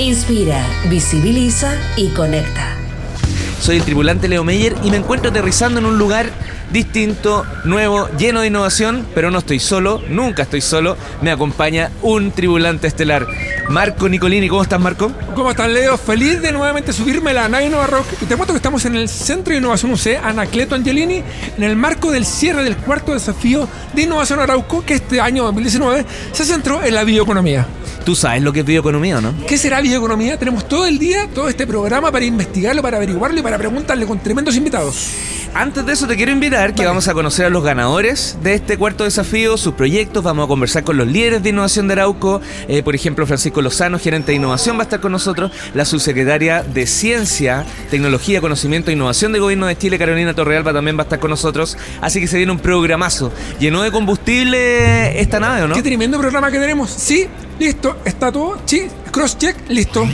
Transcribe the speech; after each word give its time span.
Inspira, 0.00 0.66
visibiliza 0.88 1.76
y 1.94 2.08
conecta. 2.08 2.74
Soy 3.60 3.76
el 3.76 3.82
tripulante 3.82 4.28
Leo 4.28 4.42
Meyer 4.42 4.74
y 4.82 4.90
me 4.90 4.96
encuentro 4.96 5.28
aterrizando 5.28 5.78
en 5.78 5.84
un 5.84 5.98
lugar 5.98 6.30
distinto, 6.72 7.44
nuevo, 7.64 8.08
lleno 8.16 8.40
de 8.40 8.46
innovación, 8.46 9.06
pero 9.14 9.30
no 9.30 9.40
estoy 9.40 9.60
solo, 9.60 10.02
nunca 10.08 10.44
estoy 10.44 10.62
solo, 10.62 10.96
me 11.20 11.30
acompaña 11.30 11.90
un 12.00 12.32
tripulante 12.32 12.86
estelar. 12.86 13.26
Marco 13.68 14.08
Nicolini, 14.08 14.48
¿cómo 14.48 14.62
estás 14.62 14.80
Marco? 14.80 15.12
¿Cómo 15.34 15.50
estás 15.50 15.68
Leo? 15.68 15.98
Feliz 15.98 16.40
de 16.40 16.50
nuevamente 16.50 16.94
subirme 16.94 17.34
la 17.34 17.50
nave 17.50 17.68
Nova 17.68 17.86
Rock. 17.86 18.06
Y 18.22 18.24
te 18.24 18.36
cuento 18.36 18.54
que 18.54 18.58
estamos 18.58 18.82
en 18.86 18.96
el 18.96 19.06
Centro 19.06 19.52
de 19.52 19.58
Innovación 19.58 19.92
UC 19.92 20.18
Anacleto 20.24 20.76
Angelini, 20.76 21.22
en 21.58 21.62
el 21.62 21.76
marco 21.76 22.10
del 22.10 22.24
cierre 22.24 22.64
del 22.64 22.78
cuarto 22.78 23.12
desafío 23.12 23.68
de 23.92 24.02
Innovación 24.02 24.40
Arauco, 24.40 24.82
que 24.82 24.94
este 24.94 25.20
año 25.20 25.44
2019 25.44 26.06
se 26.32 26.44
centró 26.46 26.82
en 26.82 26.94
la 26.94 27.04
bioeconomía. 27.04 27.66
Tú 28.10 28.16
sabes 28.16 28.42
lo 28.42 28.52
que 28.52 28.58
es 28.58 28.66
bioeconomía, 28.66 29.20
¿no? 29.20 29.32
¿Qué 29.46 29.56
será 29.56 29.80
bioeconomía? 29.80 30.36
Tenemos 30.36 30.66
todo 30.66 30.84
el 30.84 30.98
día, 30.98 31.28
todo 31.32 31.48
este 31.48 31.64
programa 31.64 32.10
para 32.10 32.24
investigarlo, 32.24 32.82
para 32.82 32.96
averiguarlo 32.96 33.38
y 33.38 33.42
para 33.44 33.56
preguntarle 33.56 34.04
con 34.04 34.18
tremendos 34.18 34.56
invitados. 34.56 35.12
Antes 35.52 35.84
de 35.84 35.92
eso 35.92 36.06
te 36.06 36.16
quiero 36.16 36.30
invitar 36.30 36.74
que 36.74 36.86
vamos 36.86 37.08
a 37.08 37.14
conocer 37.14 37.46
a 37.46 37.50
los 37.50 37.64
ganadores 37.64 38.38
de 38.40 38.54
este 38.54 38.78
cuarto 38.78 39.02
desafío, 39.02 39.56
sus 39.56 39.74
proyectos, 39.74 40.22
vamos 40.22 40.44
a 40.44 40.48
conversar 40.48 40.84
con 40.84 40.96
los 40.96 41.08
líderes 41.08 41.42
de 41.42 41.50
innovación 41.50 41.88
de 41.88 41.94
Arauco, 41.94 42.40
eh, 42.68 42.84
por 42.84 42.94
ejemplo 42.94 43.26
Francisco 43.26 43.60
Lozano, 43.60 43.98
gerente 43.98 44.30
de 44.30 44.36
innovación, 44.36 44.76
va 44.76 44.82
a 44.82 44.84
estar 44.84 45.00
con 45.00 45.10
nosotros, 45.10 45.50
la 45.74 45.84
subsecretaria 45.84 46.62
de 46.62 46.86
Ciencia, 46.86 47.66
Tecnología, 47.90 48.40
Conocimiento 48.40 48.90
e 48.90 48.94
Innovación 48.94 49.32
del 49.32 49.40
Gobierno 49.40 49.66
de 49.66 49.76
Chile, 49.76 49.98
Carolina 49.98 50.34
Torrealba, 50.34 50.72
también 50.72 50.96
va 50.96 51.02
a 51.02 51.04
estar 51.04 51.18
con 51.18 51.30
nosotros, 51.30 51.76
así 52.00 52.20
que 52.20 52.28
se 52.28 52.36
viene 52.36 52.52
un 52.52 52.60
programazo. 52.60 53.32
¿Llenó 53.58 53.82
de 53.82 53.90
combustible 53.90 55.20
esta 55.20 55.40
nave 55.40 55.62
o 55.62 55.68
no? 55.68 55.74
Qué 55.74 55.82
tremendo 55.82 56.18
programa 56.18 56.52
que 56.52 56.60
tenemos. 56.60 56.90
Sí, 56.90 57.26
listo, 57.58 57.98
está 58.04 58.30
todo, 58.30 58.56
sí, 58.66 58.86
cross 59.10 59.36
check, 59.36 59.56
listo. 59.68 60.06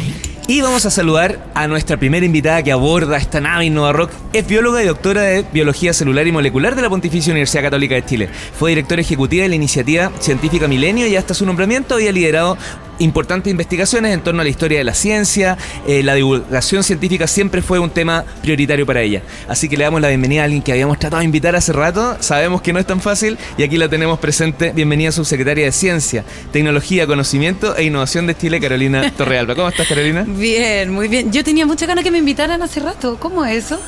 Y 0.49 0.61
vamos 0.61 0.87
a 0.87 0.93
saludar 0.93 1.45
a 1.55 1.67
nuestra 1.67 1.97
primera 1.97 2.25
invitada 2.25 2.63
que 2.63 2.71
aborda 2.71 3.17
esta 3.17 3.41
nave 3.41 3.65
Innova 3.65 3.93
Rock. 3.93 4.13
Es 4.33 4.47
bióloga 4.47 4.81
y 4.81 4.87
doctora 4.87 5.23
de 5.23 5.43
Biología 5.43 5.93
Celular 5.93 6.25
y 6.25 6.31
Molecular 6.31 6.77
de 6.77 6.83
la 6.83 6.89
Pontificia 6.89 7.33
Universidad 7.33 7.65
Católica 7.65 7.97
de 7.97 8.05
Chile. 8.05 8.29
Fue 8.57 8.71
directora 8.71 9.03
ejecutiva 9.03 9.43
de 9.43 9.49
la 9.49 9.57
iniciativa 9.57 10.13
científica 10.21 10.69
Milenio 10.69 11.09
y 11.09 11.17
hasta 11.17 11.35
su 11.35 11.45
nombramiento 11.47 11.97
había 11.97 12.13
liderado 12.13 12.57
importantes 12.99 13.51
investigaciones 13.51 14.13
en 14.13 14.21
torno 14.21 14.41
a 14.41 14.45
la 14.45 14.51
historia 14.51 14.79
de 14.79 14.85
la 14.85 14.95
ciencia. 14.95 15.57
Eh, 15.87 16.03
la 16.03 16.15
divulgación 16.15 16.83
científica 16.83 17.27
siempre 17.27 17.63
fue 17.63 17.79
un 17.79 17.91
tema 17.91 18.25
prioritario 18.43 18.87
para 18.87 19.03
ella. 19.03 19.23
Así 19.49 19.69
que 19.69 19.77
le 19.77 19.85
damos 19.85 20.01
la 20.01 20.09
bienvenida 20.09 20.43
a 20.43 20.45
alguien 20.45 20.63
que 20.63 20.73
habíamos 20.73 20.99
tratado 20.99 21.21
de 21.21 21.25
invitar 21.25 21.57
hace 21.57 21.73
rato. 21.73 22.17
Sabemos 22.21 22.63
que 22.63 22.73
no 22.73 22.79
es 22.79 22.87
tan 22.87 23.01
fácil 23.01 23.39
y 23.57 23.63
aquí 23.63 23.77
la 23.77 23.89
tenemos 23.89 24.19
presente. 24.19 24.73
Bienvenida 24.75 25.13
subsecretaria 25.13 25.65
de 25.65 25.73
Ciencia, 25.73 26.25
Tecnología, 26.53 27.07
Conocimiento 27.07 27.77
e 27.77 27.85
Innovación 27.85 28.27
de 28.27 28.37
Chile, 28.37 28.61
Carolina 28.61 29.11
Torrealba. 29.17 29.55
¿Cómo 29.55 29.69
estás, 29.69 29.87
Carolina? 29.87 30.25
Bien, 30.27 30.91
muy 30.91 31.09
bien. 31.09 31.33
Yo 31.33 31.45
tenía 31.45 31.67
mucha 31.67 31.87
ganas 31.87 32.05
que 32.05 32.11
me 32.11 32.19
invitaran 32.19 32.63
hace 32.63 32.81
rato. 32.81 33.17
¿Cómo 33.21 33.45
es 33.45 33.65
eso? 33.65 33.81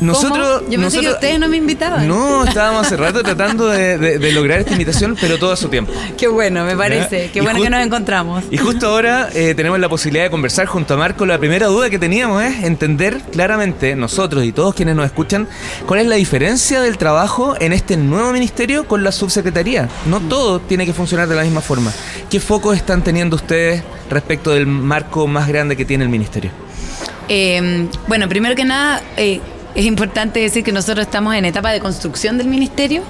Nosotros, 0.00 0.64
Yo 0.68 0.78
pensé 0.80 1.00
que 1.00 1.08
ustedes 1.08 1.38
no 1.38 1.48
me 1.48 1.56
invitaban. 1.56 2.06
No, 2.06 2.44
estábamos 2.44 2.86
hace 2.86 2.96
rato 2.96 3.22
tratando 3.24 3.68
de, 3.68 4.32
lograr 4.32 4.60
esta 4.60 4.72
invitación, 4.72 5.16
pero 5.20 5.38
todo 5.38 5.52
a 5.52 5.56
su 5.56 5.68
tiempo. 5.68 5.92
Qué 6.18 6.28
bueno, 6.28 6.64
me 6.64 6.76
parece. 6.76 7.30
Qué 7.32 7.40
bueno 7.40 7.62
que 7.62 7.70
nos 7.70 7.84
encontramos. 7.84 8.44
Y 8.50 8.58
justo 8.58 8.88
ahora 8.88 9.30
eh, 9.34 9.54
tenemos 9.54 9.80
la 9.80 9.88
posibilidad 9.88 10.24
de 10.24 10.30
conversar 10.30 10.66
junto 10.66 10.94
a 10.94 10.96
Marco. 10.96 11.24
La 11.24 11.38
primera 11.38 11.66
duda 11.66 11.88
que 11.88 11.98
teníamos 11.98 12.42
es 12.42 12.64
entender 12.64 13.20
claramente, 13.32 13.96
nosotros 13.96 14.44
y 14.44 14.52
todos 14.52 14.74
quienes 14.74 14.96
nos 14.96 15.06
escuchan, 15.06 15.48
cuál 15.86 16.00
es 16.00 16.06
la 16.06 16.16
diferencia 16.16 16.80
del 16.82 16.98
trabajo 16.98 17.54
en 17.58 17.72
este 17.72 17.96
nuevo 17.96 18.32
ministerio 18.32 18.86
con 18.86 19.02
la 19.02 19.12
subsecretaría. 19.12 19.88
No 20.06 20.20
todo 20.20 20.60
tiene 20.60 20.84
que 20.84 20.92
funcionar 20.92 21.28
de 21.28 21.36
la 21.36 21.42
misma 21.42 21.60
forma. 21.62 21.92
¿Qué 22.28 22.40
focos 22.40 22.76
están 22.76 23.02
teniendo 23.02 23.36
ustedes 23.36 23.82
respecto 24.10 24.50
del 24.50 24.66
marco 24.66 25.26
más 25.26 25.48
grande 25.48 25.76
que 25.76 25.84
tiene 25.84 26.04
el 26.04 26.10
ministerio? 26.10 26.50
Eh, 27.28 27.88
bueno, 28.06 28.28
primero 28.28 28.54
que 28.54 28.64
nada, 28.64 29.02
eh, 29.16 29.40
es 29.76 29.84
importante 29.84 30.40
decir 30.40 30.64
que 30.64 30.72
nosotros 30.72 31.06
estamos 31.06 31.34
en 31.34 31.44
etapa 31.44 31.70
de 31.70 31.80
construcción 31.80 32.38
del 32.38 32.48
ministerio. 32.48 33.02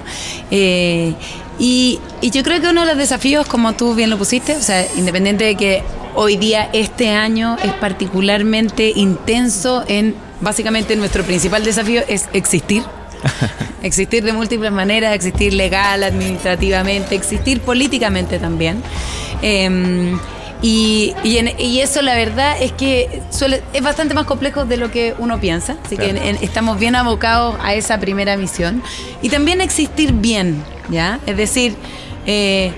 Eh, 0.51 1.13
y, 1.57 1.99
yo 2.21 2.43
creo 2.43 2.61
que 2.61 2.67
uno 2.67 2.81
de 2.81 2.87
los 2.87 2.97
desafíos, 2.97 3.47
como 3.47 3.73
tú 3.73 3.95
bien 3.95 4.09
lo 4.09 4.17
pusiste, 4.17 4.55
o 4.55 4.61
sea, 4.61 4.85
independiente 4.95 5.45
de 5.45 5.55
que 5.55 5.81
hoy 6.13 6.35
día, 6.35 6.69
este 6.73 7.09
año, 7.09 7.57
es 7.63 7.71
particularmente 7.73 8.91
intenso 8.95 9.83
en, 9.87 10.13
básicamente, 10.41 10.95
nuestro 10.97 11.23
principal 11.23 11.63
desafío 11.63 12.01
es 12.07 12.27
existir. 12.33 12.83
existir 13.81 14.23
de 14.23 14.33
múltiples 14.33 14.71
maneras, 14.71 15.15
existir 15.15 15.53
legal, 15.53 16.03
administrativamente, 16.03 17.15
existir 17.15 17.61
políticamente 17.61 18.39
también. 18.39 18.83
Em, 19.41 20.19
y, 20.61 21.13
y, 21.23 21.79
eso 21.81 22.01
la 22.01 22.15
verdad 22.15 22.57
es 22.59 22.71
que 22.71 23.21
suele, 23.29 23.61
es 23.73 23.83
bastante 23.83 24.15
más 24.15 24.25
complejo 24.25 24.65
de 24.65 24.77
lo 24.77 24.89
que 24.89 25.13
uno 25.19 25.39
piensa, 25.39 25.77
así 25.85 25.97
que 25.97 26.37
estamos 26.41 26.79
bien 26.79 26.95
abocados 26.95 27.55
a 27.61 27.75
esa 27.75 27.99
primera 27.99 28.37
misión. 28.37 28.81
Y 29.21 29.29
también 29.29 29.61
existir 29.61 30.13
bien, 30.13 30.63
¿ya? 30.89 31.19
Es 31.27 31.37
decir, 31.37 31.75
eh, 32.25 32.71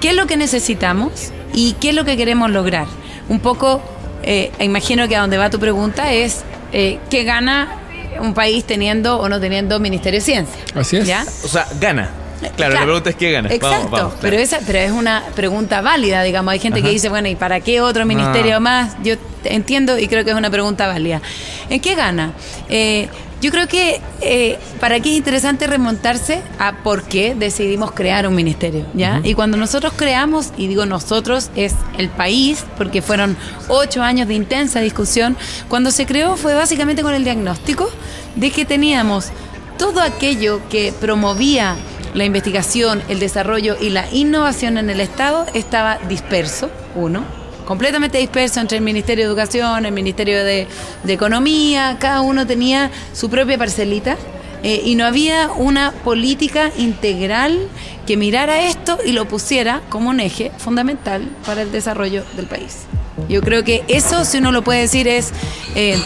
¿qué 0.00 0.10
es 0.10 0.14
lo 0.14 0.26
que 0.26 0.36
necesitamos 0.36 1.32
y 1.52 1.72
qué 1.80 1.88
es 1.88 1.94
lo 1.96 2.04
que 2.04 2.16
queremos 2.16 2.50
lograr? 2.50 2.86
Un 3.28 3.40
poco, 3.40 3.82
eh, 4.22 4.52
imagino 4.60 5.08
que 5.08 5.16
a 5.16 5.20
donde 5.20 5.36
va 5.36 5.50
tu 5.50 5.58
pregunta 5.58 6.12
es, 6.12 6.44
eh, 6.72 7.00
¿qué 7.10 7.24
gana 7.24 7.80
un 8.20 8.34
país 8.34 8.64
teniendo 8.64 9.18
o 9.18 9.28
no 9.28 9.40
teniendo 9.40 9.80
Ministerio 9.80 10.20
de 10.20 10.24
Ciencia? 10.24 10.60
Así 10.76 10.96
es. 10.98 11.06
¿Ya? 11.06 11.26
O 11.42 11.48
sea, 11.48 11.66
gana. 11.80 12.25
Claro, 12.56 12.74
la 12.74 12.82
pregunta 12.82 13.10
es 13.10 13.16
qué 13.16 13.32
gana. 13.32 13.52
Exacto, 13.52 14.14
pero, 14.20 14.36
esa, 14.36 14.60
pero 14.66 14.78
es 14.78 14.90
una 14.90 15.24
pregunta 15.34 15.80
válida, 15.80 16.22
digamos. 16.22 16.52
Hay 16.52 16.58
gente 16.58 16.82
que 16.82 16.90
dice, 16.90 17.08
bueno, 17.08 17.28
¿y 17.28 17.36
para 17.36 17.60
qué 17.60 17.80
otro 17.80 18.04
ministerio 18.04 18.60
más? 18.60 18.96
Yo 19.02 19.14
entiendo 19.44 19.98
y 19.98 20.08
creo 20.08 20.24
que 20.24 20.30
es 20.30 20.36
una 20.36 20.50
pregunta 20.50 20.86
válida. 20.86 21.20
¿En 21.70 21.80
qué 21.80 21.94
gana? 21.94 22.32
Eh, 22.68 23.08
yo 23.42 23.50
creo 23.50 23.68
que 23.68 24.00
eh, 24.22 24.58
para 24.80 24.96
aquí 24.96 25.10
es 25.10 25.16
interesante 25.16 25.66
remontarse 25.66 26.42
a 26.58 26.78
por 26.78 27.02
qué 27.02 27.34
decidimos 27.34 27.92
crear 27.92 28.26
un 28.26 28.34
ministerio, 28.34 28.86
¿ya? 28.94 29.20
Y 29.22 29.34
cuando 29.34 29.58
nosotros 29.58 29.92
creamos, 29.94 30.52
y 30.56 30.68
digo 30.68 30.86
nosotros, 30.86 31.50
es 31.54 31.74
el 31.98 32.08
país, 32.08 32.64
porque 32.78 33.02
fueron 33.02 33.36
ocho 33.68 34.02
años 34.02 34.26
de 34.26 34.34
intensa 34.34 34.80
discusión, 34.80 35.36
cuando 35.68 35.90
se 35.90 36.06
creó 36.06 36.36
fue 36.36 36.54
básicamente 36.54 37.02
con 37.02 37.14
el 37.14 37.24
diagnóstico 37.24 37.90
de 38.36 38.50
que 38.50 38.64
teníamos 38.64 39.28
todo 39.76 40.00
aquello 40.00 40.62
que 40.70 40.94
promovía 40.98 41.76
la 42.16 42.24
investigación, 42.24 43.02
el 43.08 43.20
desarrollo 43.20 43.76
y 43.78 43.90
la 43.90 44.10
innovación 44.10 44.78
en 44.78 44.88
el 44.88 45.00
Estado 45.00 45.44
estaba 45.52 45.98
disperso, 46.08 46.70
uno, 46.94 47.24
completamente 47.66 48.16
disperso 48.16 48.58
entre 48.60 48.78
el 48.78 48.84
Ministerio 48.84 49.24
de 49.24 49.28
Educación, 49.28 49.84
el 49.84 49.92
Ministerio 49.92 50.42
de, 50.42 50.66
Economía, 51.06 51.98
cada 52.00 52.22
uno 52.22 52.46
tenía 52.46 52.90
su 53.12 53.28
propia 53.28 53.58
parcelita. 53.58 54.16
Eh, 54.62 54.80
y 54.86 54.94
no 54.94 55.04
había 55.04 55.50
una 55.52 55.92
política 55.92 56.72
integral 56.78 57.68
que 58.06 58.16
mirara 58.16 58.62
esto 58.62 58.98
y 59.04 59.12
lo 59.12 59.28
pusiera 59.28 59.82
como 59.90 60.08
un 60.08 60.18
eje 60.18 60.50
fundamental 60.56 61.28
para 61.44 61.62
el 61.62 61.70
desarrollo 61.70 62.24
del 62.34 62.46
país. 62.46 62.78
Yo 63.28 63.42
creo 63.42 63.62
que 63.62 63.84
eso, 63.86 64.24
si 64.24 64.38
uno 64.38 64.52
lo 64.52 64.62
puede 64.62 64.80
decir, 64.80 65.06
es 65.06 65.30
eh, 65.74 65.98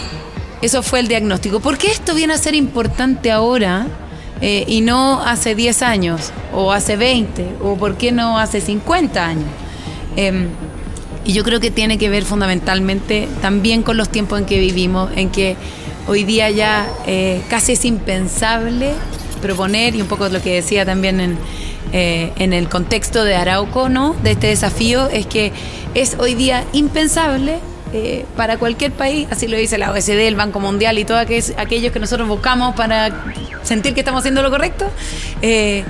eso 0.62 0.82
fue 0.82 0.98
el 0.98 1.08
diagnóstico. 1.08 1.60
¿Por 1.60 1.78
qué 1.78 1.92
esto 1.92 2.12
viene 2.14 2.34
a 2.34 2.38
ser 2.38 2.56
importante 2.56 3.30
ahora? 3.30 3.86
Eh, 4.42 4.64
y 4.66 4.80
no 4.80 5.20
hace 5.20 5.54
10 5.54 5.82
años 5.82 6.32
o 6.54 6.72
hace 6.72 6.96
20 6.96 7.56
o 7.62 7.76
por 7.76 7.96
qué 7.96 8.10
no 8.10 8.38
hace 8.38 8.60
50 8.60 9.26
años. 9.26 9.44
Em, 10.16 10.48
y 11.26 11.34
yo 11.34 11.44
creo 11.44 11.60
que 11.60 11.70
tiene 11.70 11.98
que 11.98 12.08
ver 12.08 12.24
fundamentalmente 12.24 13.28
también 13.42 13.82
con 13.82 13.98
los 13.98 14.08
tiempos 14.08 14.38
en 14.38 14.46
que 14.46 14.58
vivimos, 14.58 15.10
en 15.14 15.28
que 15.28 15.56
hoy 16.08 16.24
día 16.24 16.50
ya 16.50 16.88
eh, 17.06 17.42
casi 17.50 17.72
es 17.72 17.84
impensable 17.84 18.92
proponer, 19.42 19.94
y 19.94 20.00
un 20.00 20.08
poco 20.08 20.28
lo 20.28 20.40
que 20.40 20.54
decía 20.54 20.86
también 20.86 21.20
en, 21.20 21.38
eh, 21.92 22.32
en 22.38 22.54
el 22.54 22.68
contexto 22.70 23.24
de 23.24 23.34
Arauco, 23.34 23.90
¿no? 23.90 24.14
de 24.22 24.32
este 24.32 24.46
desafío, 24.46 25.08
es 25.10 25.26
que 25.26 25.52
es 25.94 26.16
hoy 26.18 26.34
día 26.34 26.64
impensable 26.72 27.58
para 28.36 28.56
cualquier 28.56 28.92
país, 28.92 29.26
así 29.32 29.48
lo 29.48 29.56
dice 29.56 29.76
la 29.76 29.90
OECD, 29.90 30.28
el 30.28 30.36
Banco 30.36 30.60
Mundial 30.60 30.96
y 31.00 31.04
todos 31.04 31.22
aquellos 31.56 31.92
que 31.92 31.98
nosotros 31.98 32.28
buscamos 32.28 32.76
para 32.76 33.10
sentir 33.62 33.94
que 33.94 34.00
estamos 34.00 34.20
haciendo 34.20 34.42
lo 34.42 34.50
correcto, 34.50 34.90
eh, 35.42 35.84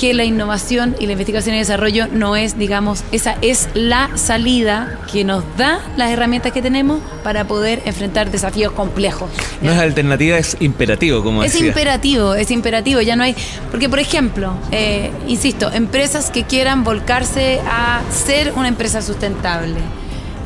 que 0.00 0.14
la 0.14 0.24
innovación 0.24 0.96
y 0.98 1.04
la 1.04 1.12
investigación 1.12 1.54
y 1.54 1.58
desarrollo 1.58 2.06
no 2.08 2.34
es, 2.34 2.56
digamos, 2.58 3.04
esa 3.12 3.36
es 3.42 3.68
la 3.74 4.08
salida 4.16 4.98
que 5.12 5.24
nos 5.24 5.44
da 5.58 5.82
las 5.98 6.10
herramientas 6.10 6.52
que 6.52 6.62
tenemos 6.62 7.02
para 7.22 7.44
poder 7.44 7.82
enfrentar 7.84 8.30
desafíos 8.30 8.72
complejos. 8.72 9.28
No 9.60 9.70
es 9.70 9.78
alternativa, 9.78 10.38
es 10.38 10.56
imperativo, 10.60 11.22
como 11.22 11.44
Es 11.44 11.54
imperativo, 11.54 12.34
es 12.34 12.50
imperativo, 12.50 13.02
ya 13.02 13.14
no 13.14 13.24
hay... 13.24 13.36
Porque, 13.70 13.90
por 13.90 13.98
ejemplo, 13.98 14.54
eh, 14.72 15.10
insisto, 15.28 15.70
empresas 15.70 16.30
que 16.30 16.44
quieran 16.44 16.82
volcarse 16.82 17.60
a 17.70 18.00
ser 18.10 18.54
una 18.56 18.68
empresa 18.68 19.02
sustentable. 19.02 19.80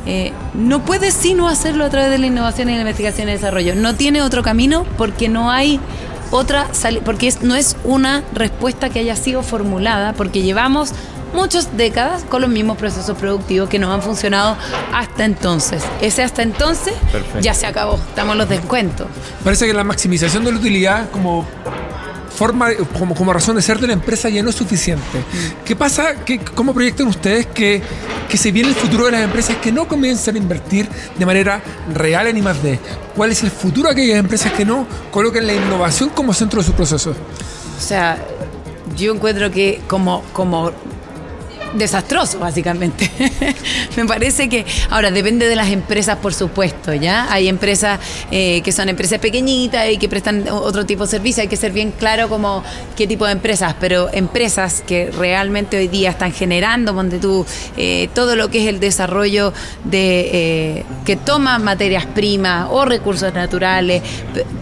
Eh, 0.06 0.32
no 0.54 0.84
puede 0.84 1.10
sino 1.10 1.48
hacerlo 1.48 1.84
a 1.84 1.90
través 1.90 2.10
de 2.10 2.18
la 2.18 2.26
innovación 2.26 2.68
y 2.68 2.74
la 2.74 2.80
investigación 2.80 3.28
y 3.28 3.32
desarrollo. 3.32 3.74
No 3.74 3.94
tiene 3.94 4.22
otro 4.22 4.42
camino 4.42 4.84
porque 4.98 5.28
no 5.28 5.50
hay 5.50 5.80
otra 6.30 6.68
porque 7.04 7.32
no 7.42 7.54
es 7.54 7.76
una 7.84 8.22
respuesta 8.32 8.90
que 8.90 8.98
haya 8.98 9.16
sido 9.16 9.42
formulada, 9.42 10.12
porque 10.14 10.42
llevamos 10.42 10.92
muchas 11.32 11.76
décadas 11.76 12.24
con 12.24 12.42
los 12.42 12.50
mismos 12.50 12.76
procesos 12.76 13.16
productivos 13.18 13.68
que 13.68 13.78
no 13.78 13.92
han 13.92 14.02
funcionado 14.02 14.56
hasta 14.92 15.24
entonces. 15.24 15.82
Ese 16.00 16.22
hasta 16.22 16.42
entonces 16.42 16.94
ya 17.40 17.54
se 17.54 17.66
acabó, 17.66 17.96
estamos 17.96 18.32
en 18.32 18.38
los 18.38 18.48
descuentos. 18.48 19.06
Parece 19.42 19.66
que 19.66 19.74
la 19.74 19.84
maximización 19.84 20.44
de 20.44 20.52
la 20.52 20.58
utilidad 20.58 21.10
como 21.10 21.44
forma, 22.34 22.68
como, 22.98 23.14
como 23.14 23.32
razón 23.32 23.56
de 23.56 23.62
ser 23.62 23.78
de 23.78 23.86
la 23.86 23.92
empresa 23.92 24.28
ya 24.28 24.42
no 24.42 24.50
es 24.50 24.56
suficiente. 24.56 25.18
Mm. 25.18 25.64
¿Qué 25.64 25.76
pasa? 25.76 26.14
¿Cómo 26.54 26.74
proyectan 26.74 27.06
ustedes 27.06 27.46
que, 27.46 27.82
que 28.28 28.36
se 28.36 28.50
viene 28.50 28.70
el 28.70 28.74
futuro 28.74 29.06
de 29.06 29.12
las 29.12 29.22
empresas 29.22 29.56
que 29.56 29.70
no 29.70 29.86
comienzan 29.86 30.34
a 30.34 30.38
invertir 30.38 30.88
de 31.16 31.26
manera 31.26 31.62
real 31.94 32.26
en 32.26 32.38
I+.D.? 32.38 32.78
¿Cuál 33.14 33.32
es 33.32 33.42
el 33.42 33.50
futuro 33.50 33.88
de 33.88 33.92
aquellas 33.92 34.18
empresas 34.18 34.52
que 34.52 34.64
no 34.64 34.86
colocan 35.10 35.46
la 35.46 35.54
innovación 35.54 36.10
como 36.10 36.34
centro 36.34 36.60
de 36.60 36.66
su 36.66 36.72
proceso? 36.72 37.14
O 37.76 37.80
sea, 37.80 38.18
yo 38.96 39.14
encuentro 39.14 39.50
que 39.50 39.80
como, 39.88 40.22
como 40.32 40.72
desastroso, 41.74 42.38
básicamente. 42.38 43.10
Me 43.96 44.04
parece 44.06 44.48
que, 44.48 44.64
ahora, 44.90 45.10
depende 45.10 45.48
de 45.48 45.56
las 45.56 45.68
empresas, 45.68 46.18
por 46.18 46.32
supuesto, 46.32 46.94
¿ya? 46.94 47.32
Hay 47.32 47.48
empresas 47.48 48.00
eh, 48.30 48.62
que 48.62 48.72
son 48.72 48.88
empresas 48.88 49.18
pequeñitas 49.18 49.90
y 49.90 49.98
que 49.98 50.08
prestan 50.08 50.48
otro 50.48 50.86
tipo 50.86 51.04
de 51.04 51.10
servicio, 51.10 51.42
hay 51.42 51.48
que 51.48 51.56
ser 51.56 51.72
bien 51.72 51.92
claro 51.92 52.28
como 52.28 52.62
qué 52.96 53.06
tipo 53.06 53.26
de 53.26 53.32
empresas, 53.32 53.74
pero 53.78 54.08
empresas 54.12 54.82
que 54.86 55.10
realmente 55.10 55.76
hoy 55.76 55.88
día 55.88 56.10
están 56.10 56.32
generando, 56.32 56.92
donde 56.92 57.18
tú, 57.18 57.44
eh, 57.76 58.08
todo 58.14 58.36
lo 58.36 58.50
que 58.50 58.62
es 58.62 58.68
el 58.68 58.80
desarrollo 58.80 59.52
de, 59.84 60.30
eh, 60.32 60.84
que 61.04 61.16
toma 61.16 61.58
materias 61.58 62.06
primas 62.06 62.68
o 62.70 62.84
recursos 62.84 63.32
naturales, 63.34 64.02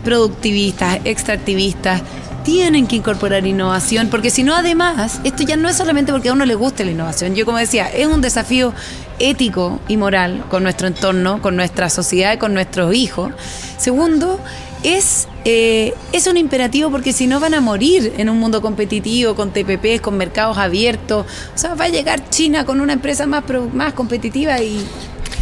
productivistas, 0.05 1.00
extractivistas, 1.05 2.03
tienen 2.44 2.87
que 2.87 2.97
incorporar 2.97 3.47
innovación, 3.47 4.09
porque 4.09 4.31
si 4.31 4.43
no, 4.43 4.55
además, 4.55 5.21
esto 5.25 5.43
ya 5.43 5.56
no 5.56 5.69
es 5.69 5.77
solamente 5.77 6.12
porque 6.12 6.29
a 6.29 6.33
uno 6.33 6.44
le 6.44 6.55
guste 6.55 6.85
la 6.85 6.91
innovación. 6.91 7.35
Yo, 7.35 7.44
como 7.44 7.59
decía, 7.59 7.89
es 7.89 8.06
un 8.06 8.21
desafío 8.21 8.73
ético 9.19 9.81
y 9.89 9.97
moral 9.97 10.44
con 10.49 10.62
nuestro 10.62 10.87
entorno, 10.87 11.41
con 11.41 11.56
nuestra 11.56 11.89
sociedad, 11.91 12.39
con 12.39 12.55
nuestros 12.55 12.94
hijos. 12.94 13.33
Segundo, 13.79 14.41
es, 14.83 15.29
eh, 15.44 15.94
es 16.12 16.27
un 16.27 16.37
imperativo 16.37 16.91
porque 16.91 17.12
si 17.12 17.27
no 17.27 17.41
van 17.41 17.55
a 17.55 17.61
morir 17.61 18.15
en 18.19 18.29
un 18.29 18.39
mundo 18.39 18.61
competitivo, 18.61 19.35
con 19.35 19.53
TPPs, 19.53 20.00
con 20.00 20.17
mercados 20.17 20.59
abiertos. 20.59 21.27
O 21.55 21.59
sea, 21.59 21.75
va 21.75 21.87
a 21.87 21.89
llegar 21.89 22.29
China 22.31 22.65
con 22.65 22.81
una 22.81 22.93
empresa 22.93 23.27
más, 23.27 23.44
más 23.73 23.93
competitiva 23.93 24.61
y 24.61 24.85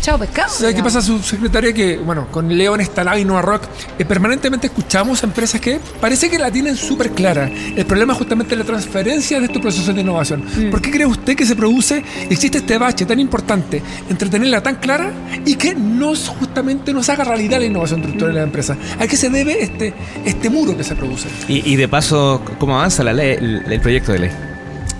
Chao 0.01 0.19
pescado. 0.19 0.49
¿Sabe 0.49 0.75
qué 0.75 0.83
pasa, 0.83 1.03
subsecretaria? 1.03 1.75
Que, 1.75 1.99
bueno, 1.99 2.29
con 2.31 2.57
León, 2.57 2.81
Estalá 2.81 3.19
y 3.19 3.25
Nueva 3.25 3.43
Rock, 3.43 3.65
eh, 3.99 4.05
permanentemente 4.07 4.69
escuchamos 4.69 5.23
empresas 5.23 5.61
que 5.61 5.79
parece 6.01 6.31
que 6.31 6.39
la 6.39 6.51
tienen 6.51 6.75
súper 6.77 7.11
clara. 7.11 7.51
El 7.77 7.85
problema 7.85 8.15
es 8.15 8.19
justamente 8.19 8.57
la 8.57 8.65
transferencia 8.65 9.39
de 9.39 9.47
estos 9.47 9.61
procesos 9.61 9.95
de 9.95 10.01
innovación. 10.01 10.43
Mm. 10.45 10.71
¿Por 10.71 10.81
qué 10.81 10.91
cree 10.91 11.05
usted 11.05 11.37
que 11.37 11.45
se 11.45 11.55
produce, 11.55 12.03
existe 12.31 12.59
este 12.59 12.79
bache 12.79 13.05
tan 13.05 13.21
importante 13.21 13.83
entre 14.09 14.31
tenerla 14.31 14.63
tan 14.63 14.77
clara 14.77 15.13
y 15.45 15.57
que 15.57 15.75
nos, 15.75 16.29
justamente 16.29 16.95
nos 16.95 17.09
haga 17.11 17.25
realidad 17.25 17.59
la 17.59 17.67
innovación 17.67 18.01
estructural 18.01 18.35
de 18.35 18.41
la 18.41 18.47
empresa? 18.47 18.77
¿A 18.99 19.07
qué 19.07 19.17
se 19.19 19.29
debe 19.29 19.63
este, 19.63 19.93
este 20.25 20.49
muro 20.49 20.75
que 20.77 20.85
se 20.85 20.97
produce? 20.97 21.29
Y, 21.47 21.77
de 21.77 21.89
paso, 21.89 22.43
¿cómo 22.59 22.79
avanza 22.79 23.05
la 23.05 23.13
ley, 23.13 23.37
el, 23.39 23.81
proyecto 23.83 24.13
de 24.13 24.19
ley? 24.19 24.31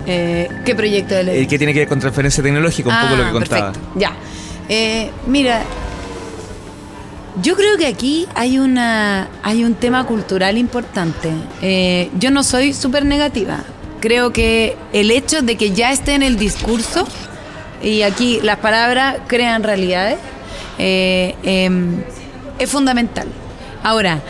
Eh, 0.05 0.49
¿Qué 0.63 0.75
proyecto 0.75 1.15
de 1.15 1.23
ley? 1.23 1.39
El 1.39 1.47
que 1.47 1.57
tiene 1.57 1.73
que 1.73 1.79
ver 1.79 1.87
con 1.87 1.99
transferencia 1.99 2.43
tecnológica, 2.43 2.89
un 2.89 3.01
poco 3.01 3.15
lo 3.15 3.23
que 3.23 3.29
ah, 3.29 3.31
contaba. 3.31 3.73
Ya. 3.95 4.13
Eh, 4.69 5.11
mira, 5.27 5.63
yo 7.41 7.55
creo 7.55 7.77
que 7.77 7.87
aquí 7.87 8.27
hay, 8.35 8.59
una, 8.59 9.29
hay 9.43 9.63
un 9.63 9.75
tema 9.75 10.05
cultural 10.05 10.57
importante. 10.57 11.31
Eh, 11.61 12.09
yo 12.19 12.31
no 12.31 12.43
soy 12.43 12.73
súper 12.73 13.05
negativa. 13.05 13.63
Creo 13.99 14.33
que 14.33 14.75
el 14.93 15.11
hecho 15.11 15.41
de 15.41 15.55
que 15.55 15.71
ya 15.71 15.91
esté 15.91 16.13
en 16.13 16.23
el 16.23 16.37
discurso, 16.37 17.07
y 17.81 18.01
aquí 18.01 18.39
las 18.43 18.57
palabras 18.57 19.17
crean 19.27 19.63
realidades, 19.63 20.17
eh, 20.77 21.35
em, 21.43 22.03
es 22.59 22.69
fundamental. 22.69 23.27
Ahora, 23.83 24.21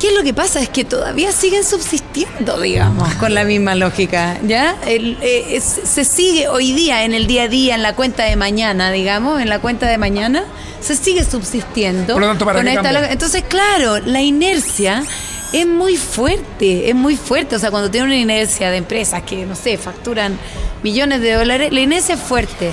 ¿Qué 0.00 0.08
es 0.08 0.14
lo 0.14 0.22
que 0.22 0.32
pasa? 0.32 0.60
Es 0.60 0.70
que 0.70 0.84
todavía 0.84 1.30
siguen 1.30 1.62
subsistiendo, 1.62 2.58
digamos, 2.58 3.14
con 3.16 3.34
la 3.34 3.44
misma 3.44 3.74
lógica, 3.74 4.38
¿ya? 4.46 4.74
Eh, 4.86 5.60
se 5.60 6.04
sigue 6.06 6.48
hoy 6.48 6.72
día, 6.72 7.04
en 7.04 7.12
el 7.12 7.26
día 7.26 7.42
a 7.42 7.48
día, 7.48 7.74
en 7.74 7.82
la 7.82 7.94
cuenta 7.94 8.24
de 8.24 8.34
mañana, 8.34 8.90
digamos, 8.92 9.42
en 9.42 9.50
la 9.50 9.58
cuenta 9.58 9.86
de 9.86 9.98
mañana, 9.98 10.44
se 10.80 10.96
sigue 10.96 11.22
subsistiendo. 11.22 12.14
Por 12.14 12.22
lo 12.22 12.28
tanto, 12.28 12.46
para 12.46 13.12
Entonces, 13.12 13.44
claro, 13.46 13.98
la 13.98 14.22
inercia 14.22 15.04
es 15.52 15.66
muy 15.66 15.98
fuerte, 15.98 16.88
es 16.88 16.94
muy 16.94 17.16
fuerte. 17.16 17.56
O 17.56 17.58
sea, 17.58 17.70
cuando 17.70 17.90
tiene 17.90 18.06
una 18.06 18.16
inercia 18.16 18.70
de 18.70 18.78
empresas 18.78 19.22
que, 19.24 19.44
no 19.44 19.54
sé, 19.54 19.76
facturan 19.76 20.38
millones 20.82 21.20
de 21.20 21.34
dólares, 21.34 21.74
la 21.74 21.80
inercia 21.80 22.14
es 22.14 22.22
fuerte. 22.22 22.70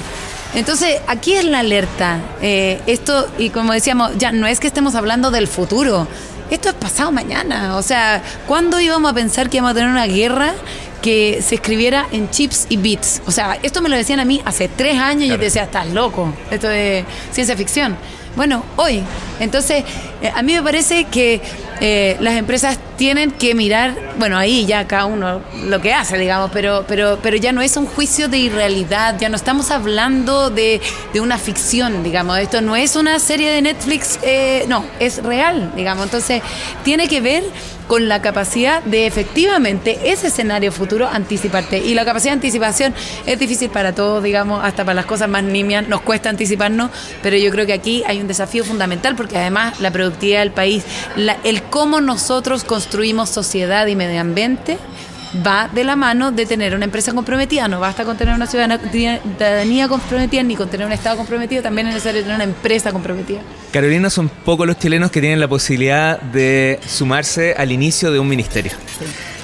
Entonces, 0.56 1.01
aquí 1.07 1.33
es 1.33 1.44
la 1.44 1.59
alerta. 1.59 2.19
Eh, 2.41 2.80
esto, 2.88 3.27
y 3.38 3.50
como 3.50 3.73
decíamos, 3.73 4.12
ya 4.18 4.31
no 4.31 4.47
es 4.47 4.62
que 4.62 4.68
estemos 4.68 4.95
hablando 4.95 5.30
del 5.30 5.47
futuro, 5.47 6.07
esto 6.49 6.69
es 6.69 6.75
pasado 6.75 7.11
mañana. 7.11 7.77
O 7.77 7.81
sea, 7.81 8.21
¿cuándo 8.47 8.79
íbamos 8.79 9.11
a 9.11 9.13
pensar 9.13 9.49
que 9.49 9.57
íbamos 9.57 9.71
a 9.71 9.75
tener 9.75 9.89
una 9.89 10.05
guerra 10.07 10.53
que 11.01 11.41
se 11.41 11.55
escribiera 11.55 12.07
en 12.11 12.29
chips 12.29 12.67
y 12.69 12.77
bits? 12.77 13.21
O 13.25 13.31
sea, 13.31 13.57
esto 13.61 13.81
me 13.81 13.89
lo 13.89 13.95
decían 13.95 14.19
a 14.19 14.25
mí 14.25 14.41
hace 14.45 14.67
tres 14.67 14.97
años 14.99 15.23
y 15.23 15.27
yo 15.29 15.38
te 15.38 15.45
decía, 15.45 15.63
estás 15.63 15.88
loco, 15.88 16.33
esto 16.51 16.69
es 16.69 17.05
ciencia 17.31 17.55
ficción. 17.55 17.97
Bueno, 18.35 18.63
hoy. 18.75 19.03
Entonces, 19.39 19.83
eh, 20.21 20.31
a 20.33 20.41
mí 20.41 20.53
me 20.53 20.63
parece 20.63 21.05
que 21.05 21.41
eh, 21.79 22.17
las 22.19 22.35
empresas 22.35 22.79
tienen 22.97 23.31
que 23.31 23.53
mirar, 23.53 23.95
bueno, 24.17 24.37
ahí 24.37 24.65
ya 24.65 24.87
cada 24.87 25.05
uno 25.05 25.41
lo 25.65 25.79
que 25.79 25.93
hace, 25.93 26.17
digamos, 26.17 26.49
pero, 26.51 26.85
pero, 26.87 27.19
pero 27.21 27.37
ya 27.37 27.51
no 27.51 27.61
es 27.61 27.77
un 27.77 27.85
juicio 27.85 28.27
de 28.27 28.39
irrealidad, 28.39 29.19
ya 29.19 29.30
no 29.30 29.35
estamos 29.35 29.69
hablando 29.69 30.49
de, 30.49 30.81
de 31.13 31.21
una 31.21 31.37
ficción, 31.37 32.03
digamos, 32.03 32.39
esto 32.39 32.61
no 32.61 32.75
es 32.75 32.95
una 32.95 33.19
serie 33.19 33.51
de 33.51 33.61
Netflix, 33.61 34.18
eh, 34.23 34.65
no, 34.68 34.85
es 34.99 35.21
real, 35.21 35.71
digamos, 35.75 36.06
entonces 36.06 36.42
tiene 36.83 37.07
que 37.07 37.21
ver 37.21 37.44
con 37.87 38.07
la 38.09 38.21
capacidad 38.21 38.83
de 38.83 39.07
efectivamente 39.07 39.97
ese 40.11 40.27
escenario 40.27 40.71
futuro 40.71 41.07
anticiparte. 41.07 41.80
Y 41.80 41.94
la 41.94 42.06
capacidad 42.06 42.31
de 42.31 42.35
anticipación 42.35 42.94
es 43.25 43.39
difícil 43.39 43.69
para 43.69 43.95
todos, 43.95 44.23
digamos, 44.23 44.63
hasta 44.63 44.83
para 44.83 44.95
las 44.95 45.06
cosas 45.06 45.30
más 45.30 45.44
nimias, 45.44 45.87
nos 45.87 46.01
cuesta 46.01 46.30
anticiparnos, 46.30 46.92
pero 47.23 47.37
yo 47.37 47.49
creo 47.49 47.65
que 47.65 47.73
aquí 47.73 48.03
hay 48.06 48.19
un 48.19 48.27
desafío 48.27 48.65
fundamental 48.65 49.15
porque 49.15 49.37
además 49.37 49.80
la 49.80 49.92
productividad 50.07 50.40
del 50.42 50.52
país, 50.52 50.83
el 51.44 51.64
cómo 51.64 52.02
nosotros 52.02 52.64
construimos 52.64 53.30
sociedad 53.30 53.87
y 53.87 53.95
medio 53.95 54.21
ambiente, 54.21 54.78
va 55.45 55.69
de 55.73 55.83
la 55.83 55.95
mano 55.95 56.31
de 56.31 56.45
tener 56.45 56.73
una 56.73 56.85
empresa 56.85 57.14
comprometida. 57.14 57.68
No 57.68 57.80
basta 57.80 58.06
con 58.06 58.18
tener 58.18 58.33
una 58.33 58.47
ciudadanía 58.47 59.87
comprometida 59.87 60.42
ni 60.44 60.56
con 60.56 60.69
tener 60.69 60.87
un 60.87 60.94
Estado 60.94 61.18
comprometido, 61.18 61.61
también 61.61 61.87
es 61.87 61.95
necesario 61.95 62.21
tener 62.21 62.35
una 62.35 62.45
empresa 62.45 62.92
comprometida. 62.92 63.42
Carolina, 63.71 64.09
son 64.09 64.30
pocos 64.30 64.66
los 64.66 64.80
chilenos 64.80 65.11
que 65.11 65.19
tienen 65.19 65.40
la 65.40 65.47
posibilidad 65.47 66.19
de 66.19 66.80
sumarse 66.87 67.54
al 67.57 67.71
inicio 67.71 68.11
de 68.11 68.19
un 68.19 68.28
ministerio. 68.28 68.71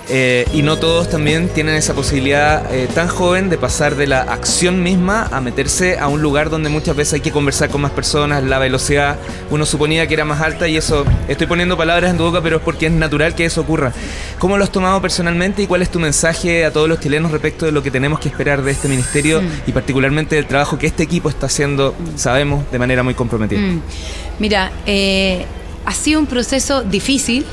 Eh, 0.10 0.46
y 0.54 0.64
no 0.64 0.78
todos 0.78 1.10
también 1.10 1.48
tienen 1.48 1.76
esa 1.76 1.94
posibilidad 1.94 2.74
eh, 2.74 2.90
tan 2.94 3.08
joven 3.08 3.50
de 3.50 3.58
pasar 3.58 3.96
de 3.96 4.06
la 4.06 4.22
acción 4.22 4.84
misma 4.84 5.30
a 5.32 5.40
meterse 5.40 5.98
a 5.98 6.10
un 6.10 6.22
lugar 6.22 6.50
donde 6.50 6.70
muchas 6.70 6.94
veces 6.94 7.14
hay 7.14 7.20
que 7.22 7.32
conversar 7.32 7.70
con 7.70 7.80
más 7.80 7.92
personas, 7.92 8.44
la 8.44 8.60
velocidad 8.60 9.18
uno 9.50 9.66
suponía 9.66 10.06
que 10.06 10.14
era 10.14 10.26
más 10.26 10.42
alta 10.42 10.68
y 10.68 10.76
eso, 10.76 11.06
estoy 11.30 11.48
poniendo 11.48 11.78
palabras 11.78 12.12
en 12.12 12.18
tu 12.18 12.24
boca, 12.24 12.42
pero 12.42 12.58
es 12.58 12.64
porque 12.64 12.88
es 12.88 12.92
natural 12.92 13.34
que 13.34 13.46
eso 13.46 13.62
ocurra. 13.62 13.94
¿Cómo 14.40 14.58
lo 14.58 14.66
has 14.66 14.72
tomado 14.72 15.02
personalmente 15.02 15.64
y 15.64 15.68
cuál 15.68 15.82
es 15.82 15.90
tu 15.90 16.00
mensaje 16.00 16.66
a 16.66 16.72
todos 16.74 16.90
los 16.90 17.00
chilenos 17.00 17.32
respecto 17.32 17.66
de 17.66 17.72
lo 17.72 17.82
que 17.82 17.90
tenemos 17.90 18.20
que 18.20 18.28
esperar 18.28 18.62
de 18.62 18.72
este 18.72 18.90
ministerio 18.90 19.42
mm. 19.42 19.48
y 19.68 19.72
particularmente 19.72 20.36
del 20.36 20.48
trabajo 20.48 20.78
que 20.78 20.88
este 20.88 21.04
equipo 21.04 21.30
está 21.30 21.46
haciendo, 21.46 21.96
sabemos, 22.18 22.70
de 22.72 22.78
manera 22.78 23.04
muy 23.04 23.14
comprometida? 23.14 23.62
Mm. 23.62 23.82
Mira, 24.40 24.72
eh, 24.86 25.46
ha 25.86 25.94
sido 25.94 26.20
un 26.20 26.26
proceso 26.26 26.84
difícil 26.84 27.46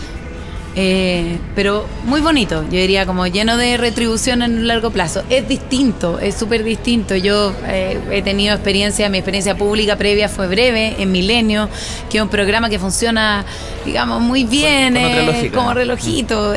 eh, 0.77 1.39
pero 1.57 1.85
muy 2.05 2.21
bonito, 2.21 2.63
yo 2.63 2.79
diría 2.79 3.05
como 3.05 3.27
lleno 3.27 3.57
de 3.57 3.77
retribución 3.77 4.43
en 4.43 4.59
un 4.59 4.69
largo 4.69 4.91
plazo. 4.91 5.23
Es 5.29 5.49
distinto, 5.49 6.19
es 6.21 6.37
súper 6.37 6.63
distinto. 6.63 7.17
Yo 7.17 7.53
eh, 7.67 7.99
he 8.11 8.23
tenido 8.23 8.55
experiencia, 8.55 9.09
mi 9.09 9.19
experiencia 9.19 9.57
pública 9.57 9.97
previa 9.97 10.29
fue 10.29 10.47
breve 10.47 10.97
en 10.99 11.11
Milenio, 11.11 11.69
que 12.09 12.19
es 12.19 12.23
un 12.23 12.31
programa 12.31 12.71
que 12.71 12.79
funciona, 12.79 13.45
digamos, 13.85 14.21
muy 14.21 14.45
bien, 14.45 14.97
eh, 14.97 15.51
como 15.53 15.75
relojito. 15.75 16.55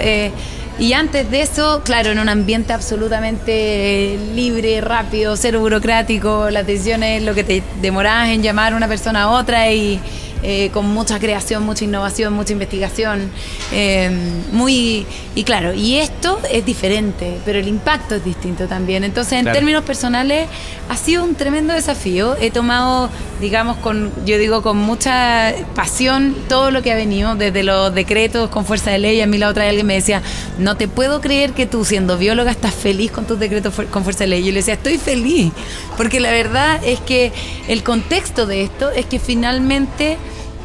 y 0.79 0.93
antes 0.93 1.29
de 1.29 1.41
eso, 1.41 1.82
claro, 1.84 2.12
en 2.12 2.20
un 2.20 2.29
ambiente 2.29 2.74
absolutamente 2.74 4.17
libre, 4.36 4.82
rápido, 4.82 5.36
cero 5.38 5.60
burocrático, 5.60 6.51
las 6.51 6.67
decisiones, 6.67 7.24
lo 7.24 7.34
que 7.34 7.43
te 7.43 7.63
demorabas 7.82 8.29
en 8.29 8.43
llamar 8.43 8.74
a 8.74 8.75
una 8.75 8.88
persona 8.88 9.24
a 9.24 9.29
otra 9.29 9.72
y 9.72 10.00
eh, 10.43 10.69
con 10.73 10.88
mucha 10.93 11.19
creación, 11.19 11.63
mucha 11.63 11.85
innovación, 11.85 12.33
mucha 12.33 12.51
investigación. 12.53 13.31
Eh, 13.71 14.12
muy 14.51 15.05
Y 15.35 15.43
claro, 15.45 15.73
y 15.73 15.95
esto 15.97 16.39
es 16.51 16.63
diferente, 16.65 17.39
pero 17.43 17.57
el 17.57 17.67
impacto 17.67 18.15
es 18.15 18.23
distinto 18.23 18.67
también. 18.67 19.03
Entonces, 19.03 19.39
en 19.39 19.45
términos 19.45 19.83
personales, 19.83 20.47
ha 20.89 20.97
sido 20.97 21.23
un 21.23 21.33
tremendo 21.35 21.73
desafío. 21.73 22.35
He 22.39 22.51
tomado, 22.51 23.09
digamos, 23.41 23.77
con, 23.77 24.12
yo 24.25 24.38
digo, 24.38 24.62
con 24.62 24.77
mucha 24.77 25.53
pasión 25.75 26.35
todo 26.47 26.69
lo 26.69 26.83
que 26.83 26.91
ha 26.91 26.95
venido, 26.95 27.33
desde 27.35 27.63
los 27.63 27.95
decretos 27.95 28.50
con 28.50 28.65
fuerza 28.65 28.91
de 28.91 29.00
ley. 29.00 29.21
A 29.21 29.27
mí 29.27 29.38
la 29.38 29.50
otra 29.50 29.63
vez 29.63 29.69
alguien 29.69 29.88
me 29.88 29.95
decía, 29.95 30.21
no 30.59 30.77
te 30.77 30.88
puedo 30.88 31.19
creer 31.19 31.53
que 31.53 31.65
tú, 31.65 31.83
siendo 31.83 32.17
bióloga, 32.17 32.51
estás 32.51 32.73
feliz 32.73 33.12
con 33.12 33.25
tus 33.25 33.39
decretos 33.39 33.73
con 33.89 34.03
fuerza 34.03 34.25
de 34.25 34.27
ley. 34.27 34.43
Yo 34.43 34.51
le 34.51 34.59
decía, 34.59 34.75
estoy 34.75 34.97
feliz, 34.97 35.51
porque 35.97 36.19
la 36.19 36.31
verdad 36.31 36.79
es 36.85 37.00
que 37.00 37.31
el 37.67 37.81
contexto 37.81 38.45
de 38.45 38.63
esto 38.63 38.91
es 38.91 39.05
que 39.05 39.19
finalmente 39.19 40.17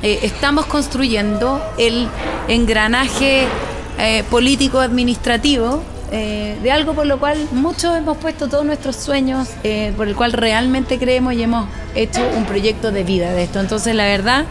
eh, 0.02 0.21
estamos 0.23 0.67
construyendo 0.67 1.61
el 1.76 2.09
engranaje 2.49 3.47
eh, 3.99 4.25
político-administrativo 4.31 5.83
eh, 6.12 6.56
de 6.62 6.70
algo 6.70 6.94
por 6.94 7.06
lo 7.06 7.18
cual 7.18 7.38
muchos 7.52 7.96
hemos 7.96 8.16
puesto 8.18 8.48
todos 8.48 8.64
nuestros 8.64 8.96
sueños, 8.96 9.48
por 9.96 10.08
el 10.08 10.14
cual 10.14 10.32
realmente 10.32 10.98
creemos 10.98 11.34
y 11.34 11.42
hemos 11.42 11.68
hecho 11.94 12.20
un 12.36 12.44
proyecto 12.44 12.90
de 12.92 13.04
vida 13.04 13.32
de 13.32 13.44
esto. 13.44 13.60
Entonces 13.60 13.94
la 13.94 14.04
verdad 14.04 14.44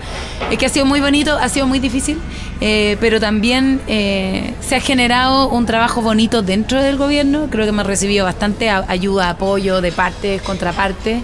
es 0.51 0.57
que 0.57 0.65
ha 0.65 0.69
sido 0.69 0.85
muy 0.85 1.01
bonito, 1.01 1.37
ha 1.37 1.49
sido 1.49 1.67
muy 1.67 1.79
difícil, 1.79 2.19
eh, 2.59 2.97
pero 2.99 3.19
también 3.19 3.81
eh, 3.87 4.53
se 4.61 4.75
ha 4.75 4.79
generado 4.79 5.49
un 5.49 5.65
trabajo 5.65 6.01
bonito 6.01 6.41
dentro 6.41 6.81
del 6.81 6.97
gobierno. 6.97 7.47
Creo 7.49 7.65
que 7.65 7.69
hemos 7.69 7.85
recibido 7.85 8.25
bastante 8.25 8.69
ayuda, 8.69 9.29
apoyo 9.29 9.81
de 9.81 9.91
partes, 9.91 10.41
contrapartes, 10.41 11.21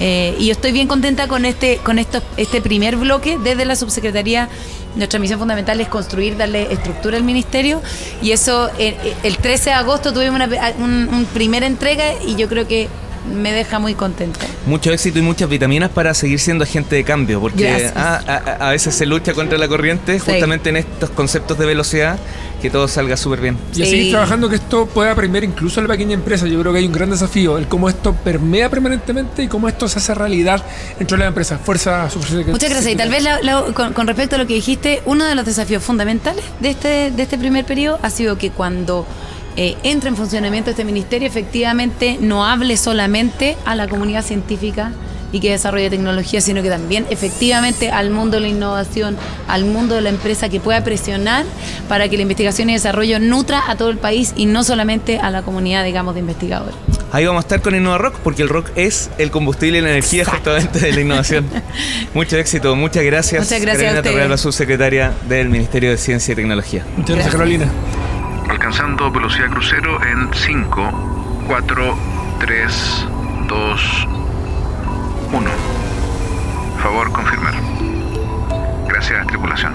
eh, 0.00 0.34
y 0.38 0.46
yo 0.46 0.52
estoy 0.52 0.72
bien 0.72 0.88
contenta 0.88 1.28
con 1.28 1.44
este, 1.44 1.78
con 1.78 1.98
este 1.98 2.60
primer 2.60 2.96
bloque 2.96 3.38
desde 3.42 3.64
la 3.64 3.76
subsecretaría. 3.76 4.48
Nuestra 4.96 5.20
misión 5.20 5.38
fundamental 5.38 5.80
es 5.80 5.88
construir, 5.88 6.36
darle 6.36 6.72
estructura 6.72 7.16
al 7.16 7.22
ministerio 7.22 7.82
y 8.22 8.32
eso 8.32 8.70
el 8.78 9.36
13 9.36 9.70
de 9.70 9.76
agosto 9.76 10.12
tuvimos 10.12 10.40
una, 10.40 11.24
primera 11.34 11.66
entrega 11.66 12.04
y 12.26 12.36
yo 12.36 12.48
creo 12.48 12.66
que 12.66 12.88
me 13.32 13.52
deja 13.52 13.78
muy 13.78 13.94
contento. 13.94 14.38
Mucho 14.66 14.92
éxito 14.92 15.18
y 15.18 15.22
muchas 15.22 15.48
vitaminas 15.48 15.90
para 15.90 16.14
seguir 16.14 16.38
siendo 16.38 16.64
agente 16.64 16.96
de 16.96 17.04
cambio, 17.04 17.40
porque 17.40 17.90
a, 17.94 18.70
veces 18.70 18.94
se 18.94 19.06
lucha 19.06 19.34
contra 19.34 19.58
la 19.58 19.68
corriente 19.68 20.18
justamente 20.18 20.70
en 20.70 20.76
estos 20.76 21.10
conceptos 21.10 21.58
de 21.58 21.66
velocidad, 21.66 22.18
que 22.60 22.70
todo 22.70 22.88
salga 22.88 23.16
súper 23.16 23.40
bien. 23.40 23.58
Y 23.74 23.82
a 23.82 23.86
seguir 23.86 24.10
trabajando 24.10 24.48
que 24.48 24.56
esto 24.56 24.86
pueda 24.86 25.12
aprender 25.12 25.44
incluso 25.44 25.80
en 25.80 25.86
la 25.86 25.94
pequeña 25.94 26.14
empresa. 26.14 26.46
Yo 26.46 26.58
creo 26.60 26.72
que 26.72 26.78
hay 26.78 26.86
un 26.86 26.92
gran 26.92 27.10
desafío, 27.10 27.58
el 27.58 27.68
cómo 27.68 27.88
esto 27.88 28.14
permea 28.14 28.70
permanentemente 28.70 29.42
y 29.42 29.48
cómo 29.48 29.68
esto 29.68 29.88
se 29.88 29.98
hace 29.98 30.14
realidad 30.14 30.62
dentro 30.98 31.16
de 31.16 31.24
la 31.24 31.28
empresa. 31.28 31.58
Fuerza 31.58 32.08
Muchas 32.46 32.70
gracias. 32.70 32.86
Y 32.86 32.96
tal 32.96 33.10
vez 33.10 33.24
con, 33.74 33.92
con, 33.92 34.06
respecto 34.06 34.36
a 34.36 34.38
lo 34.38 34.46
que 34.46 34.54
dijiste, 34.54 35.02
uno 35.04 35.24
de 35.24 35.34
los 35.34 35.44
desafíos 35.44 35.82
fundamentales 35.82 36.44
de 36.60 36.70
este, 36.70 37.10
de 37.10 37.22
este 37.22 37.38
primer 37.38 37.64
periodo 37.64 37.98
ha 38.02 38.10
sido 38.10 38.38
que 38.38 38.50
cuando 38.50 39.06
eh, 39.56 39.76
entre 39.84 40.10
en 40.10 40.16
funcionamiento 40.16 40.70
este 40.70 40.84
ministerio, 40.84 41.26
efectivamente 41.26 42.18
no 42.20 42.44
hable 42.44 42.76
solamente 42.76 43.56
a 43.64 43.74
la 43.74 43.88
comunidad 43.88 44.22
científica 44.22 44.92
y 45.32 45.40
que 45.40 45.50
desarrolle 45.50 45.90
tecnología, 45.90 46.40
sino 46.40 46.62
que 46.62 46.68
también 46.68 47.06
efectivamente 47.10 47.90
al 47.90 48.10
mundo 48.10 48.36
de 48.36 48.42
la 48.42 48.48
innovación, 48.48 49.16
al 49.48 49.64
mundo 49.64 49.94
de 49.94 50.00
la 50.00 50.10
empresa 50.10 50.48
que 50.48 50.60
pueda 50.60 50.82
presionar 50.84 51.44
para 51.88 52.08
que 52.08 52.16
la 52.16 52.22
investigación 52.22 52.70
y 52.70 52.74
desarrollo 52.74 53.18
nutra 53.18 53.70
a 53.70 53.76
todo 53.76 53.90
el 53.90 53.98
país 53.98 54.32
y 54.36 54.46
no 54.46 54.64
solamente 54.64 55.18
a 55.18 55.30
la 55.30 55.42
comunidad, 55.42 55.84
digamos, 55.84 56.14
de 56.14 56.20
investigadores. 56.20 56.74
Ahí 57.12 57.24
vamos 57.24 57.44
a 57.44 57.46
estar 57.46 57.62
con 57.62 57.74
Innova 57.74 57.98
Rock 57.98 58.16
porque 58.22 58.42
el 58.42 58.48
rock 58.48 58.70
es 58.74 59.10
el 59.18 59.30
combustible 59.30 59.78
y 59.78 59.80
la 59.80 59.90
energía 59.90 60.24
justamente 60.24 60.80
de 60.80 60.92
la 60.92 61.00
innovación. 61.00 61.46
Mucho 62.14 62.36
éxito, 62.36 62.74
muchas 62.76 63.04
gracias. 63.04 63.44
Muchas 63.44 63.60
gracias 63.60 63.94
Carolina 63.94 64.24
a 64.24 64.28
la 64.28 64.36
subsecretaria 64.36 65.12
del 65.28 65.48
Ministerio 65.48 65.90
de 65.90 65.98
Ciencia 65.98 66.32
y 66.32 66.36
Tecnología. 66.36 66.84
Muchas 66.96 67.16
gracias, 67.16 67.34
Carolina 67.34 67.70
alcanzando 68.48 69.10
velocidad 69.10 69.50
crucero 69.50 69.98
en 70.04 70.28
5, 70.32 71.44
4, 71.46 71.98
3, 72.40 73.06
2, 73.48 74.08
1. 75.36 75.50
Favor 76.82 77.12
confirmar. 77.12 77.52
Gracias, 78.88 79.26
tripulación. 79.26 79.74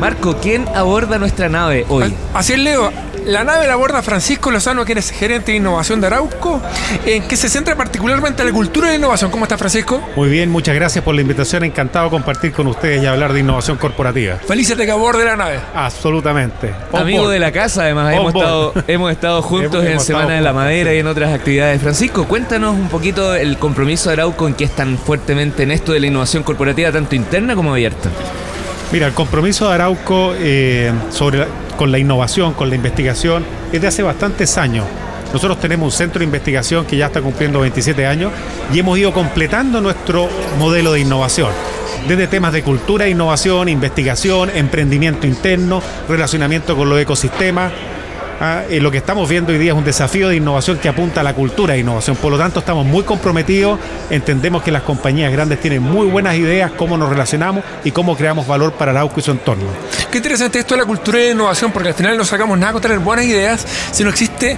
Marco, 0.00 0.38
¿quién 0.40 0.66
aborda 0.74 1.18
nuestra 1.18 1.50
nave 1.50 1.84
hoy? 1.90 2.14
Así 2.32 2.54
es, 2.54 2.58
Leo. 2.58 2.90
La 3.26 3.44
nave 3.44 3.66
la 3.66 3.74
aborda 3.74 4.00
Francisco 4.02 4.50
Lozano, 4.50 4.86
quien 4.86 4.96
es 4.96 5.10
gerente 5.10 5.52
de 5.52 5.58
innovación 5.58 6.00
de 6.00 6.06
Arauco, 6.06 6.58
en 7.04 7.24
que 7.24 7.36
se 7.36 7.50
centra 7.50 7.76
particularmente 7.76 8.40
en 8.40 8.48
la 8.48 8.54
cultura 8.54 8.88
de 8.88 8.94
innovación. 8.96 9.30
¿Cómo 9.30 9.44
está, 9.44 9.58
Francisco? 9.58 10.02
Muy 10.16 10.30
bien, 10.30 10.48
muchas 10.48 10.74
gracias 10.74 11.04
por 11.04 11.14
la 11.14 11.20
invitación. 11.20 11.64
Encantado 11.64 12.06
de 12.06 12.12
compartir 12.12 12.50
con 12.52 12.66
ustedes 12.68 13.02
y 13.02 13.06
hablar 13.06 13.34
de 13.34 13.40
innovación 13.40 13.76
corporativa. 13.76 14.36
Felices 14.36 14.78
de 14.78 14.86
que 14.86 14.90
aborde 14.90 15.22
la 15.22 15.36
nave. 15.36 15.60
Absolutamente. 15.74 16.72
Amigo 16.94 17.28
de 17.28 17.38
la 17.38 17.52
casa, 17.52 17.82
además. 17.82 18.14
Hemos 18.14 18.34
estado, 18.34 18.72
hemos 18.86 19.12
estado, 19.12 19.42
juntos 19.42 19.84
en 19.84 20.00
Semana 20.00 20.32
de 20.32 20.40
la 20.40 20.54
Madera 20.54 20.94
y 20.94 21.00
en 21.00 21.06
otras 21.06 21.34
actividades. 21.34 21.82
Francisco, 21.82 22.26
cuéntanos 22.26 22.74
un 22.74 22.88
poquito 22.88 23.34
el 23.34 23.58
compromiso 23.58 24.08
de 24.08 24.14
Arauco 24.14 24.48
en 24.48 24.54
que 24.54 24.64
es 24.64 24.74
tan 24.74 24.96
fuertemente 24.96 25.62
en 25.64 25.72
esto 25.72 25.92
de 25.92 26.00
la 26.00 26.06
innovación 26.06 26.42
corporativa, 26.42 26.90
tanto 26.90 27.14
interna 27.14 27.54
como 27.54 27.72
abierta. 27.72 28.08
Mira, 28.92 29.06
el 29.06 29.14
compromiso 29.14 29.68
de 29.68 29.74
Arauco 29.74 30.34
eh, 30.36 30.92
con 31.76 31.92
la 31.92 31.98
innovación, 31.98 32.54
con 32.54 32.68
la 32.68 32.74
investigación, 32.74 33.44
es 33.72 33.80
de 33.80 33.86
hace 33.86 34.02
bastantes 34.02 34.58
años. 34.58 34.84
Nosotros 35.32 35.60
tenemos 35.60 35.92
un 35.94 35.96
centro 35.96 36.18
de 36.18 36.24
investigación 36.24 36.84
que 36.84 36.96
ya 36.96 37.06
está 37.06 37.22
cumpliendo 37.22 37.60
27 37.60 38.04
años 38.04 38.32
y 38.74 38.80
hemos 38.80 38.98
ido 38.98 39.12
completando 39.12 39.80
nuestro 39.80 40.28
modelo 40.58 40.92
de 40.92 41.00
innovación. 41.00 41.50
Desde 42.08 42.26
temas 42.26 42.52
de 42.52 42.62
cultura 42.62 43.08
innovación, 43.08 43.68
investigación, 43.68 44.50
emprendimiento 44.52 45.26
interno, 45.28 45.80
relacionamiento 46.08 46.76
con 46.76 46.88
los 46.88 46.98
ecosistemas, 46.98 47.72
Ah, 48.42 48.62
eh, 48.70 48.80
lo 48.80 48.90
que 48.90 48.96
estamos 48.96 49.28
viendo 49.28 49.52
hoy 49.52 49.58
día 49.58 49.72
es 49.72 49.78
un 49.78 49.84
desafío 49.84 50.30
de 50.30 50.36
innovación 50.36 50.78
que 50.78 50.88
apunta 50.88 51.20
a 51.20 51.22
la 51.22 51.34
cultura 51.34 51.74
de 51.74 51.80
innovación. 51.80 52.16
Por 52.16 52.32
lo 52.32 52.38
tanto, 52.38 52.60
estamos 52.60 52.86
muy 52.86 53.04
comprometidos, 53.04 53.78
entendemos 54.08 54.62
que 54.62 54.72
las 54.72 54.82
compañías 54.82 55.30
grandes 55.30 55.60
tienen 55.60 55.82
muy 55.82 56.06
buenas 56.06 56.36
ideas, 56.36 56.70
cómo 56.70 56.96
nos 56.96 57.10
relacionamos 57.10 57.62
y 57.84 57.90
cómo 57.90 58.16
creamos 58.16 58.46
valor 58.46 58.72
para 58.72 58.92
Arauco 58.92 59.20
y 59.20 59.22
su 59.22 59.32
entorno. 59.32 59.66
Qué 60.10 60.18
interesante 60.18 60.58
esto 60.58 60.74
de 60.74 60.80
la 60.80 60.86
cultura 60.86 61.18
de 61.18 61.32
innovación, 61.32 61.70
porque 61.70 61.90
al 61.90 61.94
final 61.94 62.16
no 62.16 62.24
sacamos 62.24 62.58
nada 62.58 62.72
con 62.72 62.80
tener 62.80 62.98
buenas 63.00 63.26
ideas, 63.26 63.66
si 63.92 64.04
no 64.04 64.08
existe 64.08 64.56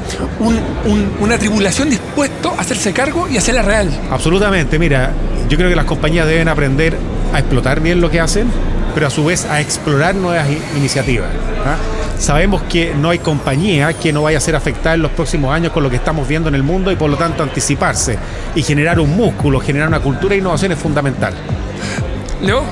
una 1.18 1.38
tribulación 1.38 1.90
dispuesto 1.90 2.54
a 2.56 2.60
hacerse 2.60 2.92
cargo 2.92 3.28
y 3.28 3.36
hacerla 3.36 3.62
real. 3.62 3.90
Absolutamente, 4.12 4.78
mira, 4.78 5.12
yo 5.48 5.56
creo 5.56 5.68
que 5.68 5.76
las 5.76 5.86
compañías 5.86 6.28
deben 6.28 6.46
aprender 6.46 6.96
a 7.34 7.40
explotar 7.40 7.80
bien 7.80 8.00
lo 8.00 8.12
que 8.12 8.20
hacen, 8.20 8.46
pero 8.94 9.08
a 9.08 9.10
su 9.10 9.24
vez 9.24 9.44
a 9.44 9.60
explorar 9.60 10.14
nuevas 10.14 10.46
iniciativas. 10.76 11.30
¿ah? 11.66 12.01
Sabemos 12.22 12.62
que 12.62 12.94
no 12.94 13.10
hay 13.10 13.18
compañía 13.18 13.94
que 13.94 14.12
no 14.12 14.22
vaya 14.22 14.38
a 14.38 14.40
ser 14.40 14.54
afectada 14.54 14.94
en 14.94 15.02
los 15.02 15.10
próximos 15.10 15.52
años 15.52 15.72
con 15.72 15.82
lo 15.82 15.90
que 15.90 15.96
estamos 15.96 16.28
viendo 16.28 16.48
en 16.48 16.54
el 16.54 16.62
mundo 16.62 16.92
y 16.92 16.94
por 16.94 17.10
lo 17.10 17.16
tanto 17.16 17.42
anticiparse 17.42 18.16
y 18.54 18.62
generar 18.62 19.00
un 19.00 19.16
músculo, 19.16 19.58
generar 19.58 19.88
una 19.88 19.98
cultura 19.98 20.34
de 20.34 20.38
innovación 20.38 20.70
es 20.70 20.78
fundamental. 20.78 21.34
¿Leo? 22.40 22.62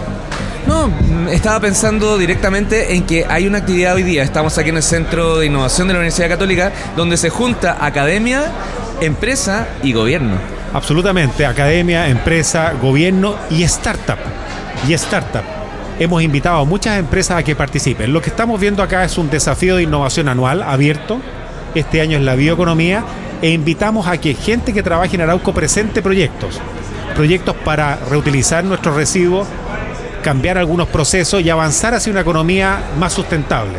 No, 0.68 0.88
estaba 1.32 1.58
pensando 1.58 2.16
directamente 2.16 2.94
en 2.94 3.02
que 3.02 3.26
hay 3.28 3.48
una 3.48 3.58
actividad 3.58 3.96
hoy 3.96 4.04
día, 4.04 4.22
estamos 4.22 4.56
aquí 4.56 4.68
en 4.68 4.76
el 4.76 4.84
Centro 4.84 5.38
de 5.38 5.46
Innovación 5.46 5.88
de 5.88 5.94
la 5.94 5.98
Universidad 5.98 6.28
Católica, 6.28 6.70
donde 6.96 7.16
se 7.16 7.28
junta 7.28 7.84
academia, 7.84 8.52
empresa 9.00 9.66
y 9.82 9.92
gobierno. 9.92 10.36
Absolutamente, 10.72 11.44
academia, 11.44 12.06
empresa, 12.06 12.74
gobierno 12.80 13.34
y 13.50 13.64
startup. 13.64 14.18
Y 14.86 14.92
startup 14.92 15.59
hemos 16.00 16.22
invitado 16.22 16.56
a 16.56 16.64
muchas 16.64 16.98
empresas 16.98 17.36
a 17.36 17.42
que 17.42 17.54
participen. 17.54 18.12
Lo 18.12 18.22
que 18.22 18.30
estamos 18.30 18.58
viendo 18.58 18.82
acá 18.82 19.04
es 19.04 19.18
un 19.18 19.28
desafío 19.28 19.76
de 19.76 19.82
innovación 19.82 20.28
anual 20.28 20.62
abierto. 20.62 21.20
Este 21.74 22.00
año 22.00 22.16
es 22.16 22.24
la 22.24 22.34
bioeconomía 22.34 23.04
e 23.42 23.50
invitamos 23.50 24.06
a 24.06 24.16
que 24.16 24.34
gente 24.34 24.72
que 24.72 24.82
trabaje 24.82 25.16
en 25.16 25.20
Arauco 25.20 25.52
presente 25.52 26.00
proyectos. 26.00 26.58
Proyectos 27.14 27.54
para 27.66 27.96
reutilizar 27.96 28.64
nuestros 28.64 28.96
residuos, 28.96 29.46
cambiar 30.24 30.56
algunos 30.56 30.88
procesos 30.88 31.42
y 31.42 31.50
avanzar 31.50 31.92
hacia 31.92 32.10
una 32.10 32.22
economía 32.22 32.82
más 32.98 33.12
sustentable. 33.12 33.76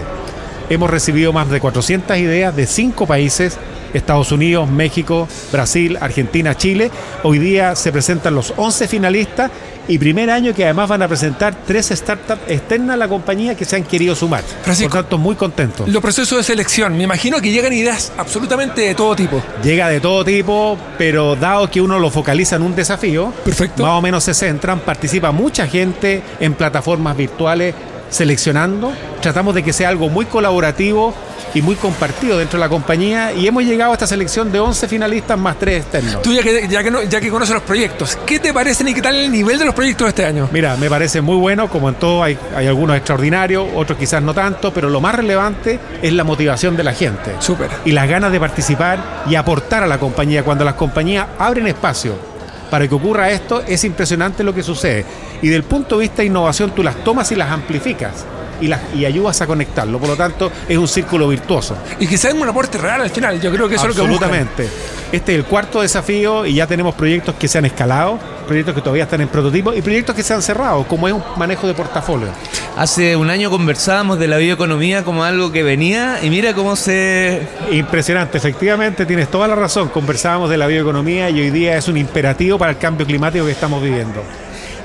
Hemos 0.69 0.91
recibido 0.91 1.33
más 1.33 1.49
de 1.49 1.59
400 1.59 2.17
ideas 2.17 2.55
de 2.55 2.67
cinco 2.67 3.07
países 3.07 3.57
Estados 3.93 4.31
Unidos, 4.31 4.69
México, 4.69 5.27
Brasil, 5.51 5.97
Argentina, 5.99 6.55
Chile. 6.55 6.91
Hoy 7.23 7.39
día 7.39 7.75
se 7.75 7.91
presentan 7.91 8.35
los 8.35 8.53
11 8.55 8.87
finalistas 8.87 9.51
y 9.87 9.97
primer 9.97 10.29
año 10.29 10.53
que 10.53 10.63
además 10.65 10.89
van 10.89 11.01
a 11.01 11.07
presentar 11.07 11.55
tres 11.65 11.89
startups 11.89 12.41
externas 12.47 12.93
a 12.93 12.97
la 12.97 13.07
compañía 13.07 13.55
que 13.55 13.65
se 13.65 13.75
han 13.75 13.83
querido 13.83 14.15
sumar. 14.15 14.43
Francisco, 14.63 14.89
Por 14.91 15.01
tanto, 15.01 15.17
muy 15.17 15.35
contentos. 15.35 15.87
Los 15.89 16.01
procesos 16.01 16.37
de 16.37 16.43
selección, 16.43 16.97
me 16.97 17.03
imagino 17.03 17.39
que 17.41 17.51
llegan 17.51 17.73
ideas 17.73 18.11
absolutamente 18.17 18.81
de 18.81 18.95
todo 18.95 19.15
tipo. 19.15 19.41
Llega 19.63 19.89
de 19.89 19.99
todo 19.99 20.23
tipo, 20.23 20.77
pero 20.97 21.35
dado 21.35 21.69
que 21.69 21.81
uno 21.81 21.99
lo 21.99 22.09
focaliza 22.09 22.55
en 22.55 22.63
un 22.63 22.75
desafío, 22.75 23.33
Perfecto. 23.43 23.83
más 23.83 23.93
o 23.93 24.01
menos 24.01 24.23
se 24.23 24.33
centran, 24.33 24.79
participa 24.79 25.31
mucha 25.31 25.67
gente 25.67 26.21
en 26.39 26.53
plataformas 26.53 27.15
virtuales 27.17 27.73
seleccionando, 28.11 28.93
tratamos 29.21 29.55
de 29.55 29.63
que 29.63 29.73
sea 29.73 29.89
algo 29.89 30.09
muy 30.09 30.25
colaborativo 30.25 31.13
y 31.53 31.61
muy 31.61 31.75
compartido 31.75 32.37
dentro 32.37 32.57
de 32.59 32.65
la 32.65 32.69
compañía 32.69 33.33
y 33.33 33.45
hemos 33.47 33.63
llegado 33.63 33.91
a 33.91 33.95
esta 33.95 34.07
selección 34.07 34.51
de 34.51 34.59
11 34.59 34.87
finalistas 34.87 35.37
más 35.37 35.57
3 35.59 35.81
externos. 35.81 36.21
Tú 36.21 36.31
ya 36.31 36.41
que, 36.43 36.67
ya 36.69 36.81
que, 36.83 36.91
no- 36.91 37.01
ya 37.03 37.19
que 37.19 37.29
conoces 37.29 37.53
los 37.53 37.63
proyectos, 37.63 38.17
¿qué 38.25 38.39
te 38.39 38.53
parecen 38.53 38.87
y 38.87 38.93
qué 38.93 39.01
tal 39.01 39.15
el 39.15 39.31
nivel 39.31 39.57
de 39.59 39.65
los 39.65 39.73
proyectos 39.73 40.05
de 40.05 40.09
este 40.09 40.25
año? 40.25 40.47
Mira, 40.53 40.77
me 40.77 40.89
parece 40.89 41.19
muy 41.19 41.35
bueno, 41.35 41.67
como 41.69 41.89
en 41.89 41.95
todo 41.95 42.23
hay, 42.23 42.37
hay 42.55 42.67
algunos 42.67 42.95
extraordinarios, 42.95 43.67
otros 43.75 43.97
quizás 43.97 44.21
no 44.21 44.33
tanto, 44.33 44.71
pero 44.73 44.89
lo 44.89 45.01
más 45.01 45.15
relevante 45.15 45.79
es 46.01 46.13
la 46.13 46.23
motivación 46.23 46.77
de 46.77 46.83
la 46.83 46.93
gente. 46.93 47.31
Súper. 47.39 47.69
Y 47.85 47.91
las 47.91 48.07
ganas 48.07 48.31
de 48.31 48.39
participar 48.39 49.23
y 49.29 49.35
aportar 49.35 49.83
a 49.83 49.87
la 49.87 49.97
compañía. 49.97 50.43
Cuando 50.43 50.63
las 50.63 50.75
compañías 50.75 51.25
abren 51.39 51.67
espacio 51.67 52.30
para 52.71 52.87
que 52.87 52.95
ocurra 52.95 53.29
esto, 53.29 53.61
es 53.67 53.83
impresionante 53.83 54.43
lo 54.43 54.55
que 54.55 54.63
sucede. 54.63 55.05
Y 55.43 55.49
del 55.49 55.63
punto 55.63 55.97
de 55.97 56.01
vista 56.01 56.23
de 56.23 56.29
innovación, 56.29 56.71
tú 56.71 56.81
las 56.81 57.03
tomas 57.03 57.31
y 57.31 57.35
las 57.35 57.51
amplificas 57.51 58.25
y, 58.61 59.05
ayudas 59.05 59.41
a 59.41 59.47
conectarlo. 59.47 59.99
Por 59.99 60.09
lo 60.09 60.15
tanto, 60.15 60.51
es 60.67 60.77
un 60.77 60.87
círculo 60.87 61.27
virtuoso. 61.27 61.75
Y 61.99 62.07
que 62.07 62.17
sea 62.17 62.33
un 62.33 62.47
aporte 62.47 62.77
real 62.77 63.01
al 63.01 63.09
final, 63.09 63.41
yo 63.41 63.51
creo 63.51 63.67
que 63.67 63.75
eso 63.75 63.87
es 63.87 63.95
lo 63.95 63.95
que. 63.95 64.01
Absolutamente. 64.01 64.69
Este 65.11 65.33
es 65.33 65.39
el 65.39 65.45
cuarto 65.45 65.81
desafío 65.81 66.45
y 66.45 66.53
ya 66.53 66.67
tenemos 66.67 66.95
proyectos 66.95 67.35
que 67.35 67.49
se 67.49 67.57
han 67.57 67.65
escalado, 67.65 68.17
proyectos 68.47 68.73
que 68.73 68.79
todavía 68.79 69.03
están 69.03 69.19
en 69.19 69.27
prototipo 69.27 69.73
y 69.73 69.81
proyectos 69.81 70.15
que 70.15 70.23
se 70.23 70.33
han 70.33 70.41
cerrado, 70.41 70.87
como 70.87 71.05
es 71.05 71.13
un 71.13 71.21
manejo 71.35 71.67
de 71.67 71.73
portafolio. 71.73 72.29
Hace 72.77 73.17
un 73.17 73.29
año 73.29 73.49
conversábamos 73.49 74.19
de 74.19 74.29
la 74.29 74.37
bioeconomía 74.37 75.03
como 75.03 75.25
algo 75.25 75.51
que 75.51 75.63
venía 75.63 76.19
y 76.23 76.29
mira 76.29 76.53
cómo 76.53 76.77
se... 76.77 77.45
Impresionante, 77.71 78.37
efectivamente, 78.37 79.05
tienes 79.05 79.29
toda 79.29 79.49
la 79.49 79.55
razón. 79.55 79.89
Conversábamos 79.89 80.49
de 80.49 80.57
la 80.57 80.67
bioeconomía 80.67 81.29
y 81.29 81.41
hoy 81.41 81.49
día 81.49 81.77
es 81.77 81.89
un 81.89 81.97
imperativo 81.97 82.57
para 82.57 82.71
el 82.71 82.77
cambio 82.77 83.05
climático 83.05 83.45
que 83.45 83.51
estamos 83.51 83.83
viviendo. 83.83 84.23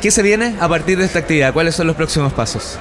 ¿Qué 0.02 0.10
se 0.10 0.22
viene 0.22 0.56
a 0.60 0.68
partir 0.68 0.98
de 0.98 1.04
esta 1.04 1.20
actividad? 1.20 1.52
¿Cuáles 1.52 1.76
son 1.76 1.86
los 1.86 1.94
próximos 1.94 2.32
pasos? 2.32 2.80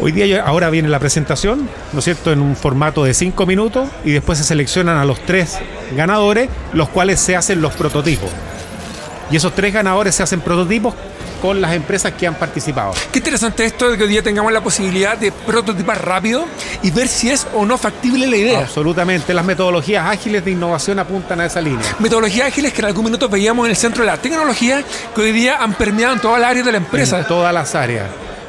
Hoy 0.00 0.12
día 0.12 0.44
ahora 0.44 0.70
viene 0.70 0.88
la 0.88 1.00
presentación, 1.00 1.68
¿no 1.92 1.98
es 1.98 2.04
cierto?, 2.04 2.30
en 2.30 2.40
un 2.40 2.54
formato 2.54 3.02
de 3.02 3.14
cinco 3.14 3.46
minutos 3.46 3.88
y 4.04 4.12
después 4.12 4.38
se 4.38 4.44
seleccionan 4.44 4.96
a 4.96 5.04
los 5.04 5.18
tres 5.20 5.58
ganadores, 5.96 6.48
los 6.72 6.88
cuales 6.88 7.18
se 7.18 7.34
hacen 7.34 7.60
los 7.60 7.72
prototipos. 7.74 8.30
Y 9.30 9.36
esos 9.36 9.54
tres 9.54 9.74
ganadores 9.74 10.14
se 10.14 10.22
hacen 10.22 10.40
prototipos 10.40 10.94
con 11.42 11.60
las 11.60 11.72
empresas 11.72 12.12
que 12.12 12.28
han 12.28 12.36
participado. 12.36 12.92
Qué 13.12 13.18
interesante 13.18 13.64
esto 13.64 13.90
de 13.90 13.96
que 13.96 14.04
hoy 14.04 14.08
día 14.08 14.22
tengamos 14.22 14.52
la 14.52 14.60
posibilidad 14.60 15.16
de 15.16 15.32
prototipar 15.32 16.04
rápido 16.04 16.44
y 16.82 16.92
ver 16.92 17.08
si 17.08 17.30
es 17.30 17.46
o 17.52 17.66
no 17.66 17.76
factible 17.76 18.26
la 18.28 18.36
idea. 18.36 18.60
Absolutamente, 18.60 19.34
las 19.34 19.44
metodologías 19.44 20.06
ágiles 20.06 20.44
de 20.44 20.52
innovación 20.52 21.00
apuntan 21.00 21.40
a 21.40 21.46
esa 21.46 21.60
línea. 21.60 21.84
Metodologías 21.98 22.46
ágiles 22.46 22.72
que 22.72 22.80
en 22.82 22.86
algún 22.86 23.04
minuto 23.04 23.28
veíamos 23.28 23.66
en 23.66 23.70
el 23.70 23.76
centro 23.76 24.04
de 24.04 24.10
la 24.10 24.16
tecnología 24.16 24.84
que 25.14 25.20
hoy 25.20 25.32
día 25.32 25.56
han 25.60 25.74
permeado 25.74 26.14
en 26.14 26.20
todas 26.20 26.40
las 26.40 26.50
áreas 26.50 26.66
de 26.66 26.72
la 26.72 26.78
empresa. 26.78 27.18
En 27.18 27.26
todas 27.26 27.52
las 27.52 27.74
áreas. 27.74 28.06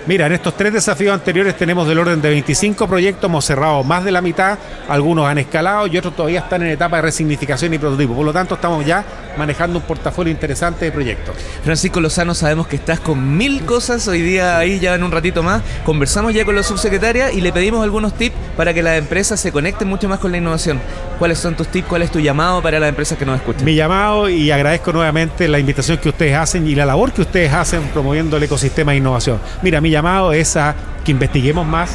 Mira, 0.10 0.25
en 0.25 0.32
estos 0.32 0.58
tres 0.58 0.74
desafíos 0.74 1.13
anteriores 1.13 1.56
tenemos 1.56 1.88
del 1.88 2.00
orden 2.00 2.20
de 2.20 2.30
25 2.30 2.88
proyectos, 2.88 3.30
hemos 3.30 3.46
cerrado 3.46 3.84
más 3.84 4.04
de 4.04 4.12
la 4.12 4.22
mitad, 4.22 4.58
algunos 4.88 5.28
han 5.28 5.38
escalado 5.38 5.86
y 5.86 6.00
otros 6.00 6.16
todavía 6.16 6.39
están 6.39 6.63
en 6.63 6.70
etapa 6.70 6.96
de 6.96 7.04
resignificación 7.04 7.75
y 7.75 7.78
prototipo. 7.78 8.16
Por 8.16 8.25
lo 8.25 8.34
tanto, 8.34 8.56
estamos 8.56 8.84
ya 8.84 9.06
manejando 9.38 9.78
un 9.78 9.86
portafolio 9.86 10.32
interesante 10.32 10.86
de 10.86 10.92
proyectos. 10.92 11.36
Francisco 11.63 12.01
Lozano, 12.01 12.34
sabemos 12.34 12.66
que 12.66 12.78
estás 12.78 13.00
con 13.00 13.38
mil 13.38 13.66
cosas 13.66 14.08
hoy 14.08 14.24
día 14.24 14.58
ahí 14.58 14.80
ya 14.80 14.96
en 14.96 15.04
un 15.04 15.12
ratito 15.12 15.44
más. 15.44 15.62
Conversamos 15.86 16.34
ya 16.34 16.44
con 16.44 16.56
la 16.56 16.63
subsecretaria 16.63 17.32
y 17.32 17.42
le 17.42 17.54
pedimos 17.54 17.84
algunos 17.84 18.16
tips 18.16 18.36
para 18.58 18.74
que 18.74 18.82
las 18.82 18.98
empresas 18.98 19.39
se 19.39 19.51
conecten 19.51 19.88
mucho 19.88 20.10
más 20.10 20.18
con 20.18 20.32
la 20.32 20.39
innovación. 20.39 20.82
¿Cuáles 21.20 21.38
son 21.38 21.56
tus 21.56 21.68
tips? 21.68 21.88
¿Cuál 21.88 22.01
es 22.01 22.12
tu 22.12 22.20
llamado 22.20 22.63
para 22.63 22.80
las 22.80 22.89
empresas 22.89 23.16
que 23.16 23.28
nos 23.28 23.36
escuchan? 23.36 23.63
Mi 23.63 23.75
llamado 23.75 24.28
y 24.28 24.50
agradezco 24.50 24.92
nuevamente 24.92 25.48
la 25.48 25.60
invitación 25.60 26.00
que 26.00 26.10
ustedes 26.10 26.36
hacen 26.36 26.68
y 26.68 26.74
la 26.74 26.88
labor 26.88 27.12
que 27.12 27.22
ustedes 27.22 27.54
hacen 27.54 27.84
promoviendo 27.94 28.38
el 28.38 28.44
ecosistema 28.44 28.94
de 28.94 28.98
innovación. 28.98 29.39
Mira, 29.62 29.80
mi 29.82 29.92
llamado 29.92 29.99
es 30.34 30.56
a 30.56 30.75
que 31.03 31.12
investiguemos 31.12 31.65
más, 31.65 31.91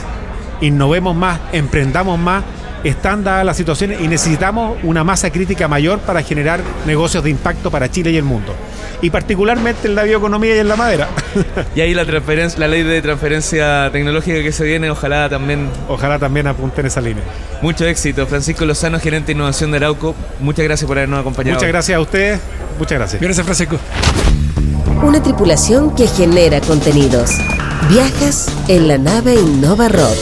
innovemos 0.61 1.14
más, 1.16 1.40
emprendamos 1.52 2.18
más. 2.18 2.44
Están 2.84 3.25
dadas 3.25 3.46
las 3.46 3.56
situaciones 3.56 3.99
y 4.02 4.08
necesitamos 4.08 4.76
una 4.82 5.04
masa 5.04 5.30
crítica 5.30 5.68
mayor 5.68 6.00
para 6.00 6.23
generar 6.23 6.61
negocios 6.87 7.25
de 7.25 7.30
impacto 7.30 7.70
para 7.70 7.90
Chile 7.90 8.11
y 8.11 8.18
el 8.18 8.25
mundo. 8.25 8.54
Y 9.00 9.08
particularmente 9.08 9.88
en 9.88 9.94
la 9.94 10.02
bioeconomía 10.02 10.55
y 10.55 10.59
en 10.59 10.68
la 10.68 10.76
madera. 10.76 11.09
Y 11.74 11.81
ahí 11.81 11.94
la 11.94 12.05
transferencia, 12.05 12.61
la 12.61 12.68
ley 12.68 12.83
de 12.83 13.00
transferencia 13.00 13.88
tecnológica 13.90 14.42
que 14.42 14.52
se 14.52 14.64
viene, 14.64 14.90
ojalá 14.90 15.31
también 15.31 15.70
Ojalá 15.88 16.18
también 16.18 16.46
apunten 16.46 16.85
esa 16.85 17.00
línea. 17.00 17.24
mucho 17.62 17.87
éxito. 17.87 18.26
Francisco 18.26 18.66
Lozano, 18.66 19.00
gerente 19.00 19.29
de 19.29 19.33
innovación 19.33 19.70
de 19.70 19.79
Arauco, 19.79 20.14
muchas 20.40 20.66
gracias 20.66 20.87
por 20.87 20.98
habernos 20.98 21.20
acompañado. 21.20 21.55
Muchas 21.55 21.68
gracias 21.70 21.96
a 21.96 22.00
ustedes. 22.02 22.40
Muchas 22.79 22.98
gracias. 22.98 23.22
Gracias, 23.22 23.44
Francisco. 23.46 23.79
Una 25.02 25.22
tripulación 25.22 25.94
que 25.94 26.07
genera 26.07 26.61
contenidos. 26.61 27.31
Viajas 27.88 28.51
en 28.68 28.88
la 28.88 28.97
nave 28.97 29.35
Innova 29.35 29.88
Rock. 29.88 30.16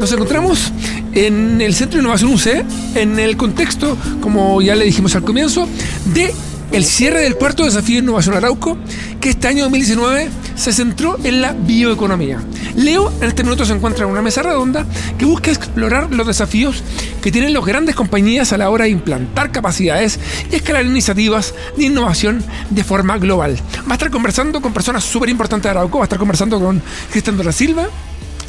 Nos 0.00 0.12
encontramos 0.12 0.72
en 1.12 1.60
el 1.60 1.72
Centro 1.72 1.98
de 1.98 2.02
Innovación 2.02 2.32
UC, 2.34 2.96
en 2.96 3.18
el 3.20 3.36
contexto, 3.36 3.96
como 4.20 4.60
ya 4.60 4.74
le 4.74 4.84
dijimos 4.84 5.14
al 5.14 5.22
comienzo, 5.22 5.68
de 6.12 6.34
el 6.72 6.84
cierre 6.84 7.20
del 7.20 7.36
cuarto 7.36 7.64
desafío 7.64 7.96
de 7.96 8.02
innovación 8.02 8.36
Arauco, 8.36 8.76
que 9.20 9.30
este 9.30 9.48
año 9.48 9.64
2019 9.64 10.28
se 10.56 10.72
centró 10.72 11.18
en 11.24 11.40
la 11.40 11.52
bioeconomía. 11.52 12.40
Leo 12.76 13.12
en 13.20 13.28
este 13.28 13.44
minuto 13.44 13.64
se 13.64 13.72
encuentra 13.72 14.04
en 14.04 14.10
una 14.10 14.22
mesa 14.22 14.42
redonda 14.42 14.84
que 15.18 15.24
busca 15.24 15.50
explorar 15.50 16.12
los 16.12 16.26
desafíos 16.26 16.82
que 17.22 17.30
tienen 17.30 17.52
las 17.52 17.64
grandes 17.64 17.94
compañías 17.94 18.52
a 18.52 18.58
la 18.58 18.70
hora 18.70 18.84
de 18.84 18.90
implantar 18.90 19.52
capacidades 19.52 20.18
y 20.50 20.56
escalar 20.56 20.84
iniciativas 20.84 21.54
de 21.76 21.84
innovación 21.84 22.44
de 22.70 22.84
forma 22.84 23.18
global. 23.18 23.58
Va 23.88 23.92
a 23.92 23.94
estar 23.94 24.10
conversando 24.10 24.60
con 24.60 24.72
personas 24.72 25.04
súper 25.04 25.28
importantes 25.28 25.64
de 25.64 25.70
Arauco, 25.70 25.98
va 25.98 26.04
a 26.04 26.06
estar 26.06 26.18
conversando 26.18 26.60
con 26.60 26.82
Cristian 27.10 27.36
de 27.36 27.44
la 27.44 27.52
Silva, 27.52 27.88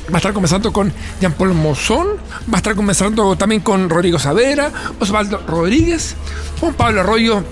Va 0.07 0.17
a 0.17 0.17
estar 0.17 0.33
conversando 0.33 0.71
con 0.71 0.93
Jean-Paul 1.19 1.55
Mozón, 1.55 2.09
va 2.47 2.53
a 2.53 2.57
estar 2.57 2.75
conversando 2.75 3.35
también 3.35 3.61
con 3.61 3.89
Rodrigo 3.89 4.19
Savera, 4.19 4.71
Osvaldo 4.99 5.41
Rodríguez, 5.47 6.15
Juan 6.59 6.75
Pablo 6.75 7.01
Arroyo 7.01 7.43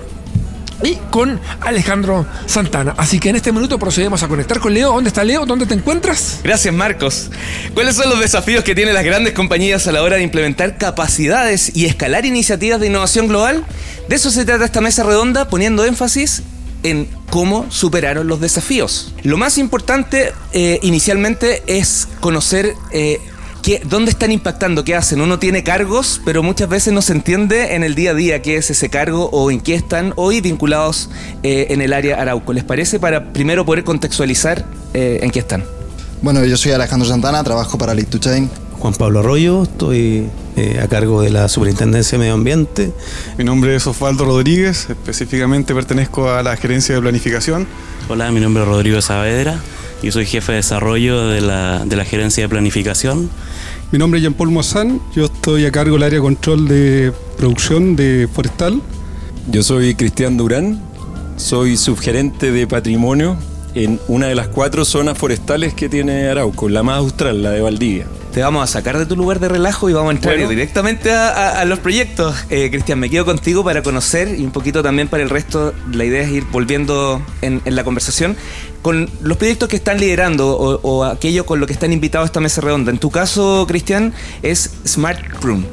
y 0.84 0.96
con 1.10 1.40
Alejandro 1.62 2.26
Santana. 2.46 2.94
Así 2.98 3.20
que 3.20 3.30
en 3.30 3.36
este 3.36 3.52
minuto 3.52 3.80
procedemos 3.80 4.24
a 4.24 4.28
conectar 4.28 4.60
con 4.60 4.74
Leo. 4.74 4.94
¿Dónde 4.94 5.08
está 5.08 5.24
Leo? 5.24 5.46
¿Dónde 5.46 5.66
te 5.66 5.74
encuentras? 5.74 6.40
Gracias, 6.44 6.74
Marcos. 6.74 7.30
¿Cuáles 7.74 7.96
son 7.96 8.10
los 8.10 8.20
desafíos 8.20 8.64
que 8.64 8.76
tienen 8.76 8.94
las 8.94 9.04
grandes 9.04 9.34
compañías 9.34 9.88
a 9.88 9.92
la 9.92 10.04
hora 10.04 10.18
de 10.18 10.24
implementar 10.24 10.78
capacidades 10.78 11.76
y 11.76 11.86
escalar 11.86 12.26
iniciativas 12.26 12.80
de 12.80 12.88
innovación 12.88 13.28
global? 13.28 13.66
De 14.10 14.16
eso 14.16 14.32
se 14.32 14.46
trata 14.46 14.66
esta 14.66 14.82
mesa 14.82 15.04
redonda, 15.04 15.48
poniendo 15.48 15.86
énfasis 15.86 16.44
en 16.84 17.08
cómo 17.30 17.72
superaron 17.72 18.28
los 18.28 18.40
desafíos. 18.40 19.14
Lo 19.24 19.38
más 19.38 19.58
importante 19.58 20.34
eh, 20.52 20.80
inicialmente 20.84 21.64
es 21.68 22.08
conocer 22.20 22.74
eh, 22.92 23.20
qué- 23.64 23.82
dónde 23.84 24.12
están 24.12 24.32
impactando, 24.32 24.84
qué 24.84 24.94
hacen. 24.96 25.22
Uno 25.22 25.40
tiene 25.40 25.64
cargos, 25.64 26.22
pero 26.24 26.44
muchas 26.44 26.70
veces 26.70 26.94
no 26.94 27.02
se 27.02 27.14
entiende 27.14 27.74
en 27.74 27.84
el 27.84 27.96
día 27.96 28.12
a 28.12 28.14
día 28.14 28.42
qué 28.44 28.58
es 28.58 28.70
ese 28.70 28.90
cargo 28.90 29.30
o 29.32 29.50
en 29.50 29.60
qué 29.62 29.74
están 29.74 30.14
hoy 30.18 30.42
vinculados 30.42 31.10
eh, 31.42 31.68
en 31.72 31.82
el 31.82 31.94
área 31.94 32.22
Arauco. 32.22 32.54
¿Les 32.54 32.64
parece? 32.64 33.00
Para 33.00 33.34
primero 33.34 33.66
poder 33.66 33.84
contextualizar 33.84 34.66
eh, 34.94 35.22
en 35.24 35.32
qué 35.32 35.40
están. 35.40 35.64
Bueno, 36.22 36.46
yo 36.46 36.56
soy 36.58 36.72
Alejandro 36.74 37.08
Santana, 37.10 37.44
trabajo 37.44 37.78
para 37.78 37.94
Lead 37.96 38.08
to 38.08 38.20
Chain. 38.20 38.50
Juan 38.80 38.94
Pablo 38.94 39.20
Arroyo, 39.22 39.64
estoy 39.64 40.28
eh, 40.58 40.80
a 40.84 40.88
cargo 40.90 41.22
de 41.22 41.30
la 41.30 41.48
Superintendencia 41.48 42.18
de 42.18 42.20
Medio 42.20 42.34
Ambiente. 42.34 42.92
Mi 43.38 43.46
nombre 43.46 43.76
es 43.76 43.88
Osvaldo 43.88 44.26
Rodríguez, 44.26 44.88
específicamente 44.90 45.74
pertenezco 45.74 46.30
a 46.30 46.44
la 46.44 46.58
gerencia 46.58 46.94
de 46.94 47.02
planificación. 47.02 47.66
Hola, 48.10 48.30
mi 48.32 48.42
nombre 48.42 48.64
es 48.64 48.70
Rodrigo 48.70 49.02
Saavedra 49.02 49.62
y 50.04 50.12
soy 50.12 50.26
jefe 50.26 50.52
de 50.52 50.58
desarrollo 50.58 51.28
de 51.28 51.42
la, 51.42 51.86
de 51.86 51.96
la 51.96 52.06
gerencia 52.06 52.44
de 52.44 52.50
planificación. 52.50 53.30
Mi 53.92 53.98
nombre 53.98 54.20
es 54.20 54.24
Jean-Paul 54.24 54.52
Mozán, 54.52 55.00
yo 55.16 55.26
estoy 55.26 55.66
a 55.66 55.72
cargo 55.72 55.96
del 55.96 56.04
área 56.04 56.20
de 56.20 56.24
control 56.24 56.68
de 56.68 57.14
producción 57.38 57.96
de 57.96 58.28
forestal. 58.32 58.82
Yo 59.50 59.64
soy 59.64 59.96
Cristian 59.96 60.38
Durán, 60.38 60.82
soy 61.38 61.78
subgerente 61.78 62.52
de 62.52 62.68
patrimonio 62.68 63.38
en 63.76 64.00
una 64.08 64.28
de 64.28 64.36
las 64.36 64.50
cuatro 64.50 64.86
zonas 64.86 65.18
forestales 65.18 65.74
que 65.74 65.90
tiene 65.90 66.28
Arauco, 66.28 66.70
la 66.70 66.84
más 66.84 66.98
austral, 66.98 67.42
la 67.42 67.52
de 67.52 67.62
Valdivia. 67.62 68.08
Te 68.34 68.42
vamos 68.42 68.64
a 68.64 68.68
sacar 68.68 68.98
de 68.98 69.06
tu 69.06 69.16
lugar 69.16 69.40
de 69.40 69.48
relajo 69.48 69.92
y 69.92 69.94
vamos 69.94 70.10
a 70.10 70.16
entrar 70.16 70.34
Bueno. 70.36 70.50
directamente 70.50 71.12
a, 71.12 71.28
a- 71.30 71.62
a 71.62 71.66
los 71.66 71.78
proyectos. 71.78 72.36
Eh, 72.50 72.70
Cristian, 72.72 72.98
me 73.00 73.08
quedo 73.08 73.26
contigo 73.26 73.64
para 73.64 73.84
conocer 73.84 74.40
y 74.40 74.44
un 74.44 74.50
poquito 74.52 74.82
también 74.82 75.08
para 75.08 75.22
el 75.22 75.30
resto. 75.30 75.72
La 75.92 76.04
idea 76.04 76.24
es 76.24 76.30
ir 76.32 76.44
volviendo 76.52 77.22
en, 77.44 77.62
en 77.66 77.76
la 77.76 77.84
conversación 77.84 78.36
con 78.82 79.08
los 79.22 79.38
proyectos 79.38 79.70
que 79.70 79.76
están 79.76 80.00
liderando 80.00 80.58
o, 80.58 80.80
o 80.82 81.04
aquello 81.06 81.46
con 81.46 81.60
lo 81.60 81.68
que 81.68 81.74
están 81.74 81.94
invitados 81.94 82.26
a 82.26 82.28
esta 82.28 82.40
mesa 82.40 82.60
redonda. 82.62 82.90
En 82.92 82.98
tu 82.98 83.12
caso, 83.12 83.66
Cristian, 83.68 84.14
es 84.42 84.72
Smart 84.88 85.20
Room. 85.42 85.64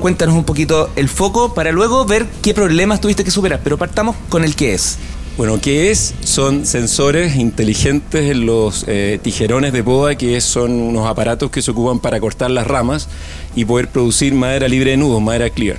Cuéntanos 0.00 0.34
un 0.34 0.42
poquito 0.44 0.90
el 0.96 1.08
foco 1.08 1.54
para 1.54 1.70
luego 1.70 2.04
ver 2.04 2.26
qué 2.42 2.52
problemas 2.52 3.00
tuviste 3.00 3.22
que 3.22 3.30
superar. 3.30 3.60
Pero 3.62 3.78
partamos 3.78 4.16
con 4.28 4.42
el 4.42 4.56
qué 4.56 4.74
es. 4.74 4.98
Bueno, 5.38 5.60
¿qué 5.60 5.90
es? 5.92 6.14
Son 6.24 6.66
sensores 6.66 7.36
inteligentes 7.36 8.28
en 8.30 8.44
los 8.44 8.84
eh, 8.88 9.20
tijerones 9.22 9.72
de 9.72 9.84
poda, 9.84 10.16
que 10.16 10.40
son 10.40 10.72
unos 10.72 11.06
aparatos 11.08 11.50
que 11.52 11.62
se 11.62 11.70
ocupan 11.70 12.00
para 12.00 12.18
cortar 12.18 12.50
las 12.50 12.66
ramas 12.66 13.08
y 13.54 13.64
poder 13.64 13.86
producir 13.88 14.34
madera 14.34 14.66
libre 14.66 14.90
de 14.90 14.96
nudos, 14.96 15.22
madera 15.22 15.48
clear. 15.50 15.78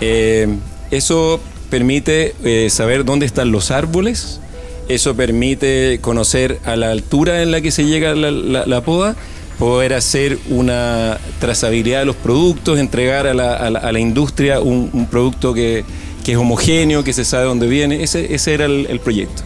Eh, 0.00 0.46
eso 0.92 1.40
permite 1.70 2.36
eh, 2.44 2.68
saber 2.70 3.04
dónde 3.04 3.26
están 3.26 3.50
los 3.50 3.70
árboles 3.70 4.40
Eso 4.88 5.14
permite 5.16 5.98
conocer 6.00 6.60
a 6.64 6.76
la 6.76 6.90
altura 6.90 7.42
en 7.42 7.50
la 7.50 7.60
que 7.60 7.70
se 7.72 7.84
llega 7.86 8.14
la, 8.14 8.30
la- 8.30 8.66
la 8.66 8.80
poda, 8.82 9.16
poder 9.58 9.94
hacer 9.94 10.38
una 10.50 11.18
trazabilidad 11.40 12.00
de 12.00 12.04
los 12.06 12.16
productos, 12.16 12.78
entregar 12.78 13.26
a 13.26 13.34
la, 13.34 13.98
industria 13.98 14.60
un 14.60 15.08
producto 15.10 15.52
que, 15.52 15.84
que 16.24 16.32
es 16.32 16.38
homogéneo, 16.38 17.04
que 17.04 17.12
se 17.12 17.24
sabe 17.24 17.44
dónde 17.44 17.68
viene. 17.68 18.02
Ese, 18.02 18.34
ese 18.34 18.54
era 18.54 18.64
el, 18.64 18.86
el 18.88 18.98
proyecto. 18.98 19.42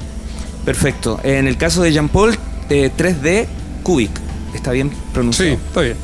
Perfecto. 0.65 1.21
En 1.25 1.47
el 1.47 1.57
caso 1.57 1.83
de 1.83 1.93
Jean 1.93 2.09
Paul, 2.09 2.37
eh, 2.71 2.91
3D 2.97 3.47
Cubic. 3.83 4.11
¿Está 4.55 4.73
bien 4.73 4.91
pronunciado? 5.13 5.51
Sí, 5.51 5.61
está 5.67 5.81
bien. 5.81 5.97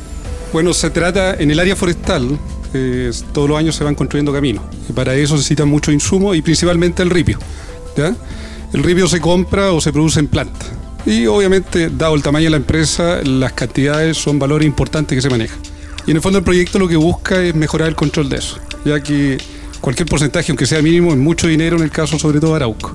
Bueno, 0.53 0.73
se 0.73 0.89
trata, 0.89 1.35
en 1.35 1.51
el 1.51 1.59
área 1.59 1.75
forestal, 1.75 2.37
eh, 2.73 3.11
todos 3.33 3.49
los 3.49 3.57
años 3.57 3.75
se 3.75 3.83
van 3.83 3.95
construyendo 3.95 4.33
caminos. 4.33 4.63
Y 4.89 4.93
para 4.93 5.15
eso 5.15 5.29
se 5.29 5.37
necesitan 5.37 5.69
muchos 5.69 5.93
insumos 5.93 6.35
y 6.35 6.41
principalmente 6.41 7.03
el 7.03 7.09
ripio. 7.09 7.39
¿ya? 7.95 8.15
El 8.73 8.83
ripio 8.83 9.07
se 9.07 9.21
compra 9.21 9.71
o 9.71 9.81
se 9.81 9.93
produce 9.93 10.19
en 10.19 10.27
planta. 10.27 10.65
Y 11.05 11.27
obviamente, 11.27 11.89
dado 11.89 12.15
el 12.15 12.23
tamaño 12.23 12.45
de 12.45 12.51
la 12.51 12.57
empresa, 12.57 13.21
las 13.23 13.53
cantidades 13.53 14.17
son 14.17 14.39
valores 14.39 14.65
importantes 14.65 15.15
que 15.15 15.21
se 15.21 15.29
manejan. 15.29 15.59
Y 16.07 16.11
en 16.11 16.17
el 16.17 16.21
fondo 16.21 16.39
el 16.39 16.45
proyecto 16.45 16.79
lo 16.79 16.87
que 16.87 16.95
busca 16.95 17.41
es 17.41 17.53
mejorar 17.55 17.87
el 17.87 17.95
control 17.95 18.29
de 18.29 18.37
eso, 18.37 18.57
ya 18.83 18.99
que 19.01 19.37
cualquier 19.85 20.09
porcentaje, 20.09 20.51
aunque 20.51 20.65
sea 20.65 20.81
mínimo, 20.81 21.11
es 21.11 21.17
mucho 21.17 21.45
dinero 21.45 21.77
en 21.77 21.83
el 21.83 21.91
caso 21.91 22.17
sobre 22.17 22.39
todo 22.39 22.49
de 22.51 22.55
Arauco. 22.55 22.91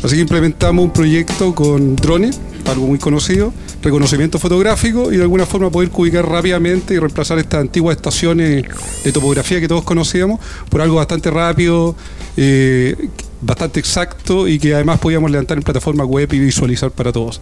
Así 0.00 0.14
que 0.14 0.20
implementamos 0.20 0.84
un 0.84 0.92
proyecto 0.92 1.56
con 1.56 1.96
drones, 1.96 2.40
algo 2.66 2.86
muy 2.86 3.00
conocido, 3.00 3.52
reconocimiento 3.82 4.38
fotográfico 4.38 5.12
y 5.12 5.16
de 5.16 5.22
alguna 5.22 5.44
forma 5.44 5.70
poder 5.70 5.90
ubicar 5.92 6.28
rápidamente 6.28 6.94
y 6.94 7.00
reemplazar 7.00 7.40
estas 7.40 7.62
antiguas 7.62 7.96
estaciones 7.96 8.64
de 9.02 9.10
topografía 9.12 9.58
que 9.58 9.66
todos 9.66 9.82
conocíamos 9.82 10.38
por 10.68 10.80
algo 10.80 10.94
bastante 10.96 11.32
rápido, 11.32 11.96
eh, 12.36 13.08
bastante 13.40 13.80
exacto 13.80 14.46
y 14.46 14.60
que 14.60 14.72
además 14.72 15.00
podíamos 15.00 15.32
levantar 15.32 15.56
en 15.56 15.64
plataforma 15.64 16.04
web 16.04 16.32
y 16.32 16.38
visualizar 16.38 16.92
para 16.92 17.10
todos. 17.10 17.40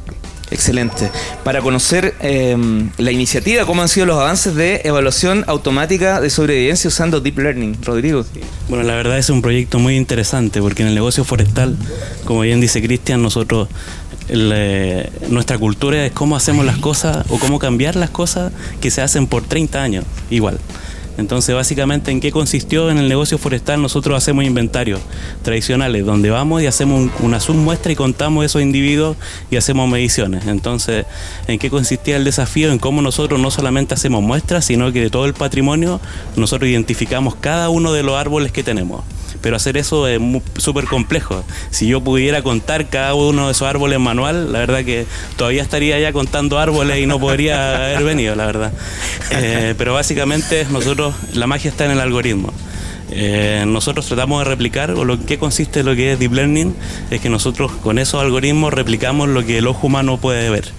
Excelente. 0.51 1.11
Para 1.45 1.61
conocer 1.61 2.15
eh, 2.21 2.57
la 2.97 3.13
iniciativa, 3.13 3.65
cómo 3.67 3.83
han 3.83 3.89
sido 3.89 4.07
los 4.07 4.19
avances 4.19 4.55
de 4.55 4.81
evaluación 4.85 5.45
automática 5.47 6.21
de 6.21 6.31
sobrevivencia 6.31 6.89
usando 6.89 7.21
Deep 7.21 7.39
Learning. 7.39 7.77
Rodrigo. 7.83 8.25
Bueno, 8.69 8.85
la 8.85 8.95
verdad 8.95 9.19
es 9.19 9.31
un 9.31 9.43
proyecto 9.43 9.79
muy 9.79 9.97
interesante 9.97 10.61
porque 10.61 10.83
en 10.83 10.89
el 10.89 10.95
negocio 10.95 11.25
forestal, 11.25 11.77
como 12.25 12.41
bien 12.41 12.61
dice 12.61 12.83
Cristian, 12.83 13.23
nosotros, 13.23 13.69
eh, 14.29 15.11
nuestra 15.29 15.59
cultura 15.59 16.07
es 16.07 16.13
cómo 16.13 16.37
hacemos 16.37 16.65
las 16.65 16.79
cosas 16.79 17.27
o 17.29 17.39
cómo 17.39 17.59
cambiar 17.59 17.97
las 17.97 18.11
cosas 18.11 18.53
que 18.81 18.91
se 18.91 19.03
hacen 19.03 19.27
por 19.27 19.45
30 19.45 19.83
años, 19.83 20.05
igual. 20.31 20.59
Entonces, 21.19 21.55
básicamente, 21.55 22.11
¿en 22.11 22.21
qué 22.21 22.31
consistió 22.33 22.91
en 22.91 22.97
el 22.97 23.09
negocio 23.09 23.37
forestal? 23.39 23.83
Nosotros 23.83 24.17
hacemos 24.17 24.45
inventarios 24.45 25.01
tradicionales, 25.43 26.07
donde 26.07 26.31
vamos 26.31 26.63
y 26.63 26.67
hacemos 26.67 27.01
un- 27.01 27.13
una 27.27 27.41
submuestra 27.41 27.93
y 27.93 27.97
contamos 27.97 28.45
esos 28.45 28.63
individuos 28.63 29.17
y 29.51 29.57
hacemos 29.57 29.89
mediciones. 29.91 30.47
Entonces, 30.47 31.05
¿en 31.49 31.59
qué 31.59 31.69
consistía 31.71 32.17
el 32.17 32.25
desafío? 32.25 32.73
En 32.73 32.79
cómo 32.79 33.03
nosotros 33.03 33.41
no 33.41 33.51
solamente 33.51 33.95
hacemos 33.95 34.23
muestras, 34.23 34.65
sino 34.65 34.93
que 34.93 35.01
de 35.03 35.11
todo 35.11 35.27
el 35.27 35.35
patrimonio 35.35 36.01
nosotros 36.37 36.71
identificamos 36.71 37.35
cada 37.35 37.69
uno 37.69 37.93
de 37.93 38.03
los 38.05 38.17
árboles 38.17 38.53
que 38.53 38.63
tenemos. 38.63 39.03
Pero 39.41 39.57
hacer 39.57 39.77
eso 39.77 40.07
es 40.09 40.21
súper 40.57 40.85
complejo. 40.87 41.45
Si 41.71 41.87
yo 41.87 42.01
pudiera 42.01 42.43
contar 42.43 42.89
cada 42.89 43.15
uno 43.15 43.47
de 43.47 43.53
esos 43.53 43.69
árboles 43.69 43.99
manual, 43.99 44.53
la 44.53 44.61
verdad 44.61 44.85
que 44.85 45.07
todavía 45.37 45.63
estaría 45.63 45.99
ya 45.99 46.13
contando 46.13 46.59
árboles 46.59 46.99
y 46.99 47.07
no 47.07 47.21
podría 47.21 47.75
haber 47.87 48.05
venido, 48.05 48.35
la 48.35 48.47
verdad. 48.47 48.73
Eh, 49.31 49.75
pero 49.79 49.95
básicamente 49.95 50.67
nosotros, 50.71 51.15
la 51.33 51.47
magia 51.47 51.71
está 51.71 51.85
en 51.85 51.93
el 51.93 52.01
algoritmo. 52.01 52.53
Eh, 53.11 53.65
nosotros 53.67 54.07
tratamos 54.07 54.41
de 54.41 54.45
replicar, 54.51 54.91
o 54.93 55.05
lo 55.05 55.25
que 55.25 55.39
consiste 55.39 55.83
lo 55.83 55.95
que 55.97 56.13
es 56.13 56.19
Deep 56.19 56.33
Learning, 56.33 56.75
es 57.11 57.21
que 57.21 57.29
nosotros 57.31 57.73
con 57.83 57.99
esos 57.99 58.21
algoritmos 58.23 58.73
replicamos 58.75 59.29
lo 59.29 59.45
que 59.45 59.59
el 59.59 59.67
ojo 59.67 59.87
humano 59.87 60.19
puede 60.19 60.51
ver. 60.51 60.71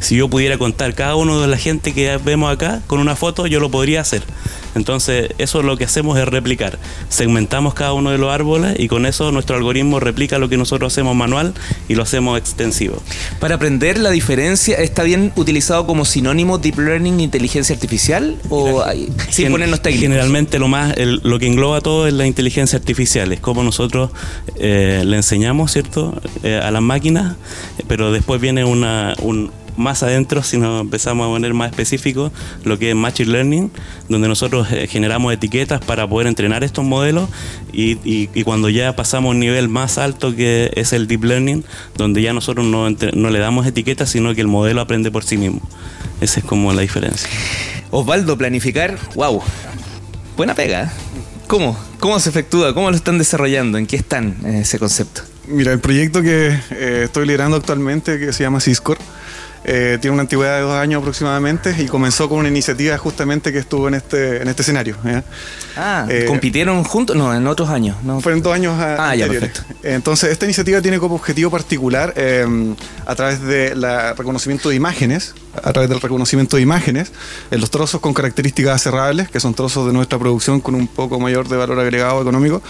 Si 0.00 0.16
yo 0.16 0.28
pudiera 0.28 0.58
contar 0.58 0.94
cada 0.94 1.14
uno 1.16 1.40
de 1.40 1.46
la 1.46 1.56
gente 1.56 1.94
que 1.94 2.16
vemos 2.18 2.52
acá 2.52 2.82
con 2.86 3.00
una 3.00 3.16
foto, 3.16 3.46
yo 3.46 3.60
lo 3.60 3.70
podría 3.70 4.00
hacer. 4.00 4.22
Entonces, 4.74 5.30
eso 5.38 5.62
lo 5.62 5.76
que 5.76 5.84
hacemos 5.84 6.18
es 6.18 6.26
replicar. 6.26 6.78
Segmentamos 7.08 7.74
cada 7.74 7.92
uno 7.92 8.10
de 8.10 8.18
los 8.18 8.32
árboles 8.32 8.74
y 8.78 8.88
con 8.88 9.06
eso 9.06 9.30
nuestro 9.30 9.54
algoritmo 9.56 10.00
replica 10.00 10.38
lo 10.40 10.48
que 10.48 10.56
nosotros 10.56 10.92
hacemos 10.92 11.14
manual 11.14 11.54
y 11.88 11.94
lo 11.94 12.02
hacemos 12.02 12.36
extensivo. 12.38 13.00
Para 13.38 13.54
aprender 13.54 13.98
la 13.98 14.10
diferencia, 14.10 14.76
¿está 14.78 15.04
bien 15.04 15.32
utilizado 15.36 15.86
como 15.86 16.04
sinónimo 16.04 16.58
Deep 16.58 16.78
Learning 16.80 17.20
inteligencia 17.20 17.72
artificial? 17.74 18.36
¿O 18.50 18.82
hay- 18.82 19.10
sin 19.30 19.52
ponernos 19.52 19.80
técnicos? 19.80 20.02
Generalmente 20.08 20.58
lo 20.58 20.66
más, 20.66 20.96
el- 20.96 21.20
lo 21.22 21.38
que 21.38 21.46
engloba 21.46 21.73
todo 21.80 22.06
es 22.06 22.12
la 22.14 22.26
inteligencia 22.26 22.78
artificial, 22.78 23.32
es 23.32 23.40
como 23.40 23.62
nosotros 23.62 24.10
eh, 24.56 25.02
le 25.04 25.16
enseñamos, 25.16 25.72
¿cierto?, 25.72 26.14
Eh, 26.42 26.60
a 26.62 26.70
las 26.70 26.82
máquinas, 26.82 27.36
pero 27.88 28.12
después 28.12 28.40
viene 28.40 28.64
una, 28.64 29.14
un 29.22 29.50
más 29.76 30.02
adentro, 30.04 30.42
si 30.44 30.56
nos 30.56 30.80
empezamos 30.80 31.26
a 31.26 31.30
poner 31.30 31.52
más 31.52 31.70
específico, 31.70 32.30
lo 32.64 32.78
que 32.78 32.90
es 32.90 32.94
Machine 32.96 33.32
Learning, 33.32 33.70
donde 34.08 34.28
nosotros 34.28 34.68
eh, 34.70 34.86
generamos 34.86 35.32
etiquetas 35.32 35.80
para 35.80 36.06
poder 36.06 36.28
entrenar 36.28 36.62
estos 36.62 36.84
modelos 36.84 37.28
y, 37.72 37.92
y- 38.08 38.28
y 38.34 38.44
cuando 38.44 38.68
ya 38.68 38.94
pasamos 38.94 39.30
a 39.30 39.32
un 39.32 39.40
nivel 39.40 39.68
más 39.68 39.98
alto 39.98 40.36
que 40.36 40.70
es 40.76 40.92
el 40.92 41.08
Deep 41.08 41.24
Learning, 41.24 41.64
donde 41.96 42.22
ya 42.22 42.32
nosotros 42.32 42.64
no, 42.66 42.88
no 42.90 43.30
le 43.30 43.38
damos 43.40 43.66
etiquetas, 43.66 44.10
sino 44.10 44.32
que 44.34 44.42
el 44.42 44.48
modelo 44.48 44.80
aprende 44.80 45.10
por 45.10 45.24
sí 45.24 45.36
mismo. 45.38 45.60
Esa 46.20 46.38
es 46.40 46.46
como 46.46 46.72
la 46.72 46.82
diferencia. 46.82 47.28
Osvaldo, 47.90 48.36
planificar, 48.38 48.96
wow. 49.16 49.42
Buena 50.36 50.54
pega. 50.54 50.92
¿Eh? 51.54 51.58
¿Cómo? 51.58 51.76
¿Cómo 52.00 52.18
se 52.20 52.30
efectúa? 52.30 52.74
¿Cómo 52.74 52.90
lo 52.90 52.96
están 52.96 53.16
desarrollando? 53.16 53.78
¿En 53.78 53.86
qué 53.86 53.96
están 53.96 54.36
en 54.44 54.56
ese 54.56 54.78
concepto? 54.78 55.22
Mira, 55.46 55.72
el 55.72 55.78
proyecto 55.78 56.20
que 56.22 56.48
eh, 56.70 57.02
estoy 57.04 57.26
liderando 57.26 57.56
actualmente, 57.56 58.18
que 58.18 58.32
se 58.32 58.42
llama 58.42 58.60
Ciscor, 58.60 58.98
eh, 59.64 59.98
tiene 60.00 60.12
una 60.14 60.22
antigüedad 60.22 60.56
de 60.56 60.62
dos 60.62 60.74
años 60.74 61.00
aproximadamente 61.00 61.74
y 61.78 61.86
comenzó 61.86 62.28
con 62.28 62.38
una 62.38 62.48
iniciativa 62.48 62.96
justamente 62.98 63.52
que 63.52 63.58
estuvo 63.58 63.88
en 63.88 63.94
este, 63.94 64.42
en 64.42 64.48
este 64.48 64.62
escenario. 64.62 64.96
¿ya? 65.04 65.24
Ah, 65.76 66.06
Eh, 66.10 66.24
¿compitieron 66.26 66.84
juntos? 66.84 67.16
No, 67.16 67.34
en 67.34 67.46
otros 67.46 67.68
años. 67.70 67.96
No. 68.02 68.20
Fueron 68.20 68.42
dos 68.42 68.54
años 68.54 68.78
a- 68.78 69.10
Ah, 69.10 69.14
ya, 69.16 69.24
anteriores. 69.24 69.50
perfecto. 69.58 69.88
Entonces, 69.88 70.30
esta 70.30 70.44
iniciativa 70.44 70.80
tiene 70.82 70.98
como 70.98 71.14
objetivo 71.14 71.50
particular, 71.50 72.12
eh, 72.16 72.46
a 73.06 73.14
través 73.14 73.40
del 73.42 73.82
reconocimiento 74.16 74.68
de 74.68 74.74
imágenes, 74.76 75.34
a 75.62 75.72
través 75.72 75.88
del 75.88 76.00
reconocimiento 76.00 76.56
de 76.56 76.62
imágenes, 76.62 77.12
en 77.50 77.60
los 77.60 77.70
trozos 77.70 78.00
con 78.00 78.12
características 78.14 78.74
aserrables, 78.76 79.28
que 79.30 79.40
son 79.40 79.54
trozos 79.54 79.86
de 79.86 79.92
nuestra 79.92 80.18
producción 80.18 80.60
con 80.60 80.74
un 80.74 80.86
poco 80.86 81.18
mayor 81.20 81.48
de 81.48 81.56
valor 81.56 81.78
agregado 81.80 82.20
económico, 82.20 82.62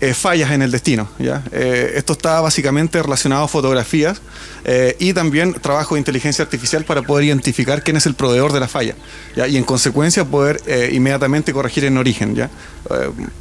eh, 0.00 0.12
fallas 0.12 0.50
en 0.50 0.62
el 0.62 0.70
destino. 0.70 1.08
Eh, 1.18 1.92
esto 1.96 2.12
está 2.12 2.40
básicamente 2.40 3.02
relacionado 3.02 3.44
a 3.44 3.48
fotografías 3.48 4.20
eh, 4.64 4.94
y 4.98 5.12
también 5.14 5.54
trabajo 5.54 5.94
de 5.94 6.00
inteligencia 6.00 6.44
artificial 6.44 6.84
para 6.84 7.02
poder 7.02 7.24
identificar 7.24 7.82
quién 7.82 7.96
es 7.96 8.04
el 8.06 8.14
proveedor 8.14 8.52
de 8.52 8.60
la 8.60 8.68
falla 8.68 8.94
y 9.36 9.56
en 9.56 9.64
consecuencia 9.64 10.24
poder 10.24 10.60
inmediatamente 10.92 11.52
corregir 11.52 11.84
en 11.84 11.96
origen. 11.96 12.48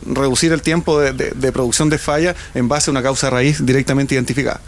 reducir 0.06 0.52
el 0.54 0.62
tiempo 0.62 1.00
de 1.00 1.52
producción 1.52 1.90
de 1.90 1.98
falla 1.98 2.36
en 2.54 2.68
base 2.68 2.90
a 2.90 2.92
una 2.92 3.04
causa 3.04 3.30
raíz 3.30 3.66
directamente 3.66 4.16
identificada. 4.16 4.62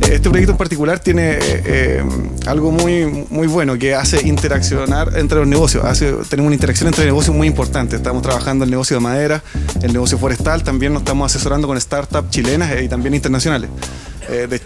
Este 0.00 0.30
proyecto 0.30 0.52
en 0.52 0.58
particular 0.58 1.00
tiene 1.00 1.32
eh, 1.32 1.38
eh, 1.42 2.04
algo 2.46 2.70
muy, 2.70 3.26
muy 3.30 3.46
bueno 3.46 3.78
que 3.78 3.94
hace 3.94 4.26
interaccionar 4.26 5.18
entre 5.18 5.38
los 5.38 5.48
negocios. 5.48 5.82
Tenemos 6.28 6.46
una 6.46 6.54
interacción 6.54 6.88
entre 6.88 7.04
negocios 7.04 7.34
muy 7.34 7.46
importante. 7.46 7.96
Estamos 7.96 8.22
trabajando 8.22 8.64
el 8.64 8.70
negocio 8.70 8.96
de 8.96 9.00
madera, 9.00 9.42
el 9.82 9.92
negocio 9.92 10.16
forestal, 10.16 10.62
también 10.62 10.92
nos 10.92 11.02
estamos 11.02 11.34
asesorando 11.34 11.66
con 11.66 11.80
startups 11.80 12.30
chilenas 12.30 12.72
eh, 12.72 12.84
y 12.84 12.88
también 12.88 13.14
internacionales, 13.14 13.70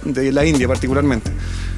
de 0.04 0.32
la 0.32 0.44
India 0.44 0.68
particularmente. 0.68 1.30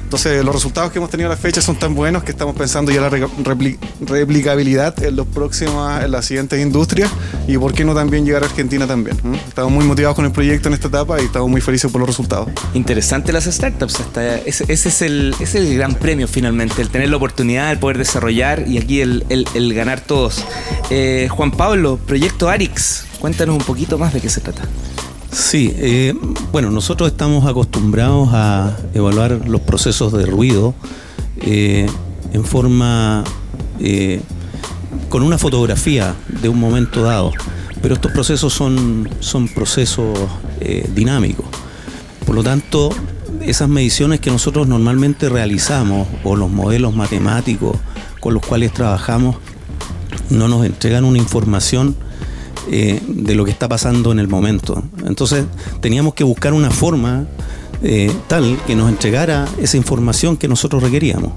Entonces, 0.05 0.45
los 0.45 0.53
resultados 0.55 0.91
que 0.91 0.99
hemos 0.99 1.09
tenido 1.09 1.29
a 1.29 1.33
la 1.33 1.37
fecha 1.37 1.61
son 1.61 1.77
tan 1.77 1.93
buenos 1.95 2.23
que 2.23 2.31
estamos 2.31 2.55
pensando 2.55 2.91
ya 2.91 2.97
en 2.97 3.03
la 3.03 3.09
re- 3.09 3.27
repli- 3.43 3.77
replicabilidad 4.01 5.03
en, 5.03 5.15
los 5.15 5.27
próximos, 5.27 6.01
en 6.03 6.11
las 6.11 6.25
siguientes 6.25 6.61
industrias 6.61 7.09
y 7.47 7.57
por 7.57 7.73
qué 7.73 7.83
no 7.83 7.93
también 7.95 8.23
llegar 8.25 8.43
a 8.43 8.45
Argentina 8.45 8.85
también. 8.87 9.17
Estamos 9.47 9.71
muy 9.71 9.83
motivados 9.85 10.15
con 10.15 10.23
el 10.25 10.31
proyecto 10.31 10.67
en 10.69 10.75
esta 10.75 10.87
etapa 10.87 11.19
y 11.21 11.25
estamos 11.25 11.49
muy 11.49 11.59
felices 11.59 11.91
por 11.91 11.99
los 11.99 12.07
resultados. 12.07 12.47
Interesante 12.75 13.33
las 13.33 13.45
startups. 13.45 13.99
Hasta 13.99 14.37
ese, 14.37 14.65
ese 14.67 14.89
es 14.89 15.01
el, 15.01 15.33
ese 15.39 15.43
es 15.43 15.55
el 15.69 15.75
gran 15.75 15.95
premio 15.95 16.27
finalmente, 16.27 16.81
el 16.81 16.89
tener 16.89 17.09
la 17.09 17.17
oportunidad, 17.17 17.71
el 17.71 17.79
poder 17.79 17.97
desarrollar 17.97 18.67
y 18.67 18.77
aquí 18.77 19.01
el, 19.01 19.25
el- 19.29 19.47
el 19.55 19.73
ganar 19.73 20.01
todos. 20.01 20.43
Eh, 20.91 21.27
Juan 21.31 21.51
Pablo, 21.51 21.97
proyecto 22.05 22.47
Arix, 22.47 23.05
cuéntanos 23.19 23.55
un 23.57 23.63
poquito 23.63 23.97
más 23.97 24.13
de 24.13 24.21
qué 24.21 24.29
se 24.29 24.39
trata. 24.39 24.61
Sí, 25.35 25.75
eh, 25.75 26.13
bueno, 26.53 26.71
nosotros 26.71 27.11
estamos 27.11 27.45
acostumbrados 27.45 28.29
a 28.31 28.77
evaluar 28.93 29.41
los 29.45 29.59
procesos 29.59 30.13
de 30.13 30.25
ruido 30.25 30.73
eh, 31.41 31.87
en 32.31 32.45
forma 32.45 33.21
eh, 33.81 34.21
con 35.09 35.23
una 35.23 35.37
fotografía 35.37 36.15
de 36.41 36.47
un 36.47 36.57
momento 36.57 37.03
dado, 37.03 37.33
pero 37.81 37.95
estos 37.95 38.13
procesos 38.13 38.53
son, 38.53 39.09
son 39.19 39.49
procesos 39.49 40.17
dinámicos. 40.95 41.45
Por 42.25 42.33
lo 42.33 42.41
tanto, 42.41 42.91
esas 43.41 43.67
mediciones 43.67 44.21
que 44.21 44.31
nosotros 44.31 44.69
normalmente 44.69 45.27
realizamos 45.27 46.07
o 46.23 46.37
los 46.37 46.49
modelos 46.49 46.95
matemáticos 46.95 47.75
con 48.21 48.33
los 48.33 48.45
cuales 48.45 48.71
trabajamos 48.71 49.35
no 50.29 50.47
nos 50.47 50.65
entregan 50.65 51.03
una 51.03 51.17
información 51.19 51.97
eh, 52.71 52.99
de 53.07 53.35
lo 53.35 53.45
que 53.45 53.51
está 53.51 53.69
pasando 53.69 54.11
en 54.11 54.17
el 54.17 54.27
momento. 54.27 54.83
Entonces 55.05 55.45
teníamos 55.81 56.15
que 56.15 56.23
buscar 56.23 56.53
una 56.53 56.71
forma 56.71 57.27
eh, 57.83 58.11
tal 58.27 58.57
que 58.65 58.75
nos 58.75 58.89
entregara 58.89 59.47
esa 59.59 59.77
información 59.77 60.35
que 60.35 60.47
nosotros 60.47 60.81
requeríamos. 60.81 61.31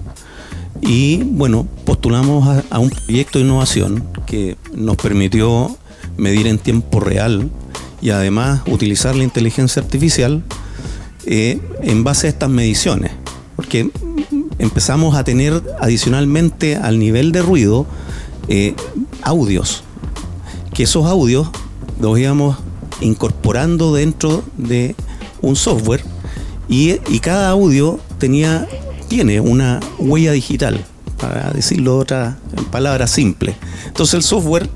Y 0.80 1.18
bueno, 1.24 1.68
postulamos 1.84 2.64
a, 2.70 2.78
un 2.78 2.88
proyecto 2.88 3.38
de 3.38 3.44
innovación 3.44 4.04
que 4.26 4.56
nos 4.74 4.96
permitió 4.96 5.76
medir 6.16 6.46
en 6.46 6.58
tiempo 6.58 6.98
real 6.98 7.50
y 8.00 8.10
además 8.10 8.62
utilizar 8.66 9.14
la 9.14 9.24
inteligencia 9.24 9.82
artificial 9.82 10.42
eh, 11.26 11.60
en 11.82 12.04
base 12.04 12.28
a 12.28 12.30
estas 12.30 12.48
mediciones. 12.48 13.12
Porque 13.54 13.90
empezamos 14.58 15.14
a 15.14 15.24
tener 15.24 15.62
adicionalmente 15.80 16.76
al 16.76 16.98
nivel 16.98 17.32
de 17.32 17.42
ruido 17.42 17.86
audios, 19.22 19.84
que 20.78 20.84
esos 20.84 21.06
audios 21.06 21.48
los 22.00 22.16
íbamos 22.20 22.56
incorporando 23.00 23.92
dentro 23.92 24.44
de 24.56 24.94
un 25.42 25.56
software 25.56 26.04
y, 26.68 27.00
y 27.12 27.18
cada 27.18 27.50
audio 27.50 27.98
tenía, 28.18 28.68
tiene 29.08 29.40
una 29.40 29.80
huella 29.98 30.30
digital, 30.30 30.84
para 31.20 31.50
decirlo 31.50 31.94
de 31.94 31.98
otra 31.98 32.38
en 32.56 32.64
palabras 32.66 33.10
simples. 33.10 33.56
Entonces 33.88 34.14
el 34.14 34.22
software 34.22 34.70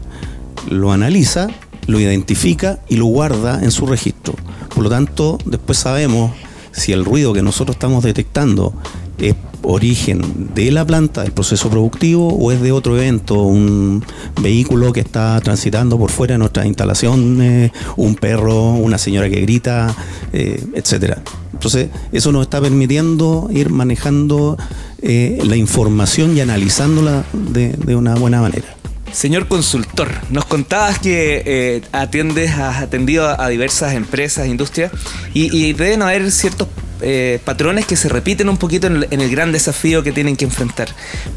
lo 0.68 0.90
analiza, 0.90 1.46
lo 1.86 2.00
identifica 2.00 2.80
y 2.88 2.96
lo 2.96 3.04
guarda 3.04 3.62
en 3.62 3.70
su 3.70 3.86
registro. 3.86 4.34
Por 4.74 4.82
lo 4.82 4.90
tanto, 4.90 5.38
después 5.44 5.78
sabemos 5.78 6.32
si 6.72 6.90
el 6.90 7.04
ruido 7.04 7.32
que 7.32 7.42
nosotros 7.42 7.76
estamos 7.76 8.02
detectando 8.02 8.74
es 9.18 9.36
origen 9.62 10.50
de 10.54 10.70
la 10.70 10.84
planta, 10.84 11.22
del 11.22 11.32
proceso 11.32 11.70
productivo, 11.70 12.28
o 12.28 12.52
es 12.52 12.60
de 12.60 12.72
otro 12.72 12.96
evento, 12.96 13.42
un 13.42 14.04
vehículo 14.40 14.92
que 14.92 15.00
está 15.00 15.40
transitando 15.40 15.98
por 15.98 16.10
fuera 16.10 16.34
de 16.34 16.38
nuestras 16.38 16.66
instalaciones, 16.66 17.72
un 17.96 18.14
perro, 18.14 18.72
una 18.72 18.98
señora 18.98 19.28
que 19.28 19.40
grita, 19.40 19.94
eh, 20.32 20.64
etcétera. 20.74 21.22
Entonces, 21.52 21.90
eso 22.10 22.32
nos 22.32 22.42
está 22.42 22.60
permitiendo 22.60 23.48
ir 23.52 23.70
manejando 23.70 24.56
eh, 25.00 25.38
la 25.44 25.56
información 25.56 26.36
y 26.36 26.40
analizándola 26.40 27.24
de, 27.32 27.72
de 27.72 27.96
una 27.96 28.14
buena 28.16 28.40
manera. 28.40 28.81
Señor 29.12 29.46
consultor, 29.46 30.10
nos 30.30 30.46
contabas 30.46 30.98
que 30.98 31.42
eh, 31.44 31.82
atiendes, 31.92 32.52
has 32.52 32.82
atendido 32.82 33.28
a, 33.28 33.48
diversas 33.48 33.94
empresas, 33.94 34.46
industrias, 34.46 34.90
y, 35.34 35.54
y 35.54 35.74
deben 35.74 36.02
haber 36.02 36.30
ciertos 36.32 36.68
eh, 37.02 37.40
patrones 37.44 37.84
que 37.84 37.96
se 37.96 38.08
repiten 38.08 38.48
un 38.48 38.56
poquito 38.56 38.86
en 38.86 38.96
el, 38.96 39.08
en 39.10 39.20
el 39.20 39.30
gran 39.30 39.50
desafío 39.50 40.02
que 40.02 40.12
tienen 40.12 40.36
que 40.36 40.44
enfrentar. 40.44 40.88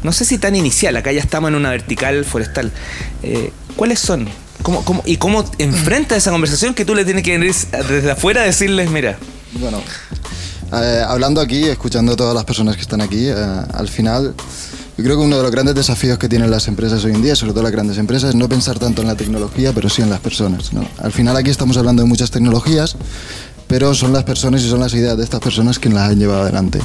No 0.04 0.12
sé 0.12 0.24
si 0.24 0.38
tan 0.38 0.54
inicial, 0.54 0.96
acá 0.96 1.12
ya 1.12 1.20
estamos 1.20 1.48
en 1.48 1.56
una 1.56 1.70
vertical 1.70 2.24
forestal. 2.24 2.70
Eh, 3.22 3.52
¿Cuáles 3.74 3.98
son? 3.98 4.28
¿Cómo, 4.62 4.84
cómo, 4.84 5.02
¿Y 5.04 5.16
cómo 5.16 5.44
enfrenta 5.58 6.16
esa 6.16 6.30
conversación 6.30 6.72
que 6.72 6.84
tú 6.84 6.94
le 6.94 7.04
tienes 7.04 7.24
que 7.24 7.32
venir 7.32 7.54
desde 7.88 8.10
afuera 8.10 8.42
a 8.42 8.44
decirles, 8.44 8.90
mira? 8.90 9.18
Bueno, 9.52 9.82
eh, 10.72 11.02
hablando 11.06 11.40
aquí, 11.40 11.64
escuchando 11.64 12.12
a 12.12 12.16
todas 12.16 12.34
las 12.34 12.44
personas 12.44 12.76
que 12.76 12.82
están 12.82 13.00
aquí, 13.00 13.28
eh, 13.28 13.34
al 13.34 13.88
final 13.88 14.34
yo 14.96 15.04
creo 15.04 15.18
que 15.18 15.24
uno 15.24 15.36
de 15.36 15.42
los 15.42 15.52
grandes 15.52 15.74
desafíos 15.74 16.18
que 16.18 16.26
tienen 16.26 16.50
las 16.50 16.68
empresas 16.68 17.04
hoy 17.04 17.12
en 17.12 17.20
día, 17.20 17.36
sobre 17.36 17.52
todo 17.52 17.62
las 17.62 17.72
grandes 17.72 17.98
empresas, 17.98 18.30
es 18.30 18.34
no 18.34 18.48
pensar 18.48 18.78
tanto 18.78 19.02
en 19.02 19.08
la 19.08 19.14
tecnología, 19.14 19.72
pero 19.74 19.90
sí 19.90 20.00
en 20.00 20.08
las 20.08 20.20
personas. 20.20 20.72
¿no? 20.72 20.86
Al 20.98 21.12
final 21.12 21.36
aquí 21.36 21.50
estamos 21.50 21.76
hablando 21.76 22.02
de 22.02 22.08
muchas 22.08 22.30
tecnologías, 22.30 22.96
pero 23.66 23.94
son 23.94 24.14
las 24.14 24.24
personas 24.24 24.62
y 24.62 24.70
son 24.70 24.80
las 24.80 24.94
ideas 24.94 25.18
de 25.18 25.24
estas 25.24 25.40
personas 25.40 25.78
quienes 25.78 25.98
las 25.98 26.10
han 26.10 26.18
llevado 26.18 26.42
adelante. 26.42 26.80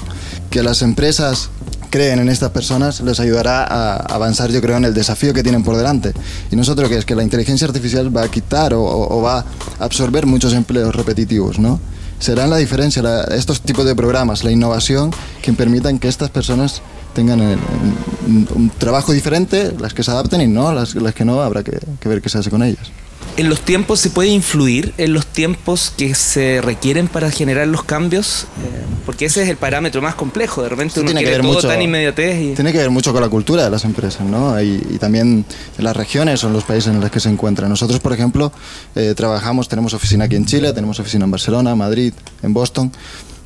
Que 0.50 0.62
las 0.62 0.82
empresas 0.82 1.50
creen 1.90 2.20
en 2.20 2.28
estas 2.28 2.50
personas 2.52 3.00
les 3.00 3.22
ayudará 3.22 3.64
a 3.64 3.96
avanzar, 3.96 4.52
yo 4.52 4.62
creo, 4.62 4.76
en 4.76 4.86
el 4.86 4.94
desafío 4.94 5.34
que 5.34 5.42
tienen 5.42 5.64
por 5.64 5.78
delante. 5.78 6.12
Y 6.52 6.58
nosotros 6.58 6.90
que 6.90 6.98
es 6.98 7.06
que 7.06 7.16
la 7.16 7.24
inteligencia 7.24 7.66
artificial 7.66 8.16
va 8.16 8.24
a 8.24 8.32
quitar 8.32 8.74
o, 8.74 8.84
o 8.84 9.22
va 9.22 9.40
a 9.40 9.46
absorber 9.80 10.26
muchos 10.26 10.52
empleos 10.54 10.94
repetitivos, 10.94 11.60
¿no? 11.60 11.80
Serán 12.20 12.50
la 12.50 12.58
diferencia, 12.58 13.02
la, 13.02 13.24
estos 13.24 13.62
tipos 13.62 13.84
de 13.86 13.96
programas, 13.96 14.44
la 14.44 14.52
innovación, 14.52 15.12
que 15.42 15.54
permitan 15.54 15.98
que 15.98 16.08
estas 16.08 16.30
personas 16.30 16.82
tengan 17.14 17.42
un, 17.42 18.48
un 18.56 18.70
trabajo 18.78 19.12
diferente, 19.14 19.74
las 19.80 19.94
que 19.94 20.04
se 20.04 20.12
adapten 20.12 20.42
y 20.42 20.48
no, 20.48 20.74
las, 20.74 20.96
las 20.96 21.14
que 21.14 21.26
no, 21.26 21.42
habrá 21.42 21.64
que, 21.64 21.78
que 22.00 22.10
ver 22.10 22.22
qué 22.22 22.30
se 22.30 22.38
hace 22.38 22.50
con 22.50 22.64
ellas. 22.64 22.92
¿En 23.38 23.48
los 23.48 23.62
tiempos 23.62 24.02
se 24.02 24.10
puede 24.10 24.28
influir 24.30 24.94
en 24.98 25.14
los 25.14 25.26
tiempos 25.26 25.94
que 25.96 26.16
se 26.16 26.60
requieren 26.62 27.08
para 27.08 27.32
generar 27.32 27.66
los 27.68 27.84
cambios? 27.84 28.44
Eh, 28.44 28.84
porque 29.06 29.26
ese 29.26 29.44
es 29.44 29.50
el 29.50 29.56
parámetro 29.56 30.02
más 30.02 30.16
complejo. 30.16 30.62
De 30.64 30.70
repente 30.70 31.00
uno 31.00 31.08
tiene 31.12 31.24
que 31.24 31.30
ver 31.32 31.42
todo 31.42 31.54
mucho- 31.54 31.68
tan 31.68 31.82
inmediatez 31.82 32.42
y... 32.42 32.56
Tiene 32.56 32.74
que 32.74 32.80
ver 32.80 32.90
mucho 32.90 33.14
con 33.14 33.22
la 33.22 33.30
cultura 33.30 33.64
de 33.64 33.70
las 33.70 33.86
empresas, 33.86 34.24
¿no? 34.28 34.62
Y, 34.62 34.86
y 34.90 34.98
también 34.98 35.46
en 35.78 35.84
las 35.84 35.96
regiones 35.96 36.44
o 36.44 36.48
en 36.48 36.54
los 36.54 36.66
países 36.66 36.94
en 36.94 37.00
los 37.00 37.10
que 37.10 37.22
se 37.22 37.30
encuentran. 37.30 37.70
Nosotros, 37.70 38.02
por 38.02 38.12
ejemplo, 38.12 38.52
eh, 38.96 39.14
trabajamos, 39.16 39.70
tenemos 39.70 39.94
oficina 39.94 40.26
aquí 40.26 40.36
en 40.36 40.46
Chile, 40.46 40.74
tenemos 40.74 41.00
oficina 41.00 41.24
en 41.24 41.32
Barcelona, 41.32 41.74
Madrid, 41.74 42.14
en 42.44 42.54
Boston. 42.54 42.92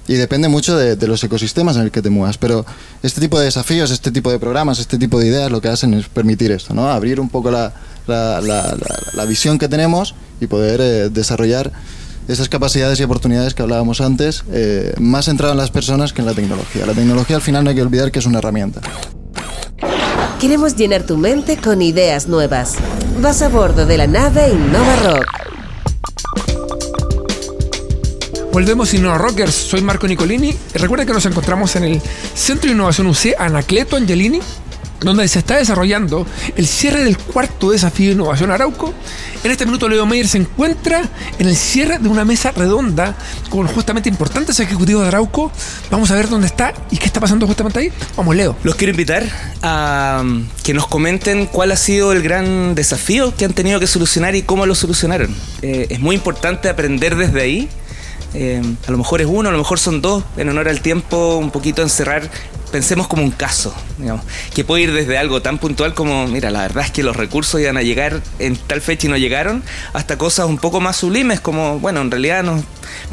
Y 0.07 0.13
depende 0.15 0.47
mucho 0.49 0.77
de, 0.77 0.95
los 1.07 1.23
ecosistemas 1.23 1.75
en 1.77 1.83
el 1.83 1.91
que 1.91 2.01
te 2.01 2.09
muevas. 2.11 2.37
Pero 2.37 2.65
este 3.01 3.21
tipo 3.21 3.39
de 3.39 3.45
desafíos, 3.45 3.89
este 3.91 4.11
tipo 4.11 4.31
de 4.31 4.37
programas, 4.39 4.77
este 4.79 4.97
tipo 4.99 5.19
de 5.19 5.27
ideas 5.27 5.51
lo 5.51 5.61
que 5.61 5.67
hacen 5.69 5.93
es 5.95 6.07
permitir 6.07 6.51
esto, 6.51 6.73
¿no? 6.73 6.89
Abrir 6.89 7.19
un 7.19 7.29
poco 7.29 7.49
la- 7.49 7.73
la- 8.07 8.39
la 9.13 9.25
visión 9.25 9.57
que 9.57 9.67
tenemos 9.67 10.13
y 10.39 10.45
poder 10.47 10.79
eh, 10.81 11.09
desarrollar 11.09 11.71
esas 12.27 12.49
capacidades 12.49 12.99
y 12.99 13.03
oportunidades 13.03 13.53
que 13.55 13.61
hablábamos 13.63 14.01
antes, 14.01 14.43
eh, 14.51 14.93
más 14.99 15.25
centrado 15.25 15.53
en 15.53 15.57
las 15.59 15.71
personas 15.71 16.11
que 16.13 16.21
en 16.21 16.27
la 16.27 16.33
tecnología. 16.33 16.85
La 16.85 16.93
tecnología 16.93 17.35
al 17.35 17.41
final 17.41 17.63
no 17.63 17.69
hay 17.71 17.75
que 17.75 17.81
olvidar 17.81 18.11
que 18.11 18.19
es 18.19 18.25
una 18.27 18.39
herramienta. 18.39 18.81
Queremos 20.39 20.75
llenar 20.75 21.03
tu 21.03 21.17
mente 21.17 21.57
con 21.57 21.81
ideas 21.81 22.27
nuevas. 22.27 22.75
Vas 23.21 23.41
a 23.41 23.49
bordo 23.49 23.85
de 23.85 23.97
la 23.97 24.07
nave 24.07 24.49
Innova 24.49 24.95
Rock. 25.03 25.44
Volvemos 28.55 28.93
Innova 28.93 29.17
Rockers, 29.17 29.53
soy 29.53 29.81
Marco 29.81 30.07
Nicolini. 30.07 30.55
Recuerda 30.75 31.05
que 31.05 31.11
nos 31.11 31.25
encontramos 31.25 31.75
en 31.75 31.83
el 31.83 32.01
Centro 32.33 32.69
de 32.69 32.73
Innovación 32.73 33.07
UC 33.07 33.35
Anacleto 33.37 33.97
Angelini, 33.97 34.39
donde 35.01 35.27
se 35.27 35.39
está 35.39 35.57
desarrollando 35.57 36.25
el 36.55 36.65
cierre 36.65 37.03
del 37.03 37.17
cuarto 37.17 37.71
desafío 37.71 38.07
de 38.07 38.13
innovación 38.13 38.51
Arauco. 38.51 38.93
En 39.43 39.51
este 39.51 39.65
minuto 39.65 39.89
Leo 39.89 40.05
Meyer 40.05 40.29
se 40.29 40.37
encuentra 40.37 41.01
en 41.37 41.49
el 41.49 41.55
cierre 41.57 41.99
de 41.99 42.07
una 42.07 42.23
mesa 42.23 42.51
redonda 42.51 43.17
con 43.49 43.67
justamente 43.67 44.07
importantes 44.07 44.57
ejecutivos 44.61 45.01
de 45.01 45.09
Arauco. 45.09 45.51
Vamos 45.91 46.09
a 46.11 46.15
ver 46.15 46.29
dónde 46.29 46.47
está 46.47 46.73
y 46.91 46.95
qué 46.95 47.07
está 47.07 47.19
pasando 47.19 47.45
justamente 47.47 47.79
ahí. 47.79 47.91
Vamos, 48.15 48.37
Leo. 48.37 48.55
Los 48.63 48.75
quiero 48.75 48.91
invitar 48.91 49.25
a 49.61 50.21
um, 50.23 50.47
que 50.63 50.73
nos 50.73 50.87
comenten 50.87 51.47
cuál 51.47 51.73
ha 51.73 51.75
sido 51.75 52.13
el 52.13 52.23
gran 52.23 52.73
desafío 52.73 53.35
que 53.35 53.43
han 53.43 53.51
tenido 53.51 53.81
que 53.81 53.87
solucionar 53.87 54.33
y 54.33 54.43
cómo 54.43 54.65
lo 54.65 54.75
solucionaron. 54.75 55.35
Eh, 55.61 55.87
es 55.89 55.99
muy 55.99 56.15
importante 56.15 56.69
aprender 56.69 57.17
desde 57.17 57.41
ahí. 57.41 57.69
Eh, 58.35 58.61
a 58.85 58.91
lo 58.91 58.97
mejor 58.97 59.21
es 59.21 59.27
uno, 59.27 59.47
a 59.47 59.51
lo 59.51 59.57
mejor 59.57 59.79
son 59.79 60.01
dos, 60.01 60.23
en 60.35 60.49
honor 60.49 60.67
al 60.67 60.81
tiempo, 60.81 61.37
un 61.37 61.51
poquito 61.51 61.81
encerrar, 61.81 62.29
pensemos 62.69 63.07
como 63.07 63.23
un 63.23 63.31
caso, 63.31 63.73
digamos, 63.97 64.25
que 64.53 64.65
puede 64.65 64.83
ir 64.83 64.91
desde 64.91 65.17
algo 65.17 65.41
tan 65.41 65.57
puntual 65.57 65.93
como, 65.93 66.27
mira, 66.27 66.51
la 66.51 66.63
verdad 66.63 66.83
es 66.83 66.91
que 66.91 67.01
los 67.03 67.15
recursos 67.15 67.61
iban 67.61 67.77
a 67.77 67.81
llegar 67.81 68.21
en 68.39 68.57
tal 68.57 68.81
fecha 68.81 69.07
y 69.07 69.09
no 69.09 69.15
llegaron, 69.15 69.63
hasta 69.93 70.17
cosas 70.17 70.47
un 70.47 70.57
poco 70.57 70.81
más 70.81 70.97
sublimes 70.97 71.39
como, 71.39 71.79
bueno, 71.79 72.01
en 72.01 72.11
realidad 72.11 72.43
nos 72.43 72.63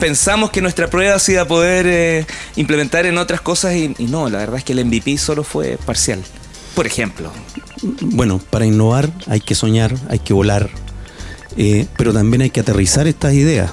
pensamos 0.01 0.51
que 0.51 0.61
nuestra 0.61 0.89
prueba 0.89 1.17
se 1.21 1.35
iba 1.35 1.43
a 1.43 1.47
poder 1.47 1.87
eh, 1.87 2.27
implementar 2.57 3.07
en 3.07 3.17
otras 3.17 3.41
cosas 3.41 3.77
y, 3.77 3.95
no, 4.01 4.29
la 4.29 4.39
verdad 4.39 4.57
es 4.57 4.65
que 4.65 4.73
el 4.73 4.85
MVP 4.85 5.17
solo 5.19 5.45
fue 5.45 5.79
parcial. 5.87 6.21
Por 6.75 6.87
ejemplo, 6.87 7.31
Bueno, 8.01 8.41
para 8.51 8.67
innovar 8.67 9.11
hay 9.29 9.41
que 9.41 9.55
soñar, 9.55 9.95
hay 10.09 10.19
que 10.19 10.33
volar, 10.33 10.71
eh, 11.57 11.87
pero 11.97 12.13
también 12.13 12.43
hay 12.43 12.51
que 12.51 12.59
aterrizar 12.59 13.07
estas 13.07 13.35
ideas. 13.35 13.71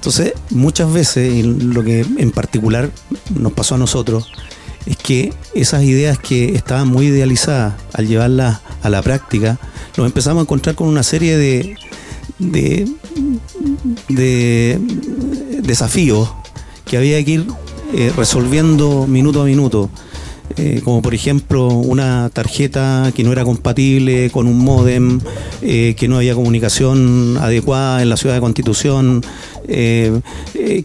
Entonces, 0.00 0.32
muchas 0.48 0.90
veces, 0.90 1.30
y 1.30 1.42
lo 1.42 1.84
que 1.84 2.00
en 2.00 2.30
particular 2.30 2.90
nos 3.38 3.52
pasó 3.52 3.74
a 3.74 3.78
nosotros, 3.78 4.32
es 4.86 4.96
que 4.96 5.34
esas 5.54 5.82
ideas 5.82 6.18
que 6.18 6.54
estaban 6.54 6.88
muy 6.88 7.08
idealizadas, 7.08 7.74
al 7.92 8.08
llevarlas 8.08 8.60
a 8.82 8.88
la 8.88 9.02
práctica, 9.02 9.58
nos 9.98 10.06
empezamos 10.06 10.40
a 10.40 10.44
encontrar 10.44 10.74
con 10.74 10.88
una 10.88 11.02
serie 11.02 11.36
de, 11.36 11.76
de, 12.38 12.90
de 14.08 14.80
desafíos 15.62 16.32
que 16.86 16.96
había 16.96 17.22
que 17.22 17.32
ir 17.32 17.46
eh, 17.92 18.10
resolviendo 18.16 19.06
minuto 19.06 19.42
a 19.42 19.44
minuto. 19.44 19.90
Eh, 20.56 20.80
como 20.84 21.00
por 21.00 21.14
ejemplo 21.14 21.68
una 21.68 22.28
tarjeta 22.28 23.12
que 23.14 23.22
no 23.22 23.32
era 23.32 23.44
compatible 23.44 24.30
con 24.30 24.48
un 24.48 24.58
modem, 24.58 25.20
eh, 25.62 25.94
que 25.96 26.08
no 26.08 26.16
había 26.16 26.34
comunicación 26.34 27.36
adecuada 27.40 28.02
en 28.02 28.08
la 28.08 28.16
ciudad 28.16 28.34
de 28.34 28.40
Constitución, 28.40 29.22
eh, 29.68 30.20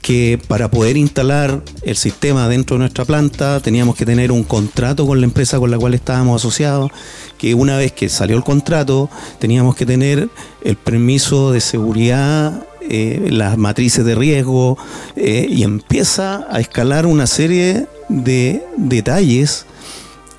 que 0.02 0.40
para 0.48 0.70
poder 0.70 0.98
instalar 0.98 1.64
el 1.82 1.96
sistema 1.96 2.48
dentro 2.48 2.76
de 2.76 2.82
nuestra 2.82 3.06
planta 3.06 3.60
teníamos 3.60 3.96
que 3.96 4.06
tener 4.06 4.32
un 4.32 4.44
contrato 4.44 5.08
con 5.08 5.20
la 5.20 5.26
empresa 5.26 5.58
con 5.58 5.72
la 5.72 5.80
cual 5.80 5.96
estábamos 5.96 6.42
asociados, 6.42 6.92
que 7.38 7.56
una 7.56 7.78
vez 7.78 7.92
que 7.92 8.08
salió 8.08 8.38
el 8.38 8.44
contrato 8.44 9.10
teníamos 9.40 9.76
que 9.76 9.86
tener 9.86 10.30
el 10.64 10.76
permiso 10.76 11.52
de 11.52 11.62
seguridad 11.62 12.66
eh, 12.90 13.28
las 13.32 13.58
matrices 13.58 14.06
de 14.06 14.16
riesgo 14.16 14.78
eh, 15.16 15.48
y 15.50 15.64
empieza 15.64 16.46
a 16.50 16.60
escalar 16.60 17.06
una 17.06 17.28
serie 17.28 17.88
de 18.10 18.64
detalles 18.78 19.66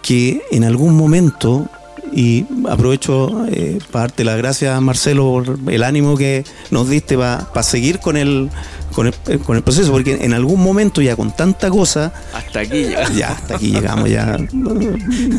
que 0.03 0.43
en 0.53 0.63
algún 0.63 0.95
momento, 0.95 1.69
y 2.13 2.47
aprovecho 2.69 3.45
eh, 3.49 3.79
para 3.91 4.05
darte 4.05 4.23
las 4.23 4.39
gracias 4.39 4.81
Marcelo 4.81 5.25
por 5.25 5.59
el 5.71 5.83
ánimo 5.83 6.17
que 6.17 6.45
nos 6.71 6.89
diste 6.89 7.19
para 7.19 7.63
seguir 7.65 7.99
con 7.99 8.17
el, 8.17 8.49
con 8.95 9.09
el, 9.09 9.15
eh, 9.27 9.39
con 9.39 9.57
el 9.57 9.63
proceso, 9.63 9.91
porque 9.91 10.19
en 10.21 10.33
algún 10.33 10.63
momento 10.63 11.03
ya 11.03 11.17
con 11.17 11.35
tanta 11.35 11.71
cosa, 11.71 12.13
Hasta 12.33 12.61
aquí 12.61 12.85
llega. 12.85 13.11
ya 13.17 13.33
hasta 13.33 13.57
aquí 13.57 13.73
llegamos, 13.73 14.09
ya 14.09 14.39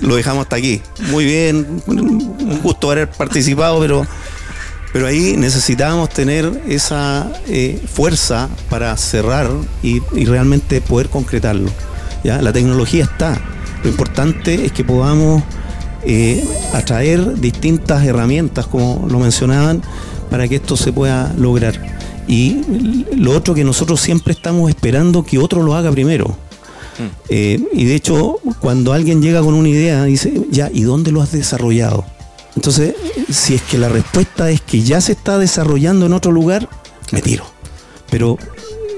lo 0.02 0.16
dejamos 0.16 0.44
hasta 0.44 0.58
aquí. 0.58 0.82
Muy 1.12 1.26
bien, 1.26 1.82
un 1.88 2.60
gusto 2.62 2.92
haber 2.92 3.10
participado, 3.10 3.80
pero, 3.80 4.06
pero 4.94 5.08
ahí 5.08 5.36
necesitábamos 5.38 6.10
tener 6.10 6.62
esa 6.68 7.32
eh, 7.48 7.80
fuerza 7.94 8.50
para 8.70 8.96
cerrar 8.98 9.50
y, 9.84 10.02
y 10.14 10.26
realmente 10.26 10.82
poder 10.82 11.10
concretarlo. 11.10 11.70
¿ya? 12.24 12.42
La 12.42 12.54
tecnología 12.54 13.04
está. 13.04 13.40
Lo 13.84 13.90
importante 13.90 14.66
es 14.66 14.72
que 14.72 14.84
podamos 14.84 15.44
eh, 16.04 16.44
atraer 16.74 17.40
distintas 17.40 18.06
herramientas, 18.06 18.68
como 18.68 19.08
lo 19.10 19.20
mencionaban, 19.20 19.82
para 20.30 20.48
que 20.48 20.56
esto 20.56 20.78
se 20.78 20.94
pueda 20.94 21.34
lograr. 21.38 21.76
Y 22.28 23.06
lo 23.16 23.32
otro 23.32 23.54
que 23.54 23.64
nosotros 23.64 24.00
siempre 24.00 24.34
estamos 24.34 24.70
esperando 24.70 25.24
que 25.24 25.38
otro 25.38 25.64
lo 25.64 25.76
haga 25.76 25.92
primero. 25.92 26.38
Eh, 27.30 27.62
y 27.74 27.86
de 27.86 27.96
hecho, 27.96 28.40
cuando 28.60 28.94
alguien 28.94 29.22
llega 29.22 29.42
con 29.42 29.54
una 29.54 29.70
idea, 29.70 30.04
dice, 30.06 30.34
ya, 30.50 30.70
¿y 30.74 30.82
dónde 30.82 31.12
lo 31.12 31.22
has 31.22 31.32
desarrollado? 31.32 32.06
Entonces, 32.58 32.96
si 33.30 33.54
es 33.54 33.62
que 33.62 33.78
la 33.78 33.88
respuesta 33.88 34.50
es 34.50 34.62
que 34.62 34.82
ya 34.82 35.00
se 35.00 35.12
está 35.12 35.38
desarrollando 35.38 36.08
en 36.08 36.14
otro 36.14 36.32
lugar, 36.32 36.68
me 37.12 37.22
tiro. 37.22 37.46
Pero 38.10 38.40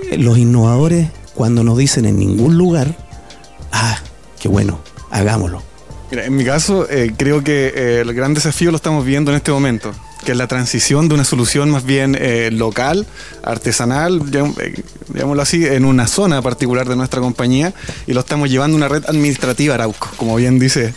eh, 0.09 0.17
los 0.17 0.37
innovadores, 0.37 1.09
cuando 1.33 1.65
nos 1.65 1.77
dicen 1.77 2.05
en 2.05 2.17
ningún 2.17 2.57
lugar, 2.57 2.95
ah, 3.73 3.99
qué 4.39 4.47
bueno, 4.47 4.79
hagámoslo. 5.11 5.61
Mira, 6.09 6.23
en 6.23 6.37
mi 6.37 6.45
caso, 6.45 6.89
eh, 6.89 7.11
creo 7.17 7.43
que 7.43 7.73
eh, 7.75 7.99
el 7.99 8.13
gran 8.13 8.33
desafío 8.33 8.71
lo 8.71 8.77
estamos 8.77 9.03
viendo 9.03 9.29
en 9.31 9.35
este 9.35 9.51
momento, 9.51 9.91
que 10.23 10.31
es 10.31 10.37
la 10.37 10.47
transición 10.47 11.09
de 11.09 11.15
una 11.15 11.25
solución 11.25 11.69
más 11.69 11.83
bien 11.83 12.17
local, 12.57 13.07
artesanal, 13.43 14.21
digámoslo 15.09 15.41
así, 15.41 15.65
en 15.65 15.83
una 15.83 16.07
zona 16.07 16.41
particular 16.41 16.87
de 16.87 16.95
nuestra 16.95 17.19
compañía, 17.19 17.73
y 18.07 18.13
lo 18.13 18.21
estamos 18.21 18.49
llevando 18.49 18.75
a 18.75 18.77
una 18.77 18.87
red 18.87 19.03
administrativa 19.05 19.75
Arauco, 19.75 20.09
como 20.15 20.37
bien 20.37 20.59
dice. 20.59 20.93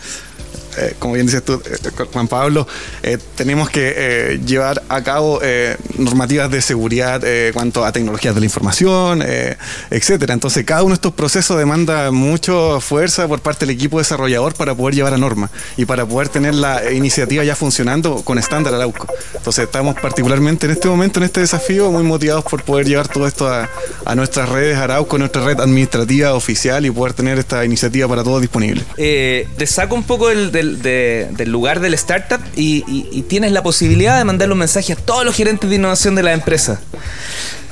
Eh, 0.79 0.95
como 0.99 1.15
bien 1.15 1.27
dices 1.27 1.45
tú, 1.45 1.61
eh, 1.65 2.05
Juan 2.13 2.29
Pablo, 2.29 2.67
eh, 3.03 3.19
tenemos 3.37 3.71
que 3.71 3.95
eh, 3.97 4.41
llevar 4.45 4.83
a 4.89 5.03
cabo 5.03 5.41
eh, 5.43 5.77
normativas 5.99 6.51
de 6.51 6.63
seguridad 6.63 7.21
eh, 7.25 7.51
cuanto 7.55 7.85
a 7.85 7.93
tecnologías 7.93 8.35
de 8.35 8.41
la 8.41 8.47
información, 8.47 9.23
eh, 9.25 9.57
etcétera. 9.91 10.35
Entonces, 10.35 10.65
cada 10.65 10.83
uno 10.83 10.91
de 10.91 10.95
estos 10.95 11.13
procesos 11.13 11.57
demanda 11.59 12.11
mucha 12.11 12.81
fuerza 12.81 13.27
por 13.29 13.41
parte 13.41 13.67
del 13.67 13.75
equipo 13.75 13.99
desarrollador 13.99 14.55
para 14.55 14.75
poder 14.75 14.95
llevar 14.95 15.15
a 15.15 15.19
norma 15.19 15.51
y 15.77 15.85
para 15.85 16.07
poder 16.07 16.29
tener 16.29 16.55
la 16.55 16.91
iniciativa 16.93 17.45
ya 17.45 17.55
funcionando 17.57 18.23
con 18.23 18.39
estándar 18.39 18.75
Arauco. 18.75 19.07
Entonces, 19.35 19.65
estamos 19.65 19.95
particularmente 20.01 20.67
en 20.67 20.73
este 20.73 20.89
momento, 20.89 21.21
en 21.21 21.25
este 21.25 21.41
desafío, 21.41 21.91
muy 21.91 22.03
motivados 22.03 22.45
por 22.45 22.63
poder 22.63 22.87
llevar 22.87 23.09
todo 23.09 23.27
esto 23.27 23.49
a, 23.49 23.69
nuestras 24.15 24.49
redes 24.49 24.77
Arauco, 24.77 25.19
nuestra 25.19 25.45
red 25.45 25.59
administrativa 25.61 26.35
oficial 26.35 26.85
y 26.87 26.91
poder 26.91 27.15
tener 27.15 27.39
esta 27.39 27.65
iniciativa 27.65 28.07
para 28.09 28.23
todos 28.23 28.41
disponible. 28.41 28.83
Eh, 28.97 29.49
te 29.57 29.67
saco 29.67 29.95
un 29.95 30.03
poco 30.05 30.29
del- 30.29 30.53
de- 30.63 31.29
del 31.37 31.51
lugar 31.51 31.81
del 31.81 31.95
startup 31.95 32.41
y, 32.57 32.85
y- 32.87 33.09
y 33.13 33.23
tienes 33.23 33.53
la 33.53 33.63
posibilidad 33.63 34.17
de 34.19 34.25
mandarle 34.25 34.53
un 34.53 34.59
mensaje 34.61 34.93
a 34.93 34.97
todos 34.97 35.25
los 35.25 35.35
gerentes 35.35 35.69
de 35.69 35.77
innovación 35.77 36.15
de 36.15 36.23
la 36.23 36.33
empresa. 36.33 36.81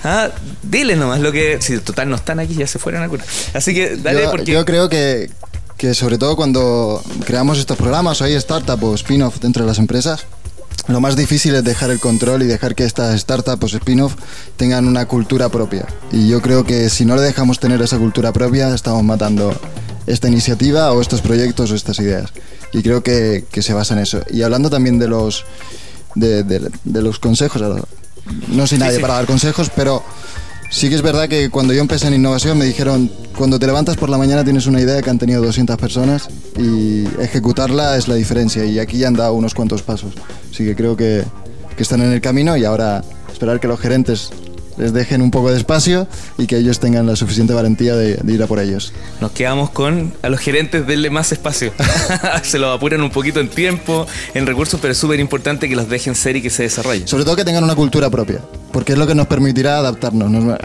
Ah, 0.03 0.31
dile 0.62 0.96
nomás 0.96 1.20
lo 1.20 1.31
que. 1.33 1.59
Si 1.61 1.79
total 1.79 2.09
no 2.09 2.16
están 2.16 2.40
aquí, 2.40 2.55
ya 2.55 2.66
se 2.66 2.79
fueron 2.79 3.03
a 3.03 3.09
curar. 3.09 3.26
Así 3.55 3.74
que 3.74 3.96
dale, 3.96 4.22
yo, 4.24 4.31
porque. 4.31 4.53
yo 4.53 4.64
creo 4.64 4.88
que, 4.88 5.31
que 5.76 5.94
sobre 5.94 6.16
todo 6.18 6.37
cuando 6.37 7.03
creamos 7.26 7.59
estos 7.59 7.76
programas 7.76 8.20
o 8.20 8.24
hay 8.24 8.35
startup 8.35 8.83
o 8.83 8.94
spin-off 8.94 9.40
dentro 9.40 9.62
de 9.64 9.68
las 9.68 9.79
empresas, 9.79 10.24
lo 10.88 11.00
más 11.00 11.16
difícil 11.16 11.55
es 11.55 11.64
dejar 11.64 11.90
el 11.90 12.00
control 12.00 12.42
y 12.42 12.46
dejar 12.46 12.74
que 12.74 12.85
estas 12.85 13.20
startups 13.20 13.74
o 13.74 13.76
spin-off 13.76 14.14
tengan 14.57 14.88
una 14.88 15.05
cultura 15.07 15.50
propia. 15.50 15.85
Y 16.11 16.29
yo 16.29 16.40
creo 16.40 16.64
que 16.64 16.88
si 16.88 17.05
no 17.05 17.14
le 17.14 17.22
dejamos 17.22 17.61
tener 17.61 17.83
esa 17.83 17.98
cultura 17.98 18.33
propia, 18.33 18.74
estamos 18.74 19.05
matando 19.05 19.55
esta 20.07 20.29
iniciativa 20.29 20.90
o 20.92 21.03
estos 21.03 21.20
proyectos 21.20 21.70
o 21.70 21.74
estas 21.74 21.98
ideas. 21.98 22.31
Y 22.72 22.83
creo 22.83 23.02
que, 23.02 23.44
que 23.50 23.62
se 23.62 23.72
basa 23.72 23.94
en 23.94 24.00
eso. 24.00 24.20
Y 24.30 24.42
hablando 24.42 24.70
también 24.70 24.98
de 24.98 25.09
los, 25.09 25.44
de, 26.14 26.42
de- 26.44 26.70
de 26.85 27.02
los 27.02 27.18
consejos, 27.18 27.62
no 28.48 28.66
soy 28.66 28.78
nadie 28.78 28.96
sí. 28.96 29.02
para 29.02 29.14
dar 29.14 29.26
consejos, 29.26 29.70
pero 29.74 30.02
sí 30.70 30.88
que 30.88 30.94
es 30.94 31.02
verdad 31.02 31.28
que 31.28 31.50
cuando 31.50 31.72
yo 31.72 31.80
empecé 31.80 32.06
en 32.06 32.14
innovación 32.14 32.56
me 32.59 32.64
dijeron, 32.64 33.11
cuando 33.37 33.59
te 33.59 33.66
levantas 33.66 33.96
por 33.96 34.09
la 34.09 34.18
mañana 34.18 34.44
tienes 34.44 34.66
una 34.66 34.80
idea 34.80 35.02
que 35.02 35.11
han 35.11 35.18
tenido 35.18 35.42
200 35.42 35.76
personas 35.78 36.28
y 36.56 37.06
ejecutarla 37.20 37.96
es 37.96 38.06
la 38.06 38.14
diferencia 38.14 38.64
y 38.64 38.78
aquí 38.78 38.98
ya 38.98 39.09
han 39.09 39.14
dado 39.14 39.35
unos 39.35 39.52
cuantos 39.54 39.83
pasos. 39.83 40.12
Así 40.52 40.64
que 40.64 40.76
creo 40.76 40.96
que, 40.96 41.24
que 41.76 41.83
están 41.83 42.02
en 42.02 42.12
el 42.12 42.20
camino 42.20 42.56
y 42.56 42.64
ahora 42.64 43.02
esperar 43.33 43.59
que 43.59 43.66
los 43.66 43.80
gerentes 43.80 44.30
les 44.76 44.92
dejen 44.92 45.22
un 45.22 45.30
poco 45.30 45.50
de 45.50 45.59
espacio 45.59 46.06
y 46.38 46.46
que 46.46 46.56
ellos 46.56 46.78
tengan 46.80 47.06
la 47.06 47.16
suficiente 47.16 47.52
valentía 47.52 47.96
de, 47.96 48.16
de 48.16 48.33
ir 48.33 48.42
a 48.42 48.46
por 48.46 48.59
ellos. 48.61 48.92
Nos 49.20 49.33
quedamos 49.33 49.70
con 49.70 50.12
a 50.22 50.28
los 50.28 50.40
gerentes 50.40 50.87
denle 50.87 51.11
más 51.11 51.33
espacio. 51.33 51.72
se 52.42 52.59
los 52.59 52.74
apuran 52.76 53.02
un 53.02 53.11
poquito 53.11 53.40
en 53.40 53.48
tiempo, 53.48 54.06
en 54.35 54.46
recursos, 54.46 54.78
pero 54.80 54.92
es 54.92 54.98
súper 54.98 55.20
importante 55.20 55.68
que 55.68 55.76
los 55.76 55.88
dejen 55.88 56.14
ser 56.14 56.37
y 56.37 56.42
que 56.42 56.50
se 56.50 56.62
desarrollen. 56.64 57.06
Sobre 57.09 57.24
todo 57.24 57.37
que 57.37 57.44
tengan 57.44 57.64
una 57.64 57.74
cultura 57.74 58.09
propia, 58.11 58.40
porque 58.72 58.92
es 58.92 58.98
lo 58.98 59.06
que 59.06 59.14
nos 59.14 59.26
permitirá 59.26 59.78
adaptarnos. 59.78 60.30
Nos- 60.30 60.59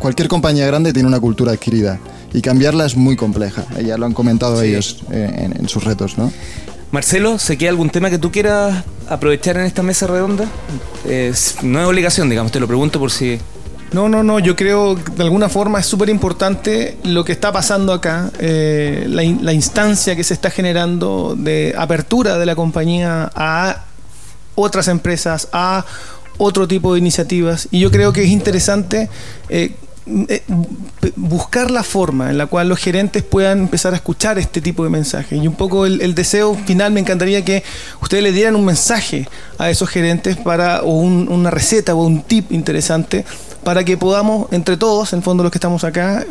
cualquier 0.00 0.28
compañía 0.28 0.66
grande 0.66 0.92
tiene 0.92 1.08
una 1.08 1.20
cultura 1.20 1.52
adquirida 1.52 1.98
y 2.32 2.40
cambiarla 2.40 2.86
es 2.86 2.96
muy 2.96 3.16
compleja. 3.16 3.64
Ya 3.84 3.96
lo 3.98 4.06
han 4.06 4.12
comentado 4.12 4.62
ellos 4.62 4.98
eh, 5.10 5.30
en, 5.38 5.56
en 5.58 5.68
sus 5.68 5.84
retos, 5.84 6.18
¿no? 6.18 6.32
Marcelo, 6.90 7.38
¿se 7.38 7.58
queda 7.58 7.70
algún 7.70 7.90
tema 7.90 8.08
que 8.10 8.18
tú 8.18 8.30
quieras 8.32 8.84
aprovechar 9.08 9.56
en 9.56 9.64
esta 9.64 9.82
mesa 9.82 10.06
redonda? 10.06 10.46
Eh, 11.04 11.32
no 11.62 11.80
es 11.80 11.86
obligación, 11.86 12.28
digamos, 12.28 12.52
te 12.52 12.60
lo 12.60 12.66
pregunto 12.66 12.98
por 12.98 13.10
si... 13.10 13.38
No, 13.92 14.08
no, 14.08 14.22
no, 14.22 14.38
yo 14.38 14.54
creo 14.54 14.96
que 14.96 15.12
de 15.12 15.22
alguna 15.22 15.48
forma 15.48 15.80
es 15.80 15.86
súper 15.86 16.10
importante 16.10 16.98
lo 17.04 17.24
que 17.24 17.32
está 17.32 17.52
pasando 17.52 17.94
acá, 17.94 18.30
eh, 18.38 19.06
la 19.08 19.52
instancia 19.52 20.14
que 20.14 20.24
se 20.24 20.34
está 20.34 20.50
generando 20.50 21.34
de 21.38 21.74
apertura 21.76 22.38
de 22.38 22.44
la 22.44 22.54
compañía 22.54 23.30
a 23.34 23.84
otras 24.54 24.88
empresas, 24.88 25.48
a 25.52 25.86
otro 26.38 26.66
tipo 26.66 26.94
de 26.94 27.00
iniciativas. 27.00 27.68
Y 27.70 27.80
yo 27.80 27.90
creo 27.90 28.12
que 28.12 28.22
es 28.22 28.30
interesante 28.30 29.08
eh, 29.48 29.74
eh, 30.28 30.42
buscar 31.16 31.70
la 31.70 31.82
forma 31.82 32.30
en 32.30 32.38
la 32.38 32.46
cual 32.46 32.68
los 32.68 32.78
gerentes 32.78 33.22
puedan 33.22 33.58
empezar 33.60 33.92
a 33.92 33.96
escuchar 33.96 34.38
este 34.38 34.60
tipo 34.60 34.84
de 34.84 34.90
mensajes. 34.90 35.42
Y 35.42 35.46
un 35.46 35.54
poco 35.54 35.86
el, 35.86 36.00
el 36.00 36.14
deseo 36.14 36.54
final 36.54 36.92
me 36.92 37.00
encantaría 37.00 37.44
que 37.44 37.62
ustedes 38.00 38.22
le 38.22 38.32
dieran 38.32 38.56
un 38.56 38.64
mensaje 38.64 39.28
a 39.58 39.70
esos 39.70 39.88
gerentes 39.88 40.36
para, 40.36 40.82
o 40.82 40.90
un- 40.98 41.28
una 41.30 41.50
receta 41.50 41.94
o 41.94 42.04
un 42.04 42.22
tip 42.22 42.52
interesante 42.52 43.24
para 43.64 43.84
que 43.84 43.96
podamos, 43.96 44.46
entre 44.52 44.76
todos, 44.76 45.12
en 45.12 45.22
fondo 45.22 45.42
los 45.42 45.52
que 45.52 45.58
estamos 45.58 45.84
acá, 45.84 46.24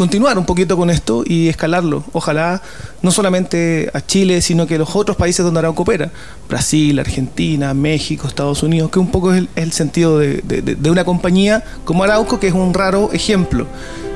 continuar 0.00 0.38
un 0.38 0.46
poquito 0.46 0.78
con 0.78 0.88
esto 0.88 1.24
y 1.26 1.48
escalarlo. 1.48 2.02
Ojalá 2.12 2.62
no 3.02 3.10
solamente 3.10 3.90
a 3.92 4.00
Chile, 4.00 4.40
sino 4.40 4.66
que 4.66 4.78
los 4.78 4.96
otros 4.96 5.14
países 5.14 5.44
donde 5.44 5.58
Arauco 5.60 5.82
opera, 5.82 6.10
Brasil, 6.48 6.98
Argentina, 6.98 7.74
México, 7.74 8.26
Estados 8.26 8.62
Unidos, 8.62 8.90
que 8.90 8.98
un 8.98 9.10
poco 9.10 9.30
es 9.34 9.40
el, 9.40 9.48
es 9.54 9.62
el 9.62 9.72
sentido 9.72 10.18
de, 10.18 10.40
de- 10.42 10.62
de- 10.62 10.74
de 10.74 10.90
una 10.90 11.04
compañía 11.04 11.62
como 11.84 12.02
Arauco, 12.02 12.40
que 12.40 12.48
es 12.48 12.54
un 12.54 12.72
raro 12.72 13.10
ejemplo 13.12 13.66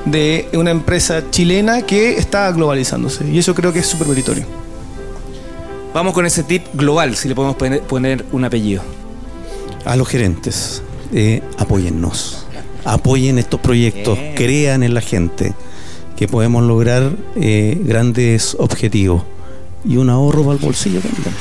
de 0.07 0.49
una 0.55 0.71
empresa 0.71 1.23
chilena 1.31 1.83
que 1.83 2.17
está 2.17 2.51
globalizándose. 2.51 3.29
Y 3.31 3.39
eso 3.39 3.55
creo 3.55 3.71
que 3.71 3.81
es 3.81 3.87
súper 3.87 4.09
meritorio. 4.09 4.47
Vamos 5.93 6.15
con 6.15 6.25
ese 6.25 6.45
tip 6.45 6.65
global, 6.73 7.15
si 7.15 7.29
le 7.29 7.35
podemos 7.35 7.57
poner, 7.57 7.83
poner 7.83 8.25
un 8.33 8.43
apellido. 8.47 8.81
A 9.85 9.97
los 9.97 10.09
gerentes, 10.09 10.83
eh, 11.13 11.43
apóyennos. 11.59 12.47
Apoyen 12.87 13.39
estos 13.39 13.61
proyectos, 13.61 14.19
Bien. 14.19 14.35
crean 14.35 14.83
en 14.83 14.95
la 14.95 15.01
gente 15.03 15.53
que 16.17 16.29
podemos 16.29 16.63
lograr 16.63 17.13
eh, 17.37 17.79
grandes 17.83 18.57
objetivos 18.59 19.23
y 19.85 19.97
un 19.97 20.11
ahorro 20.11 20.43
para 20.45 20.55
el 20.55 20.61
bolsillo 20.61 21.01
también. 21.01 21.35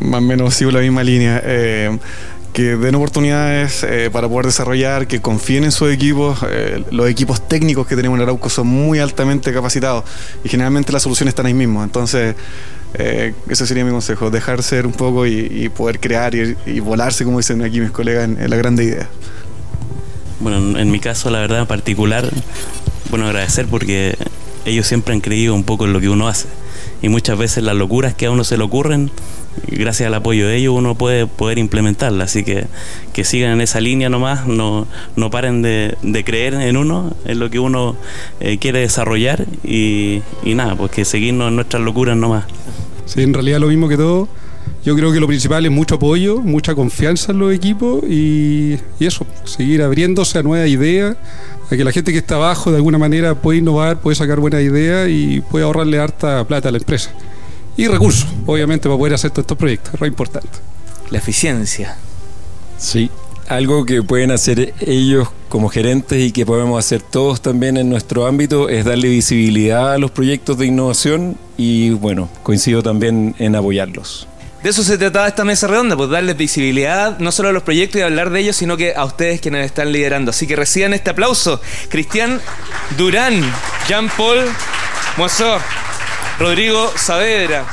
más 0.00 0.18
o 0.18 0.24
menos 0.24 0.54
sigo 0.54 0.70
la 0.70 0.80
misma 0.80 1.04
línea. 1.04 1.40
eh, 1.44 1.98
que 2.52 2.76
den 2.76 2.94
oportunidades 2.94 3.82
eh, 3.82 4.10
para 4.12 4.28
poder 4.28 4.44
desarrollar, 4.44 5.06
que 5.06 5.22
confíen 5.22 5.64
en 5.64 5.72
sus 5.72 5.90
equipos. 5.90 6.38
los 6.90 7.08
equipos 7.08 7.48
técnicos 7.48 7.86
que 7.86 7.96
tenemos 7.96 8.18
en 8.18 8.24
Arauco 8.24 8.50
son 8.50 8.66
muy 8.66 8.98
altamente 8.98 9.54
capacitados 9.54 10.04
y 10.44 10.50
generalmente 10.50 10.92
las 10.92 11.02
soluciones 11.02 11.32
están 11.32 11.46
ahí 11.46 11.54
mismo. 11.54 11.82
Entonces, 11.82 12.34
eh, 12.94 13.32
ese 13.48 13.66
sería 13.66 13.84
mi 13.84 13.90
consejo, 13.90 14.30
dejar 14.30 14.62
ser 14.62 14.86
un 14.86 14.92
poco 14.92 15.26
y, 15.26 15.68
poder 15.70 15.98
crear 15.98 16.34
y, 16.34 16.56
y 16.66 16.80
volarse, 16.80 17.24
como 17.24 17.38
dicen 17.38 17.62
aquí 17.62 17.80
mis 17.80 17.90
colegas, 17.90 18.24
en, 18.24 18.38
en 18.38 18.50
la 18.50 18.56
grande 18.56 18.84
idea. 18.84 19.08
Bueno, 20.42 20.78
en- 20.78 20.90
mi 20.90 20.98
caso, 20.98 21.30
la 21.30 21.38
verdad, 21.40 21.60
en 21.60 21.66
particular, 21.66 22.28
bueno, 23.10 23.26
agradecer 23.26 23.66
porque 23.66 24.16
ellos 24.66 24.86
siempre 24.86 25.14
han 25.14 25.20
creído 25.20 25.54
un 25.54 25.64
poco 25.64 25.86
en 25.86 25.92
lo 25.92 26.00
que 26.00 26.08
uno 26.08 26.28
hace. 26.28 26.48
Y 27.00 27.08
muchas 27.08 27.36
veces 27.38 27.64
las 27.64 27.74
locuras 27.76 28.14
que 28.14 28.26
a 28.26 28.30
uno 28.30 28.44
se 28.44 28.56
le 28.56 28.62
ocurren, 28.64 29.10
gracias 29.68 30.06
al 30.06 30.14
apoyo 30.14 30.46
de 30.46 30.56
ellos, 30.56 30.74
uno 30.76 30.94
puede 30.96 31.26
poder 31.26 31.58
implementarlas. 31.58 32.30
Así 32.30 32.44
que 32.44 32.66
que 33.12 33.24
sigan 33.24 33.52
en 33.52 33.60
esa 33.60 33.80
línea 33.80 34.08
nomás, 34.08 34.46
no, 34.46 34.86
no 35.16 35.30
paren 35.30 35.62
de, 35.62 35.96
de 36.02 36.24
creer 36.24 36.54
en 36.54 36.76
uno, 36.76 37.14
en 37.24 37.38
lo 37.38 37.50
que 37.50 37.58
uno 37.58 37.96
eh, 38.40 38.58
quiere 38.58 38.80
desarrollar 38.80 39.46
y, 39.64 40.22
y 40.44 40.54
nada, 40.54 40.76
pues 40.76 40.90
que 40.92 41.04
seguirnos 41.04 41.48
en 41.48 41.56
nuestras 41.56 41.82
locuras 41.82 42.16
nomás. 42.16 42.44
Sí, 43.04 43.22
en 43.22 43.34
realidad 43.34 43.58
lo 43.60 43.66
mismo 43.68 43.88
que 43.88 43.96
todo. 43.96 44.28
Yo 44.84 44.96
creo 44.96 45.12
que 45.12 45.20
lo 45.20 45.28
principal 45.28 45.64
es 45.64 45.70
mucho 45.70 45.94
apoyo, 45.94 46.40
mucha 46.40 46.74
confianza 46.74 47.30
en 47.30 47.38
los 47.38 47.54
equipos 47.54 48.02
y, 48.08 48.76
y 48.98 49.06
eso, 49.06 49.24
seguir 49.44 49.82
abriéndose 49.82 50.38
a 50.38 50.42
nuevas 50.42 50.68
ideas, 50.68 51.16
a 51.70 51.76
que 51.76 51.84
la 51.84 51.92
gente 51.92 52.10
que 52.10 52.18
está 52.18 52.34
abajo 52.34 52.70
de 52.70 52.78
alguna 52.78 52.98
manera 52.98 53.36
puede 53.36 53.58
innovar, 53.58 54.00
puede 54.00 54.16
sacar 54.16 54.40
buenas 54.40 54.60
ideas 54.60 55.08
y 55.08 55.40
puede 55.40 55.64
ahorrarle 55.64 56.00
harta 56.00 56.44
plata 56.46 56.68
a 56.68 56.72
la 56.72 56.78
empresa. 56.78 57.10
Y 57.76 57.86
recursos, 57.86 58.26
obviamente, 58.46 58.88
para 58.88 58.98
poder 58.98 59.14
hacer 59.14 59.30
todos 59.30 59.44
estos 59.44 59.56
proyectos, 59.56 59.94
es 59.94 60.00
lo 60.00 60.06
importante. 60.06 60.50
La 61.10 61.18
eficiencia. 61.18 61.96
Sí, 62.76 63.08
algo 63.48 63.86
que 63.86 64.02
pueden 64.02 64.30
hacer 64.30 64.74
ellos 64.80 65.28
como 65.48 65.68
gerentes 65.68 66.20
y 66.20 66.32
que 66.32 66.44
podemos 66.44 66.78
hacer 66.78 67.02
todos 67.02 67.40
también 67.40 67.76
en 67.76 67.88
nuestro 67.88 68.26
ámbito 68.26 68.68
es 68.68 68.84
darle 68.84 69.08
visibilidad 69.08 69.92
a 69.92 69.98
los 69.98 70.10
proyectos 70.10 70.58
de 70.58 70.66
innovación 70.66 71.36
y 71.56 71.90
bueno, 71.90 72.28
coincido 72.42 72.82
también 72.82 73.34
en 73.38 73.54
apoyarlos. 73.54 74.26
De 74.62 74.70
eso 74.70 74.84
se 74.84 74.96
trataba 74.96 75.26
esta 75.26 75.44
mesa 75.44 75.66
redonda, 75.66 75.96
pues 75.96 76.08
darles 76.08 76.36
visibilidad 76.36 77.18
no 77.18 77.32
solo 77.32 77.48
a 77.48 77.52
los 77.52 77.64
proyectos 77.64 77.98
y 77.98 78.02
hablar 78.02 78.30
de 78.30 78.40
ellos, 78.40 78.56
sino 78.56 78.76
que 78.76 78.94
a 78.94 79.04
ustedes 79.04 79.40
quienes 79.40 79.66
están 79.66 79.90
liderando. 79.90 80.30
Así 80.30 80.46
que 80.46 80.54
reciban 80.54 80.94
este 80.94 81.10
aplauso. 81.10 81.60
Cristian 81.88 82.40
Durán, 82.96 83.42
Jean-Paul 83.88 84.44
Moissot, 85.16 85.60
Rodrigo 86.38 86.92
Saavedra, 86.96 87.64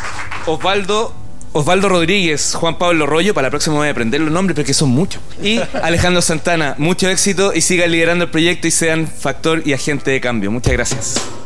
Osvaldo 0.48 1.14
Osvaldo 1.52 1.90
Rodríguez, 1.90 2.54
Juan 2.54 2.78
Pablo 2.78 3.08
Rollo, 3.08 3.34
para 3.34 3.48
la 3.48 3.50
próxima 3.50 3.78
voy 3.78 3.88
a 3.88 3.92
aprender 3.92 4.22
los 4.22 4.32
nombres 4.32 4.56
porque 4.56 4.74
son 4.74 4.90
muchos. 4.90 5.22
Y 5.42 5.60
Alejandro 5.82 6.22
Santana, 6.22 6.76
mucho 6.78 7.10
éxito 7.10 7.54
y 7.56 7.62
sigan 7.62 7.92
liderando 7.92 8.26
el 8.26 8.32
proyecto 8.32 8.68
y 8.68 8.72
sean 8.72 9.08
factor 9.08 9.64
y 9.66 9.74
agente 9.74 10.12
de 10.12 10.22
cambio. 10.22 10.52
Muchas 10.52 10.74
gracias. 10.74 11.39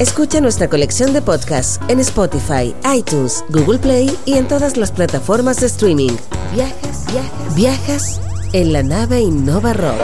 Escucha 0.00 0.40
nuestra 0.40 0.66
colección 0.66 1.12
de 1.12 1.20
podcasts 1.20 1.78
en 1.88 2.00
Spotify, 2.00 2.74
iTunes, 2.96 3.44
Google 3.50 3.78
Play 3.78 4.16
y 4.24 4.38
en 4.38 4.48
todas 4.48 4.78
las 4.78 4.92
plataformas 4.92 5.60
de 5.60 5.66
streaming. 5.66 6.12
Viajas, 6.54 7.04
viajas, 7.12 7.54
viajas 7.54 8.20
en 8.54 8.72
la 8.72 8.82
nave 8.82 9.20
Innova 9.20 9.74
Rock. 9.74 10.00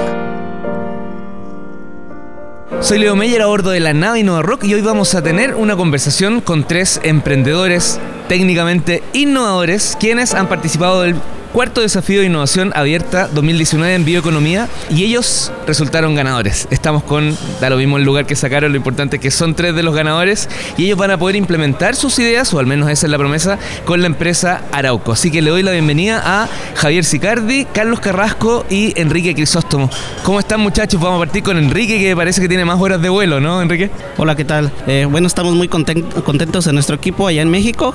Soy 2.83 2.99
Leo 2.99 3.17
Meyer 3.17 3.41
a 3.41 3.47
bordo 3.47 3.71
de 3.71 3.81
la 3.81 3.95
nave 3.95 4.19
Innova 4.21 4.43
Rock 4.43 4.65
y 4.65 4.75
hoy 4.75 4.83
vamos 4.83 5.15
a 5.15 5.23
tener 5.23 5.55
una 5.55 5.77
conversación 5.79 6.43
con 6.43 6.69
tres 6.69 7.01
emprendedores 7.03 7.99
técnicamente 8.29 9.03
innovadores 9.15 9.97
quienes 9.99 10.35
han 10.35 10.47
participado 10.47 11.01
del 11.01 11.17
cuarto 11.57 11.81
desafío 11.81 12.21
de 12.21 12.27
innovación 12.27 12.71
abierta 12.75 13.29
2019 13.29 13.95
en 13.95 14.05
bioeconomía 14.05 14.69
y 14.91 15.05
ellos 15.05 15.51
resultaron 15.67 16.15
ganadores. 16.15 16.69
Estamos 16.71 17.03
con, 17.03 17.35
da 17.63 17.71
lo 17.71 17.79
mismo 17.79 17.97
el 17.97 18.05
lugar 18.05 18.27
que 18.27 18.37
sacaron, 18.37 18.73
lo 18.73 18.77
importante 18.77 19.17
es 19.17 19.23
que 19.23 19.31
son 19.31 19.55
tres 19.55 19.75
de 19.75 19.83
los 19.83 19.95
ganadores 19.95 20.51
y 20.77 20.85
ellos 20.85 20.99
van 20.99 21.13
a 21.13 21.19
poder 21.19 21.35
implementar 21.35 21.97
sus 21.97 22.19
ideas, 22.19 22.53
o 22.53 22.59
al 22.59 22.67
menos 22.67 22.91
esa 22.91 23.07
es 23.07 23.11
la 23.11 23.17
promesa, 23.17 23.59
con 23.87 24.03
la 24.03 24.07
empresa 24.07 24.65
Arauco. 24.71 25.13
Así 25.13 25.31
que 25.31 25.41
le 25.41 25.49
doy 25.49 25.63
la 25.63 25.71
bienvenida 25.73 26.21
a 26.23 26.47
Javier 26.75 27.07
Sicardi, 27.07 27.65
Carlos 27.65 28.01
Carrasco 28.01 28.67
y 28.69 28.93
Enrique 29.01 29.35
Crisóstomo. 29.35 29.89
¿Cómo 30.25 30.41
están 30.41 30.61
muchachos? 30.61 31.01
Vamos 31.01 31.17
a 31.17 31.25
partir 31.25 31.43
con 31.43 31.57
Enrique 31.57 31.99
que 31.99 32.15
parece 32.15 32.43
que 32.43 32.49
tiene 32.49 32.67
más 32.67 32.79
horas 32.79 33.01
de 33.01 33.09
vuelo, 33.09 33.41
¿no, 33.41 33.63
Enrique? 33.63 33.91
Hola, 34.19 34.37
¿qué 34.37 34.45
tal? 34.45 34.71
Eh, 34.87 35.07
bueno, 35.11 35.27
estamos 35.27 35.55
muy 35.55 35.69
contentos 35.69 36.67
en 36.67 36.75
nuestro 36.75 36.97
equipo 36.97 37.27
allá 37.27 37.41
en 37.41 37.49
México. 37.49 37.95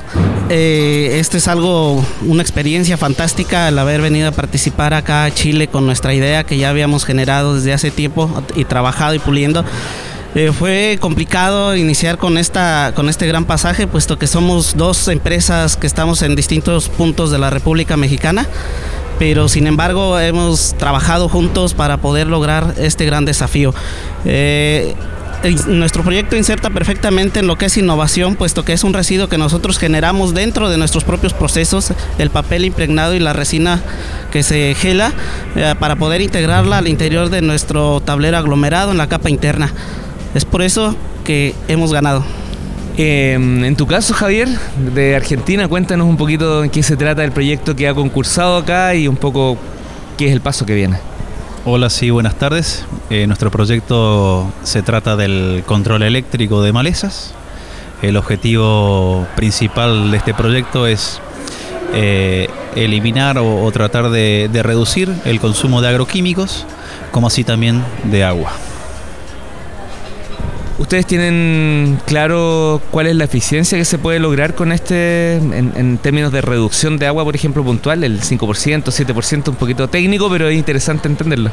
Eh, 0.50 1.20
este 1.20 1.38
es 1.38 1.48
algo, 1.48 2.04
una 2.26 2.42
experiencia 2.42 2.98
fantástica 2.98 3.51
al 3.54 3.78
haber 3.80 4.02
venido 4.02 4.30
a 4.30 4.32
participar 4.32 4.94
acá 4.94 5.26
a 5.26 5.32
Chile 5.32 5.68
con 5.68 5.86
nuestra 5.86 6.14
idea 6.14 6.44
que 6.44 6.58
ya 6.58 6.70
habíamos 6.70 7.06
generado 7.06 7.56
desde 7.56 7.74
hace 7.74 7.92
tiempo 7.92 8.30
y 8.56 8.66
trabajado 8.66 9.14
y 9.14 9.20
puliendo. 9.20 9.64
Eh, 10.34 10.52
fue 10.58 10.98
complicado 11.02 11.76
iniciar 11.76 12.18
con, 12.18 12.38
esta, 12.38 12.94
con 12.96 13.10
este 13.10 13.28
gran 13.28 13.44
pasaje, 13.44 13.86
puesto 13.86 14.18
que 14.18 14.28
somos 14.28 14.78
dos 14.78 15.10
empresas 15.10 15.76
que 15.76 15.88
estamos 15.88 16.22
en 16.22 16.36
distintos 16.36 16.88
puntos 16.88 17.32
de 17.32 17.40
la 17.40 17.50
República 17.50 17.98
Mexicana, 17.98 18.48
pero 19.20 19.50
sin 19.50 19.68
embargo 19.68 20.18
hemos 20.20 20.74
trabajado 20.78 21.28
juntos 21.28 21.74
para 21.74 21.98
poder 21.98 22.28
lograr 22.28 22.76
este 22.78 23.06
gran 23.06 23.26
desafío. 23.26 23.74
Eh, 24.24 24.96
nuestro 25.68 26.04
proyecto 26.04 26.36
inserta 26.36 26.70
perfectamente 26.70 27.40
en 27.40 27.48
lo 27.48 27.58
que 27.58 27.66
es 27.66 27.78
innovación, 27.78 28.36
puesto 28.36 28.64
que 28.64 28.74
es 28.74 28.84
un 28.84 28.94
residuo 28.94 29.28
que 29.28 29.38
nosotros 29.38 29.80
generamos 29.80 30.34
dentro 30.34 30.70
de 30.70 30.78
nuestros 30.78 31.04
propios 31.04 31.34
procesos, 31.34 31.94
el 32.18 32.30
papel 32.30 32.66
impregnado 32.66 33.16
y 33.16 33.20
la 33.20 33.34
resina 33.34 33.82
que 34.32 34.44
se 34.44 34.76
gela, 34.76 35.14
eh, 35.56 35.74
para 35.80 35.96
poder 35.96 36.22
integrarla 36.22 36.78
al 36.78 36.88
interior 36.88 37.30
de 37.30 37.42
nuestro 37.42 38.02
tablero 38.02 38.38
aglomerado 38.38 38.92
en 38.92 38.98
la 38.98 39.08
capa 39.08 39.30
interna. 39.30 39.74
Es 40.36 40.46
por 40.46 40.62
eso 40.62 40.96
que 41.24 41.56
hemos 41.68 41.92
ganado. 41.92 42.24
Em, 42.98 43.64
en 43.64 43.76
tu 43.76 43.88
caso, 43.88 44.14
Javier, 44.14 44.48
de 44.94 45.16
Argentina, 45.16 45.68
cuéntanos 45.68 46.08
un 46.08 46.18
poquito 46.18 46.64
en 46.64 46.70
qué 46.70 46.84
se 46.84 46.98
trata 46.98 47.24
el 47.24 47.32
proyecto 47.32 47.76
que 47.76 47.88
ha 47.88 47.94
concursado 47.94 48.58
acá 48.58 48.94
y 48.96 49.08
un 49.08 49.16
poco 49.16 49.58
qué 50.18 50.28
es 50.28 50.34
el 50.34 50.42
paso 50.42 50.66
que 50.66 50.76
viene. 50.76 51.11
Hola, 51.64 51.92
sí, 51.92 52.10
buenas 52.10 52.34
tardes. 52.40 52.86
Eh, 53.12 53.28
nuestro 53.28 53.52
proyecto 53.52 54.52
se 54.64 54.82
trata 54.82 55.16
del 55.16 55.62
control 55.68 56.02
eléctrico 56.02 56.64
de 56.64 56.74
malezas. 56.74 57.36
El 58.02 58.18
objetivo 58.18 59.28
principal 59.36 60.10
de 60.10 60.18
este 60.18 60.34
proyecto 60.34 60.88
es 60.88 61.22
eh, 61.94 62.50
eliminar 62.76 63.38
o, 63.38 63.72
tratar 63.72 64.10
de, 64.10 64.50
de 64.52 64.64
reducir 64.64 65.14
el 65.24 65.40
consumo 65.40 65.84
de 65.84 65.90
agroquímicos, 65.90 66.66
como 67.12 67.28
así 67.28 67.44
también 67.44 67.84
de 68.06 68.24
agua. 68.24 68.54
¿Ustedes 70.82 71.06
tienen 71.06 72.00
claro 72.08 72.82
cuál 72.90 73.06
es 73.06 73.16
la 73.16 73.26
eficiencia 73.26 73.78
que 73.78 73.86
se 73.86 74.00
puede 74.00 74.18
lograr 74.18 74.56
con 74.56 74.72
este, 74.72 75.36
en, 75.36 76.00
términos 76.02 76.32
de 76.32 76.42
reducción 76.42 76.98
de 76.98 77.06
agua, 77.06 77.24
por 77.24 77.36
ejemplo, 77.36 77.64
puntual? 77.64 78.04
El 78.04 78.20
5%, 78.20 78.86
7%, 78.86 79.50
un 79.50 79.56
poquito 79.58 79.88
técnico, 79.90 80.28
pero 80.28 80.50
es 80.50 80.58
interesante 80.58 81.08
entenderlo. 81.08 81.52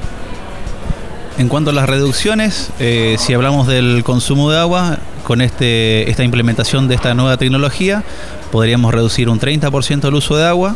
En 1.37 1.49
cuanto 1.49 1.73
a 1.73 1.75
las 1.75 1.87
reducciones, 1.87 2.71
eh, 2.81 3.17
si 3.19 3.35
hablamos 3.35 3.67
del 3.67 4.03
consumo 4.03 4.51
de 4.51 4.61
agua, 4.61 4.99
con 5.29 5.43
este, 5.43 6.09
esta 6.09 6.25
implementación 6.25 6.89
de 6.89 6.95
esta 6.95 7.13
nueva 7.13 7.37
tecnología, 7.37 8.03
podríamos 8.51 8.95
reducir 8.95 9.29
un 9.29 9.39
30% 9.39 10.09
el 10.09 10.15
uso 10.15 10.39
de 10.39 10.47
agua, 10.47 10.75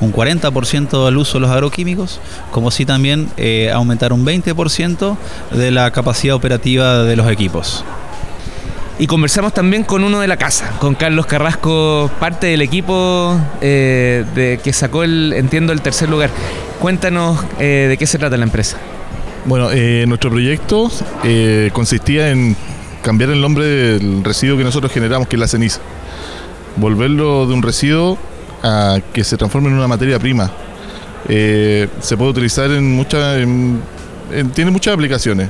un 0.00 0.10
40% 0.10 1.06
el 1.06 1.18
uso 1.18 1.34
de 1.34 1.40
los 1.40 1.50
agroquímicos, 1.50 2.18
como 2.50 2.68
así 2.68 2.86
también 2.86 3.28
eh, 3.36 3.70
aumentar 3.70 4.14
un 4.14 4.24
20% 4.24 5.18
de 5.50 5.70
la 5.70 5.90
capacidad 5.90 6.34
operativa 6.34 7.02
de 7.02 7.14
los 7.14 7.30
equipos. 7.30 7.84
Y 8.98 9.06
conversamos 9.06 9.52
también 9.52 9.84
con 9.84 10.02
uno 10.02 10.20
de 10.20 10.28
la 10.28 10.38
casa, 10.38 10.70
con 10.78 10.94
Carlos 10.94 11.26
Carrasco, 11.26 12.10
parte 12.18 12.46
del 12.46 12.62
equipo 12.62 13.38
eh, 13.60 14.24
de, 14.34 14.60
que 14.64 14.72
sacó 14.72 15.02
el, 15.02 15.34
entiendo, 15.34 15.74
el 15.74 15.82
tercer 15.82 16.08
lugar. 16.08 16.30
Cuéntanos 16.80 17.44
eh, 17.58 17.84
de 17.90 17.98
qué 17.98 18.06
se 18.06 18.16
trata 18.16 18.38
la 18.38 18.44
empresa. 18.44 18.78
Bueno, 19.44 19.70
eh, 19.72 20.06
nuestro 20.08 20.30
proyecto 20.30 20.90
eh, 21.22 21.68
consistía 21.74 22.30
en 22.30 22.56
cambiar 23.02 23.30
el 23.30 23.40
nombre 23.40 23.64
del 23.64 24.22
residuo 24.24 24.56
que 24.58 24.64
nosotros 24.64 24.92
generamos, 24.92 25.28
que 25.28 25.36
es 25.36 25.40
la 25.40 25.48
ceniza. 25.48 25.80
Volverlo 26.76 27.46
de 27.46 27.54
un 27.54 27.62
residuo 27.62 28.18
a 28.62 28.98
que 29.12 29.24
se 29.24 29.36
transforme 29.36 29.68
en 29.68 29.74
una 29.74 29.88
materia 29.88 30.18
prima. 30.18 30.50
Eh, 31.28 31.88
se 32.00 32.16
puede 32.16 32.30
utilizar 32.30 32.70
en 32.70 32.94
muchas. 32.96 33.38
en- 33.38 33.80
en- 34.32 34.50
tiene 34.50 34.70
muchas 34.70 34.94
aplicaciones 34.94 35.48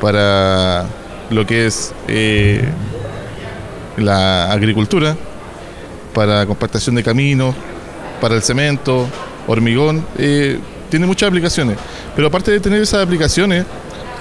para 0.00 0.86
lo 1.30 1.46
que 1.46 1.66
es 1.66 1.92
eh, 2.08 2.62
la 3.96 4.50
agricultura, 4.52 5.16
para 6.14 6.46
compactación 6.46 6.94
de 6.96 7.02
caminos, 7.02 7.54
para 8.20 8.34
el 8.34 8.42
cemento, 8.42 9.06
hormigón. 9.46 10.04
eh, 10.18 10.58
tiene 10.90 11.06
muchas 11.06 11.28
aplicaciones. 11.28 11.76
Pero 12.16 12.28
aparte 12.28 12.50
de 12.50 12.60
tener 12.60 12.82
esas 12.82 13.02
aplicaciones, 13.04 13.64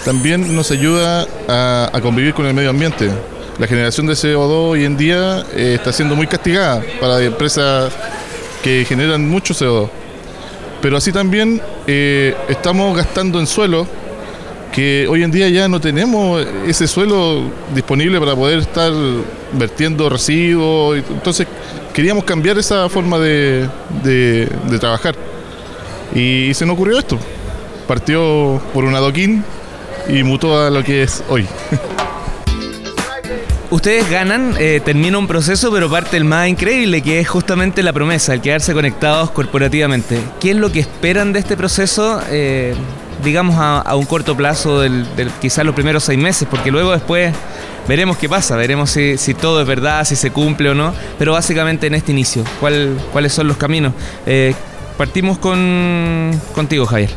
también 0.06 0.56
nos 0.56 0.70
ayuda 0.72 1.28
a, 1.50 1.90
a 1.92 2.02
convivir 2.02 2.34
con 2.34 2.46
el 2.46 2.54
medio 2.54 2.70
ambiente. 2.70 3.10
La 3.58 3.68
generación 3.68 4.08
de 4.08 4.14
CO2 4.14 4.70
hoy 4.72 4.86
en 4.86 4.96
día 4.96 5.44
eh, 5.54 5.74
está 5.76 5.92
siendo 5.92 6.16
muy 6.16 6.28
castigada 6.28 6.82
para 7.02 7.22
empresas 7.22 7.92
que 8.64 8.86
generan 8.88 9.28
mucho 9.28 9.54
CO2. 9.54 9.90
Pero 10.82 10.96
así 10.96 11.12
también 11.12 11.62
eh, 11.88 12.36
estamos 12.48 12.96
gastando 12.96 13.40
en 13.40 13.48
suelo 13.48 13.86
que 14.74 15.08
hoy 15.10 15.24
en 15.24 15.32
día 15.32 15.50
ya 15.50 15.68
no 15.68 15.82
tenemos 15.82 16.46
ese 16.68 16.88
suelo 16.88 17.42
disponible 17.74 18.20
para 18.20 18.36
poder 18.36 18.60
estar 18.60 18.94
vertiendo 19.54 20.08
residuos. 20.10 21.00
y- 21.00 21.04
Entonces 21.14 21.48
queríamos 21.94 22.24
cambiar 22.24 22.58
esa 22.60 22.88
forma 22.88 23.18
de, 23.20 23.68
de- 24.04 24.48
de 24.70 24.80
trabajar. 24.80 25.16
Y 26.16 26.54
se 26.54 26.66
nos 26.66 26.76
ocurrió 26.76 27.00
esto. 27.00 27.18
Partió 27.88 28.62
por 28.74 28.86
un 28.86 28.96
adoquín 28.96 29.44
y 30.10 30.24
mutó 30.24 30.60
a 30.66 30.70
lo 30.70 30.84
que 30.84 31.04
es 31.04 31.24
hoy. 31.30 31.46
Ustedes 33.72 34.10
ganan, 34.10 34.56
eh, 34.58 34.82
termina 34.84 35.20
un 35.20 35.28
proceso, 35.28 35.72
pero 35.72 35.90
parte 35.92 36.18
el 36.18 36.24
más 36.26 36.48
increíble, 36.48 37.04
que 37.04 37.20
es 37.20 37.30
justamente 37.30 37.84
la 37.84 37.94
promesa, 37.94 38.34
el 38.34 38.42
quedarse 38.42 38.74
conectados 38.74 39.30
corporativamente. 39.30 40.20
¿Qué 40.40 40.52
es 40.52 40.56
lo 40.58 40.72
que 40.72 40.80
esperan 40.80 41.34
de 41.34 41.40
este 41.40 41.56
proceso? 41.56 42.20
Eh, 42.32 42.74
digamos, 43.24 43.56
a, 43.60 43.96
un 43.96 44.06
corto 44.06 44.36
plazo 44.36 44.80
del, 44.82 45.06
quizás 45.40 45.64
los 45.66 45.76
primeros 45.76 46.04
seis 46.04 46.18
meses, 46.18 46.48
porque 46.50 46.72
luego 46.72 46.94
después 46.94 47.32
veremos 47.88 48.18
qué 48.18 48.28
pasa, 48.28 48.56
veremos 48.56 48.90
si, 48.90 49.18
todo 49.40 49.62
es 49.62 49.68
verdad, 49.68 50.04
si 50.04 50.16
se 50.16 50.32
cumple 50.32 50.70
o 50.70 50.74
no, 50.74 50.94
pero 51.20 51.34
básicamente 51.34 51.86
en 51.88 51.94
este 51.96 52.12
inicio, 52.12 52.44
¿cuál- 52.60 52.98
¿cuáles 53.12 53.34
son 53.34 53.48
los 53.48 53.58
caminos? 53.58 53.94
Eh, 54.26 54.56
partimos 54.98 55.38
con 55.38 56.32
contigo, 56.56 56.86
Javier. 56.88 57.10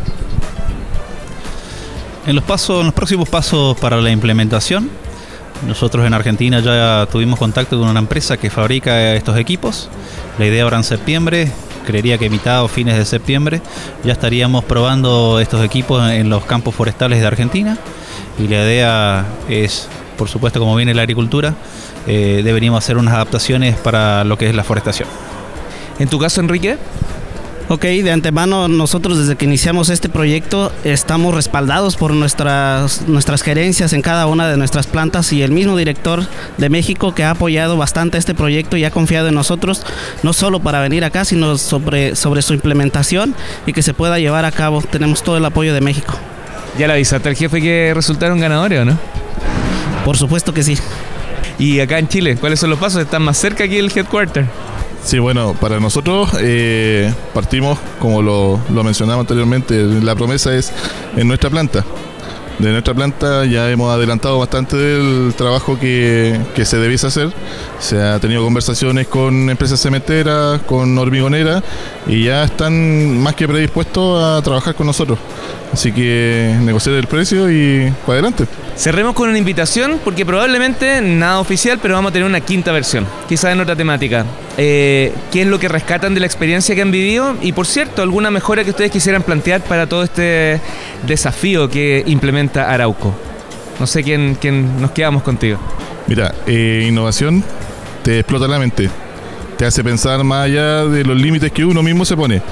En 2.25 2.37
los 2.37 2.45
pasos, 2.45 2.79
en 2.81 2.87
los 2.87 2.95
próximos 2.95 3.29
pasos 3.29 3.77
para 3.79 4.01
la 4.01 4.11
implementación, 4.11 4.89
nosotros 5.67 6.07
en 6.07 6.15
Argentina 6.15 6.61
ya 6.61 7.09
tuvimos 7.11 7.37
contacto 7.37 7.79
con 7.81 7.89
una 7.89 7.99
empresa 7.99 8.37
que 8.37 8.49
fabrica 8.49 9.15
estos 9.15 9.37
equipos. 9.37 9.89
La 10.39 10.47
idea 10.47 10.63
ahora 10.63 10.77
en 10.77 10.85
septiembre, 10.85 11.51
creería 11.85 12.19
que 12.19 12.31
mitad 12.31 12.63
o 12.63 12.69
fines 12.69 12.97
de 12.97 13.05
septiembre, 13.05 13.61
ya 14.05 14.13
estaríamos 14.13 14.65
probando 14.65 15.41
estos 15.41 15.65
equipos 15.65 16.09
en 16.13 16.31
los 16.31 16.45
campos 16.45 16.77
forestales 16.77 17.21
de 17.21 17.27
Argentina. 17.27 17.77
Y 18.39 18.47
la 18.47 18.65
idea 18.65 19.27
es, 19.49 19.89
por 20.17 20.29
supuesto, 20.29 20.61
como 20.61 20.77
viene 20.77 20.95
la 20.95 21.03
agricultura, 21.03 21.55
eh, 22.07 22.43
deberíamos 22.45 22.85
hacer 22.85 22.99
unas 22.99 23.15
adaptaciones 23.15 23.77
para 23.77 24.23
lo 24.23 24.39
que 24.39 24.49
es 24.49 24.55
la 24.55 24.63
forestación. 24.63 25.09
¿En 25.99 26.09
tu 26.09 26.21
caso, 26.21 26.41
Enrique? 26.41 26.79
Ok, 27.69 27.85
de 27.85 28.11
antemano 28.11 28.69
nosotros 28.69 29.19
desde 29.19 29.37
que 29.37 29.47
iniciamos 29.47 29.89
este 29.89 30.09
proyecto 30.09 30.73
estamos 30.85 31.35
respaldados 31.35 31.97
por 31.97 32.13
nuestras, 32.13 33.09
nuestras 33.09 33.43
gerencias 33.43 33.93
en 33.93 34.03
cada 34.03 34.27
una 34.27 34.49
de 34.49 34.57
nuestras 34.57 34.87
plantas 34.87 35.33
y 35.33 35.43
el 35.43 35.53
mismo 35.53 35.77
director 35.77 36.27
de 36.59 36.69
México 36.69 37.15
que 37.15 37.25
ha 37.25 37.31
apoyado 37.31 37.77
bastante 37.77 38.19
este 38.19 38.35
proyecto 38.35 38.77
y 38.77 38.85
ha 38.85 38.91
confiado 38.91 39.29
en 39.29 39.35
nosotros, 39.35 39.87
no 40.23 40.33
solo 40.33 40.61
para 40.61 40.81
venir 40.81 41.05
acá, 41.05 41.25
sino 41.25 41.57
sobre, 41.57 42.15
sobre 42.17 42.43
su 42.43 42.53
implementación 42.53 43.35
y 43.65 43.73
que 43.73 43.83
se 43.83 43.95
pueda 43.95 44.19
llevar 44.19 44.45
a 44.45 44.53
cabo. 44.53 44.83
Tenemos 44.83 45.23
todo 45.23 45.39
el 45.39 45.45
apoyo 45.45 45.73
de 45.73 45.81
México. 45.81 46.15
¿Ya 46.79 46.87
le 46.89 46.95
avisaste 46.95 47.29
al 47.29 47.37
jefe 47.37 47.63
que 47.63 47.93
resultaron 47.95 48.41
ganadores 48.41 48.81
o 48.81 48.85
no? 48.85 48.99
Por 50.05 50.17
supuesto 50.17 50.53
que 50.53 50.63
sí. 50.63 50.77
¿Y 51.59 51.81
acá 51.81 51.99
en 51.99 52.09
Chile, 52.09 52.37
cuáles 52.37 52.61
son 52.61 52.71
los 52.71 52.79
pasos? 52.79 53.03
¿Están 53.03 53.23
más 53.23 53.39
cerca 53.39 53.65
aquí 53.65 53.79
el 53.79 53.91
headquarter? 53.97 54.47
Sí, 55.05 55.19
bueno, 55.19 55.55
para 55.61 55.81
nosotros 55.81 56.31
eh, 56.41 57.13
partimos, 57.35 57.79
como 57.99 58.23
lo, 58.23 58.61
lo 58.73 58.85
mencionaba 58.85 59.21
anteriormente, 59.21 59.83
la 59.83 60.15
promesa 60.15 60.55
es 60.55 60.73
en 61.17 61.27
nuestra 61.27 61.51
planta. 61.51 61.85
De 62.59 62.71
nuestra 62.71 62.95
planta 62.95 63.45
ya 63.45 63.69
hemos 63.71 63.93
adelantado 63.93 64.39
bastante 64.39 64.77
del 64.77 65.35
trabajo 65.35 65.79
que, 65.81 66.39
que 66.55 66.65
se 66.65 66.77
debiese 66.77 67.09
hacer. 67.09 67.33
Se 67.81 68.01
ha 68.01 68.21
tenido 68.21 68.45
conversaciones 68.45 69.09
con 69.09 69.51
empresas 69.51 69.81
cementeras, 69.81 70.61
con 70.63 70.97
hormigoneras 70.97 71.65
y 72.07 72.25
ya 72.25 72.45
están 72.45 73.19
más 73.19 73.35
que 73.35 73.49
predispuestos 73.49 74.23
a 74.23 74.41
trabajar 74.43 74.75
con 74.77 74.87
nosotros. 74.87 75.19
Así 75.73 75.91
que 75.91 76.55
negociar 76.61 76.95
el 76.97 77.07
precio 77.07 77.51
y 77.51 77.91
para 78.07 78.21
adelante. 78.21 78.47
Cerremos 78.77 79.15
con 79.15 79.31
una 79.31 79.39
invitación 79.39 79.99
porque 80.05 80.25
probablemente 80.25 81.01
nada 81.01 81.41
oficial, 81.41 81.79
pero 81.81 81.95
vamos 81.95 82.11
a 82.11 82.13
tener 82.13 82.29
una 82.29 82.41
quinta 82.41 82.71
versión, 82.71 83.07
quizás 83.29 83.53
en 83.53 83.61
otra 83.61 83.75
temática. 83.75 84.27
Eh, 84.59 85.15
¿Qué 85.31 85.43
es 85.43 85.47
lo 85.47 85.59
que 85.59 85.69
rescatan 85.69 86.15
de 86.15 86.21
la 86.21 86.27
experiencia 86.27 86.75
que 86.75 86.83
han 86.83 86.91
vivido? 86.91 87.37
Y 87.41 87.53
por 87.53 87.67
cierto, 87.67 88.03
alguna 88.03 88.31
mejora 88.31 88.65
que 88.65 88.71
ustedes 88.71 88.91
quisieran 88.91 89.23
plantear 89.23 89.63
para 89.63 89.87
todo 89.87 90.03
este 90.03 90.61
desafío 91.07 91.69
que 91.69 92.05
implementa 92.07 92.71
Arauco. 92.71 93.15
No 93.81 93.87
sé 93.87 94.03
quién, 94.03 94.37
quién 94.41 94.81
nos 94.81 94.91
quedamos 94.91 95.23
contigo. 95.23 95.59
Mira, 96.07 96.35
eh, 96.47 96.87
innovación 96.89 97.43
te 98.03 98.19
explota 98.19 98.47
la 98.49 98.59
mente, 98.59 98.91
te 99.57 99.65
hace 99.65 99.83
pensar 99.83 100.23
más 100.25 100.47
allá 100.47 100.85
de 100.85 101.05
los 101.05 101.17
límites 101.17 101.53
que 101.53 101.65
uno 101.65 101.83
mismo 101.83 102.05
se 102.05 102.17
pone. 102.17 102.43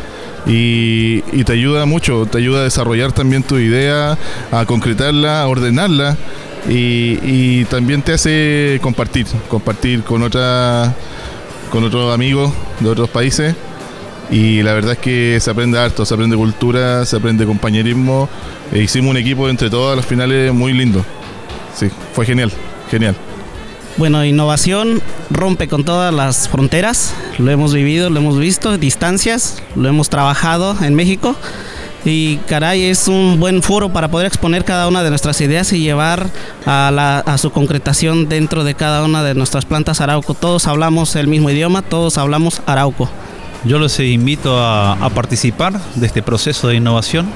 Y, 0.47 1.21
te 1.45 1.53
ayuda 1.53 1.85
mucho, 1.85 2.25
te 2.25 2.39
ayuda 2.39 2.61
a 2.61 2.65
desarrollar 2.65 3.13
también 3.13 3.43
tu 3.43 3.59
idea, 3.59 4.17
a 4.51 4.65
concretarla, 4.65 5.43
a 5.43 5.49
ordenarla 5.49 6.17
y, 6.69 7.19
y 7.23 7.65
también 7.67 8.01
te 8.01 8.15
hace 8.15 8.79
compartir, 8.81 9.27
compartir 9.49 10.03
con 10.03 10.23
otra, 10.23 10.95
con 11.71 11.85
otros 11.85 12.13
amigos 12.13 12.53
de 12.81 12.89
otros 12.89 13.09
países 13.09 13.55
y 14.31 14.63
la 14.63 14.75
verdad 14.75 14.93
es 14.93 14.99
que 14.99 15.39
se 15.41 15.51
aprende 15.51 15.79
harto, 15.79 16.05
se 16.05 16.15
aprende 16.15 16.37
cultura, 16.37 17.05
se 17.05 17.17
aprende 17.17 17.45
compañerismo. 17.45 18.29
E 18.73 18.81
hicimos 18.81 19.11
un 19.11 19.17
equipo 19.17 19.49
entre 19.49 19.71
todos 19.71 19.93
a 19.93 19.97
los 19.97 20.07
finales 20.07 20.53
muy 20.53 20.73
lindo. 20.73 21.05
Sí, 21.75 21.89
fue 22.13 22.25
genial, 22.25 22.53
genial. 22.91 23.17
Bueno, 23.97 24.25
innovación 24.25 25.03
rompe 25.31 25.67
con 25.67 25.85
todas 25.85 26.15
las 26.15 26.49
fronteras, 26.49 27.13
lo 27.39 27.51
hemos 27.51 27.75
vivido, 27.75 28.09
lo 28.09 28.21
hemos 28.21 28.39
visto, 28.39 28.79
distancias, 28.79 29.63
lo 29.75 29.89
hemos 29.89 30.09
trabajado 30.09 30.77
en 30.81 30.95
México 30.95 31.37
y 32.05 32.37
caray, 32.47 32.85
es 32.85 33.09
un 33.09 33.39
buen 33.39 33.63
foro 33.63 33.93
para 33.93 34.09
poder 34.09 34.27
exponer 34.27 34.65
cada 34.65 34.89
una 34.89 35.03
de 35.03 35.11
nuestras 35.11 35.41
ideas 35.41 35.73
y 35.73 35.81
llevar 35.81 36.29
a, 36.67 37.37
su 37.39 37.51
concretación 37.51 38.29
dentro 38.29 38.65
de 38.65 38.75
cada 38.75 39.05
una 39.05 39.23
de 39.23 39.35
nuestras 39.35 39.65
plantas 39.65 40.01
Arauco. 40.01 40.35
Todos 40.35 40.67
hablamos 40.67 41.15
el 41.17 41.27
mismo 41.27 41.51
idioma, 41.51 41.83
todos 41.83 42.19
hablamos 42.19 42.63
Arauco. 42.67 43.09
Yo 43.65 43.79
los 43.79 44.01
invito 44.01 44.59
a, 44.59 44.93
a 44.95 45.11
participar 45.11 45.79
de 45.95 46.07
este 46.07 46.23
proceso 46.23 46.69
de 46.69 46.77
innovación. 46.77 47.29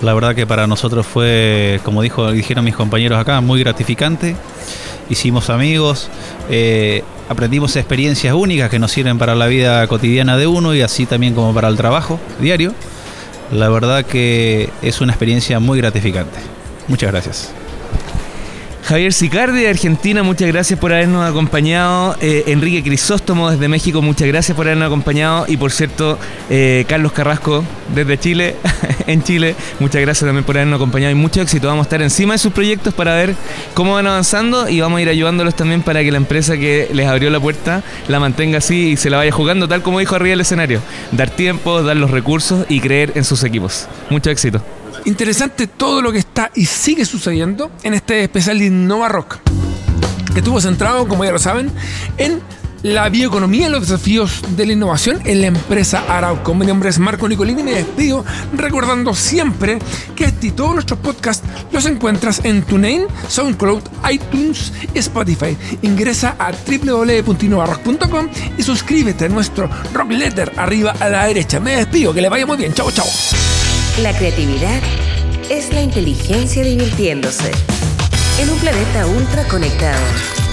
La 0.00 0.14
verdad 0.14 0.34
que 0.34 0.46
para 0.46 0.66
nosotros 0.66 1.06
fue, 1.06 1.80
como 1.82 2.02
dijo, 2.02 2.30
dijeron 2.30 2.64
mis 2.64 2.76
compañeros 2.76 3.18
acá, 3.18 3.40
muy 3.40 3.60
gratificante. 3.60 4.36
Hicimos 5.10 5.50
amigos, 5.50 6.08
eh, 6.50 7.02
aprendimos 7.28 7.76
experiencias 7.76 8.34
únicas 8.34 8.70
que 8.70 8.78
nos 8.78 8.92
sirven 8.92 9.18
para 9.18 9.34
la 9.34 9.46
vida 9.46 9.86
cotidiana 9.86 10.36
de 10.36 10.46
uno 10.46 10.74
y 10.74 10.82
así 10.82 11.06
también 11.06 11.34
como 11.34 11.52
para 11.52 11.68
el 11.68 11.76
trabajo 11.76 12.20
diario. 12.40 12.74
La 13.52 13.68
verdad 13.68 14.04
que 14.04 14.70
es 14.82 15.00
una 15.00 15.12
experiencia 15.12 15.58
muy 15.58 15.78
gratificante. 15.78 16.38
Muchas 16.86 17.10
gracias. 17.10 17.52
Javier 18.88 19.12
Sicardi 19.12 19.60
de 19.60 19.68
Argentina, 19.68 20.22
muchas 20.22 20.48
gracias 20.48 20.80
por 20.80 20.94
habernos 20.94 21.28
acompañado. 21.28 22.16
Eh, 22.22 22.44
Enrique 22.46 22.82
Crisóstomo 22.82 23.50
desde 23.50 23.68
México, 23.68 24.00
muchas 24.00 24.26
gracias 24.28 24.56
por 24.56 24.66
habernos 24.66 24.86
acompañado. 24.86 25.44
Y 25.46 25.58
por 25.58 25.72
cierto, 25.72 26.18
eh, 26.48 26.86
Carlos 26.88 27.12
Carrasco 27.12 27.62
desde 27.94 28.18
Chile, 28.18 28.56
en 29.06 29.22
Chile, 29.22 29.54
muchas 29.78 30.00
gracias 30.00 30.26
también 30.26 30.42
por 30.42 30.56
habernos 30.56 30.78
acompañado 30.78 31.12
y 31.12 31.16
mucho 31.16 31.42
éxito. 31.42 31.66
Vamos 31.66 31.82
a 31.82 31.86
estar 31.88 32.00
encima 32.00 32.32
de 32.32 32.38
sus 32.38 32.50
proyectos 32.50 32.94
para 32.94 33.14
ver 33.14 33.34
cómo 33.74 33.92
van 33.92 34.06
avanzando 34.06 34.70
y 34.70 34.80
vamos 34.80 35.00
a 35.00 35.02
ir 35.02 35.10
ayudándolos 35.10 35.54
también 35.54 35.82
para 35.82 36.02
que 36.02 36.10
la 36.10 36.16
empresa 36.16 36.56
que 36.56 36.88
les 36.90 37.06
abrió 37.06 37.28
la 37.28 37.40
puerta 37.40 37.82
la 38.08 38.18
mantenga 38.20 38.56
así 38.56 38.92
y 38.92 38.96
se 38.96 39.10
la 39.10 39.18
vaya 39.18 39.32
jugando 39.32 39.68
tal 39.68 39.82
como 39.82 39.98
dijo 39.98 40.16
arriba 40.16 40.30
del 40.30 40.40
escenario. 40.40 40.80
Dar 41.12 41.28
tiempo, 41.28 41.82
dar 41.82 41.98
los 41.98 42.10
recursos 42.10 42.64
y 42.70 42.80
creer 42.80 43.12
en 43.16 43.24
sus 43.24 43.44
equipos. 43.44 43.86
Mucho 44.08 44.30
éxito. 44.30 44.62
Interesante 45.08 45.66
todo 45.66 46.02
lo 46.02 46.12
que 46.12 46.18
está 46.18 46.50
y 46.54 46.66
sigue 46.66 47.06
sucediendo 47.06 47.70
en 47.82 47.94
este 47.94 48.22
especial 48.22 48.58
de 48.58 48.66
Innova 48.66 49.08
Rock, 49.08 49.38
que 50.34 50.40
estuvo 50.40 50.60
centrado, 50.60 51.08
como 51.08 51.24
ya 51.24 51.32
lo 51.32 51.38
saben, 51.38 51.72
en 52.18 52.42
la 52.82 53.08
bioeconomía 53.08 53.68
y 53.68 53.70
los 53.70 53.88
desafíos 53.88 54.42
de 54.50 54.66
la 54.66 54.74
innovación 54.74 55.22
en 55.24 55.40
la 55.40 55.46
empresa 55.46 56.04
Arauco. 56.10 56.54
Mi 56.54 56.66
nombre 56.66 56.90
es 56.90 56.98
Marco 56.98 57.26
Nicolini 57.26 57.62
y 57.62 57.64
me 57.64 57.72
despido 57.72 58.22
recordando 58.54 59.14
siempre 59.14 59.78
que 60.14 60.24
este 60.24 60.48
y 60.48 60.50
todos 60.50 60.74
nuestros 60.74 60.98
podcasts 60.98 61.42
los 61.72 61.86
encuentras 61.86 62.44
en 62.44 62.62
TuneIn, 62.62 63.06
SoundCloud, 63.28 63.84
iTunes 64.12 64.74
y 64.92 64.98
Spotify. 64.98 65.56
Ingresa 65.80 66.36
a 66.38 66.52
www.innovarock.com 66.52 68.28
y 68.58 68.62
suscríbete 68.62 69.24
a 69.24 69.28
nuestro 69.30 69.70
Rock 69.94 70.10
Letter 70.10 70.52
arriba 70.58 70.94
a 71.00 71.08
la 71.08 71.24
derecha. 71.24 71.60
Me 71.60 71.76
despido, 71.76 72.12
que 72.12 72.20
le 72.20 72.28
vaya 72.28 72.44
muy 72.44 72.58
bien. 72.58 72.74
Chao, 72.74 72.90
chao. 72.90 73.06
La 74.02 74.16
creatividad 74.16 74.80
es 75.50 75.72
la 75.72 75.80
inteligencia 75.80 76.62
divirtiéndose. 76.62 77.50
En 78.38 78.48
un 78.48 78.56
planeta 78.60 79.06
ultra 79.06 79.42
conectado, 79.48 79.98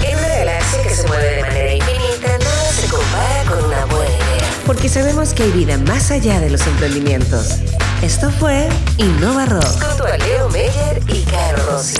en 0.04 0.18
una 0.18 0.28
galaxia 0.28 0.82
que 0.82 0.90
se 0.90 1.06
mueve 1.06 1.36
de 1.36 1.42
manera 1.42 1.74
infinita, 1.74 2.38
nada 2.38 2.72
se 2.72 2.88
compara 2.88 3.44
con 3.44 3.64
una 3.64 3.84
buena 3.84 4.10
idea. 4.10 4.50
Porque 4.66 4.88
sabemos 4.88 5.32
que 5.32 5.44
hay 5.44 5.52
vida 5.52 5.78
más 5.78 6.10
allá 6.10 6.40
de 6.40 6.50
los 6.50 6.66
emprendimientos. 6.66 7.58
Esto 8.02 8.32
fue 8.32 8.68
Innova 8.98 9.46
Rock. 9.46 9.80
Junto 9.80 10.06
a 10.06 10.16
Leo 10.18 10.48
Meyer 10.48 11.00
y 11.06 11.22
Caro 11.22 11.70
Rossi. 11.70 11.98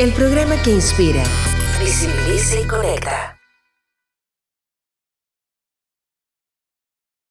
El 0.00 0.12
programa 0.14 0.60
que 0.62 0.72
inspira, 0.72 1.22
visibiliza 1.80 2.58
y 2.58 2.66
conecta. 2.66 3.35